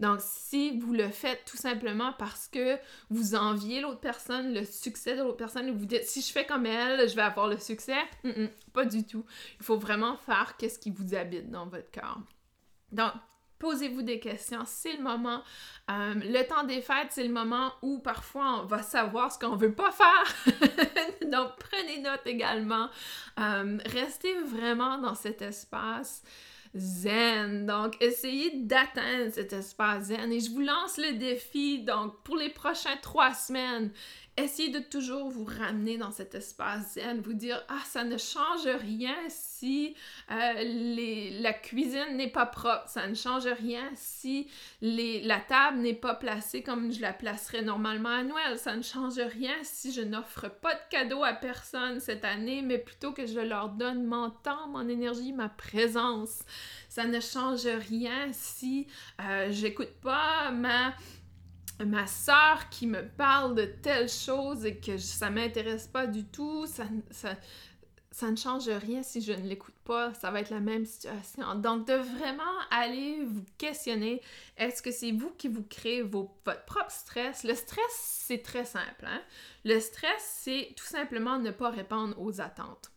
Donc, 0.00 0.20
si 0.22 0.78
vous 0.78 0.94
le 0.94 1.10
faites 1.10 1.44
tout 1.44 1.58
simplement 1.58 2.14
parce 2.18 2.48
que 2.48 2.78
vous 3.10 3.34
enviez 3.34 3.82
l'autre 3.82 4.00
personne, 4.00 4.54
le 4.54 4.64
succès 4.64 5.14
de 5.14 5.22
l'autre 5.22 5.36
personne, 5.36 5.68
et 5.68 5.72
vous 5.72 5.84
dites 5.84 6.04
si 6.04 6.22
je 6.22 6.32
fais 6.32 6.46
comme 6.46 6.64
elle, 6.64 7.06
je 7.06 7.14
vais 7.14 7.22
avoir 7.22 7.48
le 7.48 7.58
succès, 7.58 7.98
pas 8.72 8.86
du 8.86 9.04
tout. 9.04 9.26
Il 9.58 9.64
faut 9.64 9.76
vraiment 9.76 10.16
faire 10.16 10.56
qu'est-ce 10.56 10.78
qui 10.78 10.90
vous 10.90 11.14
habite 11.14 11.50
dans 11.50 11.66
votre 11.66 11.90
cœur. 11.90 12.18
Donc, 12.92 13.12
Posez-vous 13.60 14.02
des 14.02 14.18
questions, 14.18 14.62
c'est 14.64 14.96
le 14.96 15.02
moment. 15.02 15.42
Euh, 15.90 16.14
le 16.14 16.42
temps 16.48 16.64
des 16.64 16.80
fêtes, 16.80 17.10
c'est 17.10 17.24
le 17.24 17.32
moment 17.32 17.72
où 17.82 17.98
parfois 18.00 18.62
on 18.62 18.66
va 18.66 18.82
savoir 18.82 19.30
ce 19.30 19.38
qu'on 19.38 19.54
veut 19.54 19.74
pas 19.74 19.92
faire. 19.92 20.56
Donc 21.30 21.50
prenez 21.58 22.00
note 22.00 22.26
également. 22.26 22.88
Euh, 23.38 23.78
restez 23.86 24.34
vraiment 24.40 24.98
dans 24.98 25.14
cet 25.14 25.42
espace 25.42 26.24
zen. 26.74 27.66
Donc, 27.66 27.96
essayez 28.00 28.52
d'atteindre 28.54 29.32
cet 29.32 29.52
espace 29.52 30.04
zen. 30.04 30.32
Et 30.32 30.40
je 30.40 30.50
vous 30.50 30.60
lance 30.60 30.98
le 30.98 31.14
défi, 31.14 31.82
donc, 31.82 32.22
pour 32.22 32.36
les 32.36 32.50
prochains 32.50 32.96
trois 33.02 33.34
semaines, 33.34 33.90
essayez 34.42 34.70
de 34.70 34.78
toujours 34.78 35.28
vous 35.28 35.44
ramener 35.44 35.98
dans 35.98 36.10
cet 36.10 36.34
espace 36.34 36.94
zen, 36.94 37.20
vous 37.20 37.32
dire 37.32 37.62
ah 37.68 37.82
ça 37.86 38.04
ne 38.04 38.16
change 38.16 38.66
rien 38.66 39.16
si 39.28 39.94
euh, 40.30 41.40
la 41.40 41.52
cuisine 41.52 42.16
n'est 42.16 42.30
pas 42.30 42.46
propre, 42.46 42.88
ça 42.88 43.06
ne 43.06 43.14
change 43.14 43.46
rien 43.46 43.88
si 43.94 44.48
la 44.80 45.40
table 45.40 45.78
n'est 45.78 45.94
pas 45.94 46.14
placée 46.14 46.62
comme 46.62 46.92
je 46.92 47.00
la 47.00 47.12
placerais 47.12 47.62
normalement 47.62 48.10
à 48.10 48.22
Noël, 48.22 48.58
ça 48.58 48.76
ne 48.76 48.82
change 48.82 49.18
rien 49.18 49.54
si 49.62 49.92
je 49.92 50.02
n'offre 50.02 50.48
pas 50.48 50.74
de 50.74 50.80
cadeau 50.90 51.22
à 51.24 51.32
personne 51.32 52.00
cette 52.00 52.24
année, 52.24 52.62
mais 52.62 52.78
plutôt 52.78 53.12
que 53.12 53.26
je 53.26 53.40
leur 53.40 53.70
donne 53.70 54.04
mon 54.04 54.30
temps, 54.30 54.68
mon 54.68 54.88
énergie, 54.88 55.32
ma 55.32 55.48
présence. 55.48 56.40
Ça 56.88 57.06
ne 57.06 57.20
change 57.20 57.66
rien 57.66 58.32
si 58.32 58.86
euh, 59.20 59.48
j'écoute 59.50 59.92
pas 60.02 60.50
ma 60.50 60.94
ma 61.84 62.06
soeur 62.06 62.68
qui 62.70 62.86
me 62.86 63.06
parle 63.06 63.54
de 63.54 63.64
telle 63.64 64.08
chose 64.08 64.64
et 64.64 64.76
que 64.76 64.98
ça 64.98 65.30
m'intéresse 65.30 65.86
pas 65.86 66.06
du 66.06 66.24
tout, 66.24 66.66
ça, 66.66 66.84
ne 68.30 68.36
change 68.36 68.68
rien 68.68 69.02
si 69.02 69.20
je 69.20 69.32
ne 69.32 69.48
l'écoute 69.48 69.74
pas, 69.84 70.12
ça 70.14 70.30
va 70.30 70.40
être 70.40 70.50
la 70.50 70.60
même 70.60 70.84
situation. 70.84 71.54
Donc, 71.56 71.86
de 71.86 71.94
vraiment 71.94 72.58
aller 72.70 73.24
vous 73.24 73.44
questionner, 73.58 74.20
est-ce 74.56 74.82
que 74.82 74.90
c'est 74.90 75.12
vous 75.12 75.30
qui 75.30 75.48
vous 75.48 75.62
créez 75.62 76.02
votre 76.02 76.64
propre 76.66 76.90
stress? 76.90 77.44
Le 77.44 77.54
stress, 77.54 77.92
c'est 77.98 78.42
très 78.42 78.64
simple. 78.64 79.06
Hein? 79.06 79.22
Le 79.64 79.80
stress, 79.80 80.38
c'est 80.42 80.74
tout 80.76 80.86
simplement 80.86 81.38
ne 81.38 81.50
pas 81.50 81.70
répondre 81.70 82.14
aux 82.20 82.40
attentes. 82.40 82.90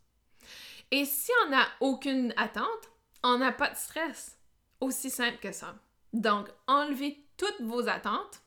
Et 0.92 1.06
si 1.06 1.32
on 1.46 1.50
n'a 1.50 1.66
aucune 1.80 2.34
attente, 2.38 2.92
on 3.24 3.38
n'a 3.38 3.52
pas 3.52 3.70
de 3.70 3.78
stress. 3.78 4.38
Aussi 4.80 5.10
simple 5.10 5.40
que 5.40 5.52
ça. 5.52 5.76
Donc, 6.12 6.50
enlevez 6.68 7.26
toutes 7.38 7.62
vos 7.62 7.88
attentes 7.88 8.43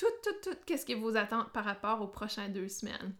tout, 0.00 0.06
tout, 0.22 0.50
tout, 0.50 0.56
qu'est-ce 0.64 0.86
qui 0.86 0.94
vous 0.94 1.14
attend 1.16 1.44
par 1.52 1.64
rapport 1.64 2.00
aux 2.00 2.06
prochaines 2.06 2.54
deux 2.54 2.68
semaines? 2.68 3.14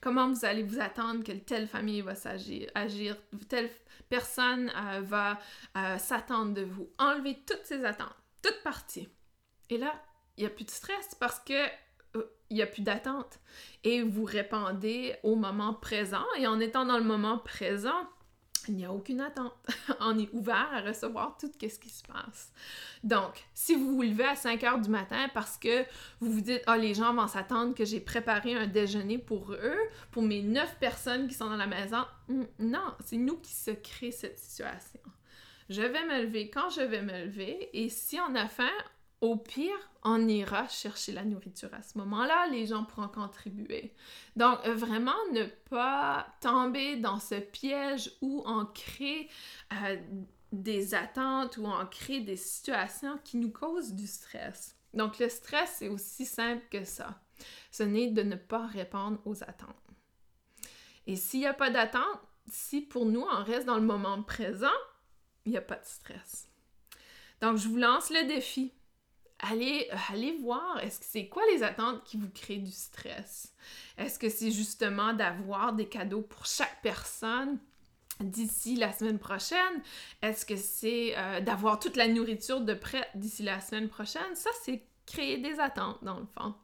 Comment 0.00 0.28
vous 0.28 0.44
allez 0.44 0.64
vous 0.64 0.80
attendre 0.80 1.22
que 1.22 1.30
telle 1.30 1.68
famille 1.68 2.00
va 2.00 2.16
s'agir, 2.16 2.68
agir, 2.74 3.16
telle 3.48 3.70
personne 4.08 4.72
euh, 4.76 5.02
va 5.02 5.38
euh, 5.76 5.98
s'attendre 5.98 6.52
de 6.52 6.62
vous? 6.62 6.90
Enlevez 6.98 7.38
toutes 7.46 7.64
ces 7.64 7.84
attentes, 7.84 8.16
toutes 8.42 8.60
parties. 8.64 9.08
Et 9.70 9.78
là, 9.78 9.94
il 10.36 10.40
n'y 10.40 10.46
a 10.46 10.50
plus 10.50 10.64
de 10.64 10.70
stress 10.70 11.14
parce 11.14 11.38
que 11.38 11.66
euh, 12.16 12.24
il 12.50 12.56
n'y 12.56 12.62
a 12.62 12.66
plus 12.66 12.82
d'attente. 12.82 13.38
Et 13.84 14.02
vous 14.02 14.24
répondez 14.24 15.14
au 15.22 15.36
moment 15.36 15.74
présent. 15.74 16.26
Et 16.38 16.48
en 16.48 16.58
étant 16.58 16.86
dans 16.86 16.98
le 16.98 17.04
moment 17.04 17.38
présent, 17.38 18.08
il 18.68 18.76
n'y 18.76 18.84
a 18.84 18.92
aucune 18.92 19.20
attente. 19.20 19.54
On 20.00 20.18
est 20.18 20.28
ouvert 20.32 20.70
à 20.72 20.80
recevoir 20.80 21.36
tout 21.38 21.50
ce 21.52 21.78
qui 21.78 21.90
se 21.90 22.02
passe. 22.04 22.52
Donc, 23.04 23.44
si 23.54 23.74
vous 23.74 23.94
vous 23.94 24.02
levez 24.02 24.24
à 24.24 24.34
5 24.34 24.62
heures 24.64 24.80
du 24.80 24.90
matin 24.90 25.28
parce 25.34 25.56
que 25.56 25.84
vous 26.20 26.32
vous 26.32 26.40
dites, 26.40 26.62
ah, 26.66 26.76
les 26.76 26.94
gens 26.94 27.14
vont 27.14 27.26
s'attendre 27.26 27.74
que 27.74 27.84
j'ai 27.84 28.00
préparé 28.00 28.54
un 28.54 28.66
déjeuner 28.66 29.18
pour 29.18 29.52
eux, 29.52 29.78
pour 30.10 30.22
mes 30.22 30.42
9 30.42 30.78
personnes 30.78 31.28
qui 31.28 31.34
sont 31.34 31.48
dans 31.48 31.56
la 31.56 31.66
maison, 31.66 32.04
hmm, 32.28 32.44
non, 32.58 32.94
c'est 33.04 33.16
nous 33.16 33.36
qui 33.38 33.52
se 33.52 33.70
créons 33.70 34.12
cette 34.12 34.38
situation. 34.38 35.00
Je 35.68 35.82
vais 35.82 36.04
me 36.04 36.22
lever 36.22 36.48
quand 36.48 36.70
je 36.70 36.80
vais 36.80 37.02
me 37.02 37.24
lever 37.24 37.70
et 37.72 37.88
si 37.88 38.20
on 38.20 38.34
a 38.36 38.46
faim, 38.46 38.70
au 39.20 39.36
pire, 39.36 39.90
on 40.02 40.28
ira 40.28 40.68
chercher 40.68 41.12
la 41.12 41.24
nourriture 41.24 41.72
à 41.72 41.82
ce 41.82 41.96
moment-là, 41.98 42.48
les 42.48 42.66
gens 42.66 42.84
pourront 42.84 43.08
contribuer. 43.08 43.94
Donc, 44.36 44.64
vraiment, 44.66 45.16
ne 45.32 45.44
pas 45.70 46.26
tomber 46.40 46.96
dans 46.96 47.18
ce 47.18 47.36
piège 47.36 48.12
où 48.20 48.42
on 48.46 48.66
crée 48.66 49.28
euh, 49.72 49.96
des 50.52 50.94
attentes, 50.94 51.56
où 51.56 51.66
on 51.66 51.86
crée 51.86 52.20
des 52.20 52.36
situations 52.36 53.18
qui 53.24 53.38
nous 53.38 53.50
causent 53.50 53.94
du 53.94 54.06
stress. 54.06 54.76
Donc, 54.92 55.18
le 55.18 55.28
stress, 55.28 55.76
c'est 55.78 55.88
aussi 55.88 56.24
simple 56.24 56.64
que 56.70 56.84
ça. 56.84 57.20
Ce 57.70 57.82
n'est 57.82 58.10
de 58.10 58.22
ne 58.22 58.36
pas 58.36 58.66
répondre 58.66 59.18
aux 59.24 59.42
attentes. 59.42 59.74
Et 61.06 61.16
s'il 61.16 61.40
n'y 61.40 61.46
a 61.46 61.54
pas 61.54 61.70
d'attente, 61.70 62.20
si 62.48 62.80
pour 62.80 63.06
nous, 63.06 63.20
on 63.22 63.44
reste 63.44 63.66
dans 63.66 63.76
le 63.76 63.82
moment 63.82 64.22
présent, 64.22 64.68
il 65.44 65.52
n'y 65.52 65.58
a 65.58 65.62
pas 65.62 65.76
de 65.76 65.84
stress. 65.84 66.48
Donc, 67.40 67.56
je 67.56 67.68
vous 67.68 67.76
lance 67.76 68.10
le 68.10 68.26
défi 68.26 68.72
allez, 69.50 69.88
euh, 69.92 69.96
allez 70.12 70.36
voir, 70.36 70.80
est-ce 70.80 71.00
que 71.00 71.06
c'est 71.08 71.28
quoi 71.28 71.42
les 71.52 71.62
attentes 71.62 72.04
qui 72.04 72.16
vous 72.16 72.30
créent 72.30 72.58
du 72.58 72.70
stress? 72.70 73.54
Est-ce 73.98 74.18
que 74.18 74.28
c'est 74.28 74.50
justement 74.50 75.12
d'avoir 75.12 75.72
des 75.72 75.86
cadeaux 75.86 76.22
pour 76.22 76.46
chaque 76.46 76.80
personne 76.82 77.58
d'ici 78.20 78.76
la 78.76 78.92
semaine 78.92 79.18
prochaine? 79.18 79.82
Est-ce 80.22 80.46
que 80.46 80.56
c'est 80.56 81.14
euh, 81.16 81.40
d'avoir 81.40 81.78
toute 81.78 81.96
la 81.96 82.08
nourriture 82.08 82.60
de 82.60 82.74
près 82.74 83.08
d'ici 83.14 83.42
la 83.42 83.60
semaine 83.60 83.88
prochaine? 83.88 84.34
Ça, 84.34 84.50
c'est 84.62 84.82
créer 85.06 85.38
des 85.38 85.60
attentes, 85.60 86.02
dans 86.02 86.18
le 86.18 86.26
fond. 86.26 86.54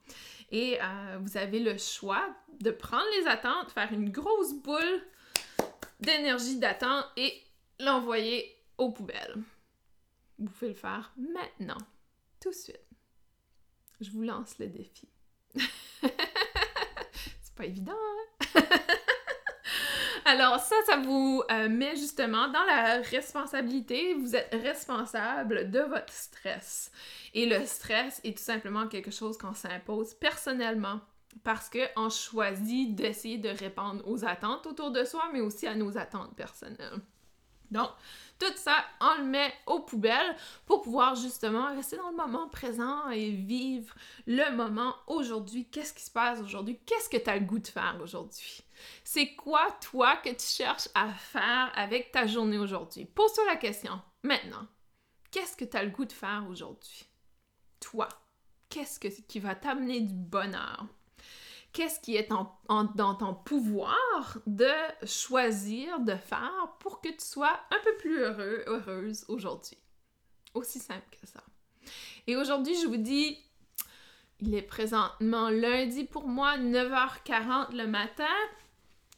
Et 0.50 0.78
euh, 0.82 1.18
vous 1.20 1.36
avez 1.36 1.60
le 1.60 1.78
choix 1.78 2.28
de 2.60 2.70
prendre 2.70 3.06
les 3.20 3.26
attentes, 3.26 3.70
faire 3.70 3.92
une 3.92 4.10
grosse 4.10 4.54
boule 4.54 5.02
d'énergie 6.00 6.58
d'attente 6.58 7.06
et 7.16 7.32
l'envoyer 7.78 8.54
aux 8.78 8.90
poubelles. 8.90 9.36
Vous 10.38 10.50
pouvez 10.50 10.68
le 10.68 10.74
faire 10.74 11.12
maintenant 11.16 11.78
tout 12.42 12.50
de 12.50 12.54
suite. 12.54 12.80
Je 14.00 14.10
vous 14.10 14.22
lance 14.22 14.58
le 14.58 14.66
défi. 14.66 15.08
c'est 15.54 17.54
pas 17.54 17.66
évident, 17.66 17.92
hein? 17.92 18.54
Alors 20.24 20.60
ça, 20.60 20.76
ça 20.86 20.96
vous 20.96 21.42
euh, 21.50 21.68
met 21.68 21.96
justement 21.96 22.48
dans 22.48 22.64
la 22.64 23.00
responsabilité. 23.02 24.14
Vous 24.14 24.34
êtes 24.34 24.52
responsable 24.52 25.70
de 25.70 25.80
votre 25.80 26.12
stress. 26.12 26.90
Et 27.34 27.46
le 27.46 27.64
stress 27.66 28.20
est 28.24 28.36
tout 28.36 28.42
simplement 28.42 28.88
quelque 28.88 29.10
chose 29.10 29.36
qu'on 29.36 29.54
s'impose 29.54 30.14
personnellement 30.14 31.00
parce 31.44 31.70
qu'on 31.70 32.08
choisit 32.08 32.94
d'essayer 32.94 33.38
de 33.38 33.48
répondre 33.48 34.02
aux 34.06 34.24
attentes 34.24 34.66
autour 34.66 34.90
de 34.90 35.04
soi, 35.04 35.30
mais 35.32 35.40
aussi 35.40 35.66
à 35.66 35.74
nos 35.74 35.96
attentes 35.96 36.34
personnelles. 36.36 37.00
Donc, 37.70 37.88
tout 38.50 38.56
ça, 38.56 38.84
on 39.00 39.18
le 39.18 39.24
met 39.24 39.52
aux 39.66 39.80
poubelles 39.80 40.36
pour 40.66 40.82
pouvoir 40.82 41.14
justement 41.14 41.74
rester 41.74 41.96
dans 41.96 42.10
le 42.10 42.16
moment 42.16 42.48
présent 42.48 43.08
et 43.10 43.30
vivre 43.30 43.94
le 44.26 44.54
moment 44.56 44.94
aujourd'hui. 45.06 45.68
Qu'est-ce 45.70 45.92
qui 45.92 46.02
se 46.02 46.10
passe 46.10 46.40
aujourd'hui? 46.40 46.80
Qu'est-ce 46.86 47.08
que 47.08 47.16
tu 47.16 47.30
as 47.30 47.38
le 47.38 47.44
goût 47.44 47.58
de 47.58 47.66
faire 47.66 47.98
aujourd'hui? 48.02 48.62
C'est 49.04 49.34
quoi, 49.34 49.66
toi, 49.80 50.16
que 50.16 50.30
tu 50.30 50.46
cherches 50.46 50.88
à 50.94 51.08
faire 51.08 51.70
avec 51.74 52.12
ta 52.12 52.26
journée 52.26 52.58
aujourd'hui? 52.58 53.04
Pose-toi 53.04 53.44
la 53.46 53.56
question 53.56 54.00
maintenant. 54.22 54.66
Qu'est-ce 55.30 55.56
que 55.56 55.64
tu 55.64 55.76
as 55.76 55.84
le 55.84 55.90
goût 55.90 56.04
de 56.04 56.12
faire 56.12 56.44
aujourd'hui? 56.48 57.04
Toi, 57.80 58.08
qu'est-ce 58.68 58.98
qui 59.00 59.40
va 59.40 59.54
t'amener 59.54 60.00
du 60.00 60.14
bonheur? 60.14 60.86
Qu'est-ce 61.72 62.00
qui 62.00 62.16
est 62.16 62.28
dans 62.28 63.14
ton 63.14 63.34
pouvoir 63.34 64.38
de 64.46 64.70
choisir 65.06 66.00
de 66.00 66.14
faire 66.14 66.76
pour 66.80 67.00
que 67.00 67.08
tu 67.08 67.24
sois 67.24 67.58
un 67.70 67.78
peu 67.82 67.96
plus 67.96 68.18
heureux, 68.18 68.62
heureuse 68.66 69.24
aujourd'hui? 69.28 69.78
Aussi 70.54 70.78
simple 70.78 71.06
que 71.10 71.26
ça. 71.26 71.42
Et 72.26 72.36
aujourd'hui, 72.36 72.74
je 72.80 72.86
vous 72.86 72.98
dis, 72.98 73.38
il 74.40 74.54
est 74.54 74.62
présentement 74.62 75.48
lundi 75.48 76.04
pour 76.04 76.28
moi, 76.28 76.58
9h40 76.58 77.74
le 77.74 77.86
matin. 77.86 78.24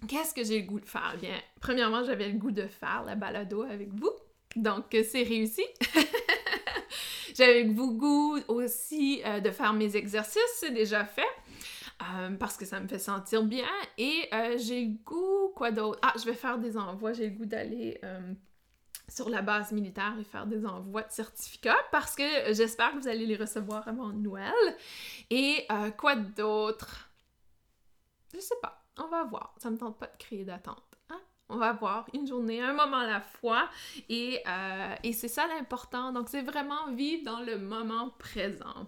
Qu'est-ce 0.07 0.34
que 0.34 0.44
j'ai 0.44 0.61
le 0.61 0.66
goût 0.66 0.80
de 0.80 0.86
faire? 0.86 1.16
Bien, 1.18 1.40
premièrement, 1.61 2.05
j'avais 2.05 2.28
le 2.28 2.38
goût 2.38 2.50
de 2.50 2.66
faire 2.66 3.05
la 3.05 3.14
balado 3.14 3.62
avec 3.62 3.92
vous. 3.92 4.12
Donc, 4.55 4.84
c'est 4.90 5.22
réussi. 5.22 5.64
j'avais 7.34 7.64
le 7.64 7.72
goût 7.72 8.38
aussi 8.48 9.22
euh, 9.24 9.40
de 9.40 9.50
faire 9.50 9.72
mes 9.72 9.96
exercices, 9.96 10.57
c'est 10.59 10.72
déjà 10.72 11.05
fait. 11.05 11.22
Euh, 12.03 12.36
parce 12.36 12.57
que 12.57 12.64
ça 12.64 12.80
me 12.80 12.88
fait 12.88 12.99
sentir 12.99 13.45
bien. 13.45 13.68
Et 13.99 14.28
euh, 14.32 14.59
j'ai 14.59 14.84
le 14.84 14.95
goût, 15.05 15.53
quoi 15.55 15.70
d'autre? 15.70 15.99
Ah, 16.03 16.12
je 16.18 16.24
vais 16.24 16.34
faire 16.34 16.59
des 16.59 16.76
envois, 16.76 17.12
j'ai 17.12 17.30
le 17.30 17.36
goût 17.36 17.47
d'aller 17.47 17.99
euh, 18.05 18.34
sur 19.09 19.28
la 19.30 19.42
base 19.42 19.72
militaire 19.72 20.14
et 20.20 20.24
faire 20.24 20.47
des 20.47 20.66
envois 20.66 21.03
de 21.03 21.12
certificats 21.12 21.78
parce 21.92 22.16
que 22.16 22.53
j'espère 22.53 22.92
que 22.92 22.99
vous 22.99 23.09
allez 23.09 23.26
les 23.26 23.36
recevoir 23.36 23.86
avant 23.86 24.09
Noël. 24.09 24.53
Et 25.30 25.66
quoi 25.97 26.16
d'autre? 26.16 27.11
Je 28.34 28.40
sais 28.40 28.57
pas, 28.61 28.84
on 28.99 29.09
va 29.09 29.24
voir. 29.24 29.55
Ça 29.59 29.70
me 29.70 29.78
tente 29.78 29.99
pas 29.99 30.07
de 30.07 30.16
créer 30.18 30.45
d'attente. 30.45 30.93
On 31.55 31.59
va 31.59 31.72
voir 31.72 32.07
une 32.12 32.26
journée, 32.26 32.61
un 32.61 32.72
moment 32.72 32.98
à 32.98 33.07
la 33.07 33.20
fois. 33.20 33.68
Et, 34.09 34.42
et 35.02 35.12
c'est 35.12 35.28
ça 35.28 35.46
l'important. 35.46 36.12
Donc, 36.12 36.28
c'est 36.28 36.42
vraiment 36.42 36.90
vivre 36.92 37.24
dans 37.24 37.40
le 37.40 37.59
moment 37.59 38.11
présent. 38.18 38.86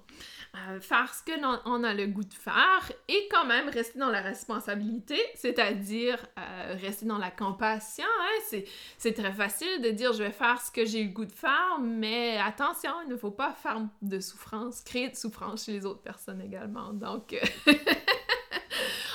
Euh, 0.57 0.81
faire 0.81 1.13
ce 1.13 1.23
que 1.23 1.39
l'on 1.39 1.85
a 1.85 1.93
le 1.93 2.07
goût 2.07 2.25
de 2.25 2.33
faire 2.33 2.91
et 3.09 3.29
quand 3.31 3.45
même 3.45 3.69
rester 3.69 3.99
dans 3.99 4.09
la 4.09 4.23
responsabilité, 4.23 5.19
c'est-à-dire 5.35 6.25
euh, 6.39 6.75
rester 6.81 7.05
dans 7.05 7.19
la 7.19 7.31
compassion. 7.31 8.07
Hein? 8.21 8.61
C'est 8.97 9.13
très 9.13 9.33
facile 9.33 9.83
de 9.83 9.91
dire 9.91 10.15
je 10.15 10.23
vais 10.23 10.31
faire 10.31 10.61
ce 10.61 10.71
que 10.71 10.87
j'ai 10.87 11.05
le 11.05 11.11
goût 11.11 11.27
de 11.27 11.33
faire, 11.33 11.79
mais 11.81 12.39
attention, 12.39 12.91
il 13.05 13.11
ne 13.11 13.17
faut 13.17 13.31
pas 13.31 13.53
faire 13.53 13.83
de 14.01 14.19
souffrance, 14.19 14.81
créer 14.81 15.11
de 15.11 15.17
souffrance 15.17 15.67
chez 15.67 15.73
les 15.73 15.85
autres 15.85 16.01
personnes 16.01 16.41
également. 16.41 16.95
Donc, 16.95 17.35
euh, 17.35 17.73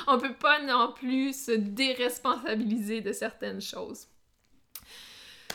on 0.08 0.16
ne 0.16 0.22
peut 0.22 0.34
pas 0.34 0.62
non 0.62 0.93
plus 0.93 1.45
se 1.45 1.52
déresponsabiliser 1.52 3.02
de 3.02 3.14
certaines 3.14 3.62
choses. 3.62 4.08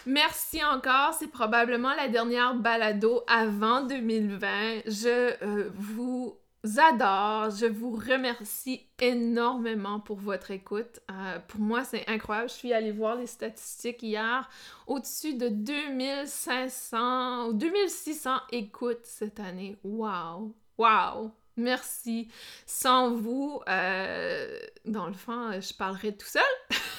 Merci 0.07 0.65
encore. 0.65 1.15
C'est 1.19 1.31
probablement 1.31 1.93
la 1.95 2.09
dernière 2.09 2.55
balado 2.55 3.25
avant 3.27 3.83
2020. 3.83 4.83
Je 4.87 5.35
euh, 5.43 5.71
vous 5.75 6.39
adore. 6.79 7.51
Je 7.51 7.67
vous 7.67 7.91
remercie 7.91 8.87
énormément 9.01 9.99
pour 9.99 10.19
votre 10.19 10.53
écoute. 10.53 11.01
Euh, 11.11 11.41
pour 11.49 11.61
moi, 11.61 11.83
c'est 11.83 12.09
incroyable. 12.09 12.49
Je 12.49 12.55
suis 12.55 12.73
allée 12.73 12.93
voir 12.93 13.17
les 13.17 13.27
statistiques 13.27 14.03
hier. 14.03 14.49
Au-dessus 14.87 15.35
de 15.35 15.49
2500 15.49 17.49
ou 17.49 17.53
2600 17.55 18.37
écoutes 18.53 19.05
cette 19.05 19.41
année. 19.41 19.77
Wow! 19.83 20.55
Wow! 20.79 21.33
Merci. 21.57 22.29
Sans 22.67 23.15
vous, 23.15 23.61
euh, 23.69 24.59
dans 24.85 25.07
le 25.07 25.15
fond, 25.15 25.53
je 25.53 25.73
parlerai 25.75 26.15
tout 26.17 26.27
seul. 26.27 26.43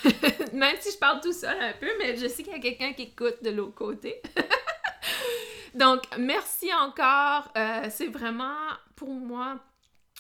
Même 0.53 0.75
si 0.79 0.91
je 0.91 0.97
parle 0.97 1.21
tout 1.21 1.33
seul 1.33 1.57
un 1.61 1.73
peu, 1.73 1.89
mais 1.99 2.17
je 2.17 2.27
sais 2.27 2.43
qu'il 2.43 2.53
y 2.53 2.55
a 2.55 2.59
quelqu'un 2.59 2.93
qui 2.93 3.03
écoute 3.03 3.43
de 3.43 3.51
l'autre 3.51 3.75
côté. 3.75 4.21
Donc, 5.75 6.03
merci 6.17 6.73
encore. 6.73 7.51
Euh, 7.55 7.87
c'est 7.91 8.07
vraiment 8.07 8.55
pour 8.95 9.09
moi 9.09 9.59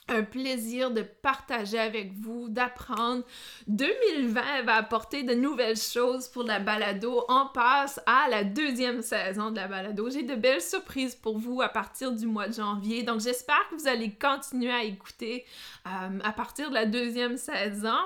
un 0.09 0.23
plaisir 0.23 0.91
de 0.91 1.01
partager 1.01 1.79
avec 1.79 2.13
vous, 2.13 2.47
d'apprendre. 2.49 3.23
2020 3.67 4.63
va 4.63 4.75
apporter 4.75 5.23
de 5.23 5.33
nouvelles 5.33 5.77
choses 5.77 6.27
pour 6.29 6.43
la 6.43 6.59
balado. 6.59 7.25
On 7.27 7.47
passe 7.53 7.99
à 8.05 8.27
la 8.29 8.43
deuxième 8.43 9.01
saison 9.01 9.51
de 9.51 9.57
la 9.57 9.67
balado. 9.67 10.09
J'ai 10.09 10.23
de 10.23 10.35
belles 10.35 10.61
surprises 10.61 11.15
pour 11.15 11.37
vous 11.37 11.61
à 11.61 11.69
partir 11.69 12.11
du 12.13 12.25
mois 12.25 12.47
de 12.47 12.53
janvier. 12.53 13.03
Donc 13.03 13.19
j'espère 13.19 13.67
que 13.69 13.75
vous 13.75 13.87
allez 13.87 14.11
continuer 14.13 14.71
à 14.71 14.83
écouter 14.83 15.45
euh, 15.85 16.19
à 16.23 16.31
partir 16.31 16.69
de 16.69 16.73
la 16.73 16.85
deuxième 16.85 17.37
saison. 17.37 17.97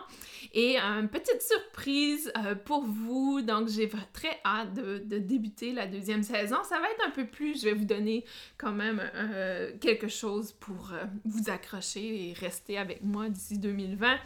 Et 0.54 0.78
une 0.78 1.08
petite 1.08 1.42
surprise 1.42 2.32
euh, 2.38 2.56
pour 2.56 2.84
vous. 2.84 3.42
Donc 3.42 3.68
j'ai 3.68 3.90
très 4.12 4.40
hâte 4.44 4.74
de, 4.74 5.20
débuter 5.20 5.72
la 5.72 5.86
deuxième 5.86 6.24
saison. 6.24 6.58
Ça 6.64 6.80
va 6.80 6.90
être 6.90 7.06
un 7.06 7.12
peu 7.12 7.26
plus, 7.26 7.62
je 7.62 7.66
vais 7.66 7.74
vous 7.74 7.86
donner 7.86 8.26
quand 8.58 8.72
même 8.72 9.02
euh, 9.16 9.72
quelque 9.80 10.08
chose 10.08 10.54
pour 10.54 10.94
vous 11.26 11.50
accrocher 11.50 11.91
et 12.00 12.34
rester 12.40 12.78
avec 12.78 13.04
moi 13.04 13.30
d'ici 13.30 13.58
2020. 13.58 14.18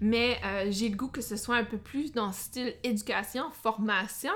Mais 0.00 0.38
euh, 0.44 0.66
j'ai 0.70 0.88
le 0.88 0.96
goût 0.96 1.08
que 1.08 1.20
ce 1.20 1.36
soit 1.36 1.56
un 1.56 1.64
peu 1.64 1.78
plus 1.78 2.12
dans 2.12 2.26
le 2.26 2.32
style 2.32 2.74
éducation, 2.82 3.50
formation. 3.62 4.32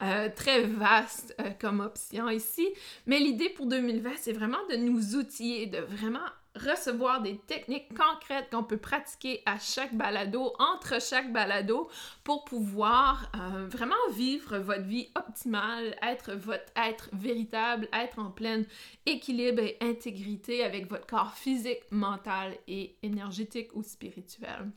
Euh, 0.02 0.28
très 0.34 0.62
vaste 0.62 1.34
euh, 1.40 1.50
comme 1.60 1.80
option 1.80 2.28
ici. 2.28 2.68
Mais 3.06 3.20
l'idée 3.20 3.48
pour 3.48 3.66
2020, 3.66 4.10
c'est 4.20 4.32
vraiment 4.32 4.58
de 4.68 4.76
nous 4.76 5.14
outiller, 5.14 5.66
de 5.66 5.78
vraiment 5.78 6.18
recevoir 6.56 7.20
des 7.20 7.38
techniques 7.38 7.88
concrètes 7.96 8.48
qu'on 8.50 8.62
peut 8.62 8.78
pratiquer 8.78 9.42
à 9.46 9.58
chaque 9.58 9.94
balado, 9.94 10.52
entre 10.58 11.00
chaque 11.00 11.32
balado, 11.32 11.88
pour 12.22 12.44
pouvoir 12.44 13.30
euh, 13.34 13.66
vraiment 13.66 13.94
vivre 14.12 14.58
votre 14.58 14.82
vie 14.84 15.08
optimale, 15.16 15.96
être 16.02 16.32
votre 16.32 16.70
être 16.76 17.08
véritable, 17.12 17.88
être 17.92 18.18
en 18.18 18.30
plein 18.30 18.62
équilibre 19.06 19.62
et 19.62 19.78
intégrité 19.80 20.64
avec 20.64 20.88
votre 20.88 21.06
corps 21.06 21.34
physique, 21.34 21.82
mental 21.90 22.56
et 22.68 22.96
énergétique 23.02 23.70
ou 23.74 23.82
spirituel. 23.82 24.70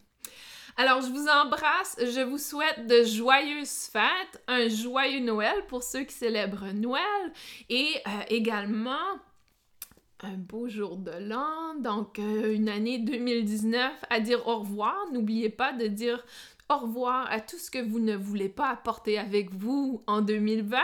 Alors, 0.80 1.02
je 1.02 1.08
vous 1.08 1.28
embrasse, 1.28 1.98
je 2.00 2.22
vous 2.22 2.38
souhaite 2.38 2.86
de 2.86 3.04
joyeuses 3.04 3.90
fêtes, 3.92 4.44
un 4.48 4.68
joyeux 4.68 5.22
Noël 5.22 5.66
pour 5.68 5.82
ceux 5.82 6.04
qui 6.04 6.14
célèbrent 6.14 6.72
Noël 6.72 7.34
et 7.68 7.96
euh, 8.06 8.10
également 8.30 9.20
un 10.24 10.38
beau 10.38 10.68
jour 10.68 10.98
de 10.98 11.12
l'an, 11.12 11.76
donc 11.80 12.20
euh, 12.20 12.54
une 12.54 12.70
année 12.70 13.00
2019 13.00 13.92
à 14.10 14.20
dire 14.20 14.48
au 14.48 14.60
revoir. 14.60 14.96
N'oubliez 15.12 15.50
pas 15.50 15.74
de 15.74 15.88
dire 15.88 16.24
au 16.70 16.78
revoir 16.78 17.32
à 17.32 17.40
tout 17.40 17.58
ce 17.58 17.72
que 17.72 17.80
vous 17.80 18.00
ne 18.00 18.16
voulez 18.16 18.50
pas 18.50 18.70
apporter 18.70 19.18
avec 19.18 19.54
vous 19.54 20.04
en 20.08 20.22
2020. 20.22 20.80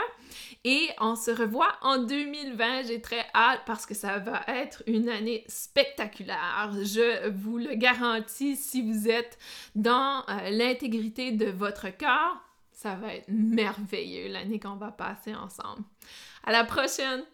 Et 0.64 0.88
on 1.00 1.14
se 1.14 1.30
revoit 1.30 1.72
en 1.82 1.98
2020. 1.98 2.84
J'ai 2.84 3.00
très 3.00 3.26
hâte 3.34 3.60
parce 3.66 3.84
que 3.84 3.94
ça 3.94 4.18
va 4.18 4.42
être 4.48 4.82
une 4.86 5.08
année 5.08 5.44
spectaculaire. 5.46 6.72
Je 6.82 7.28
vous 7.28 7.58
le 7.58 7.74
garantis 7.74 8.56
si 8.56 8.82
vous 8.82 9.08
êtes 9.08 9.38
dans 9.74 10.24
euh, 10.28 10.50
l'intégrité 10.50 11.32
de 11.32 11.46
votre 11.46 11.88
corps. 11.96 12.36
Ça 12.72 12.94
va 12.96 13.14
être 13.14 13.28
merveilleux 13.28 14.32
l'année 14.32 14.58
qu'on 14.58 14.76
va 14.76 14.90
passer 14.90 15.34
ensemble. 15.34 15.82
À 16.44 16.52
la 16.52 16.64
prochaine! 16.64 17.24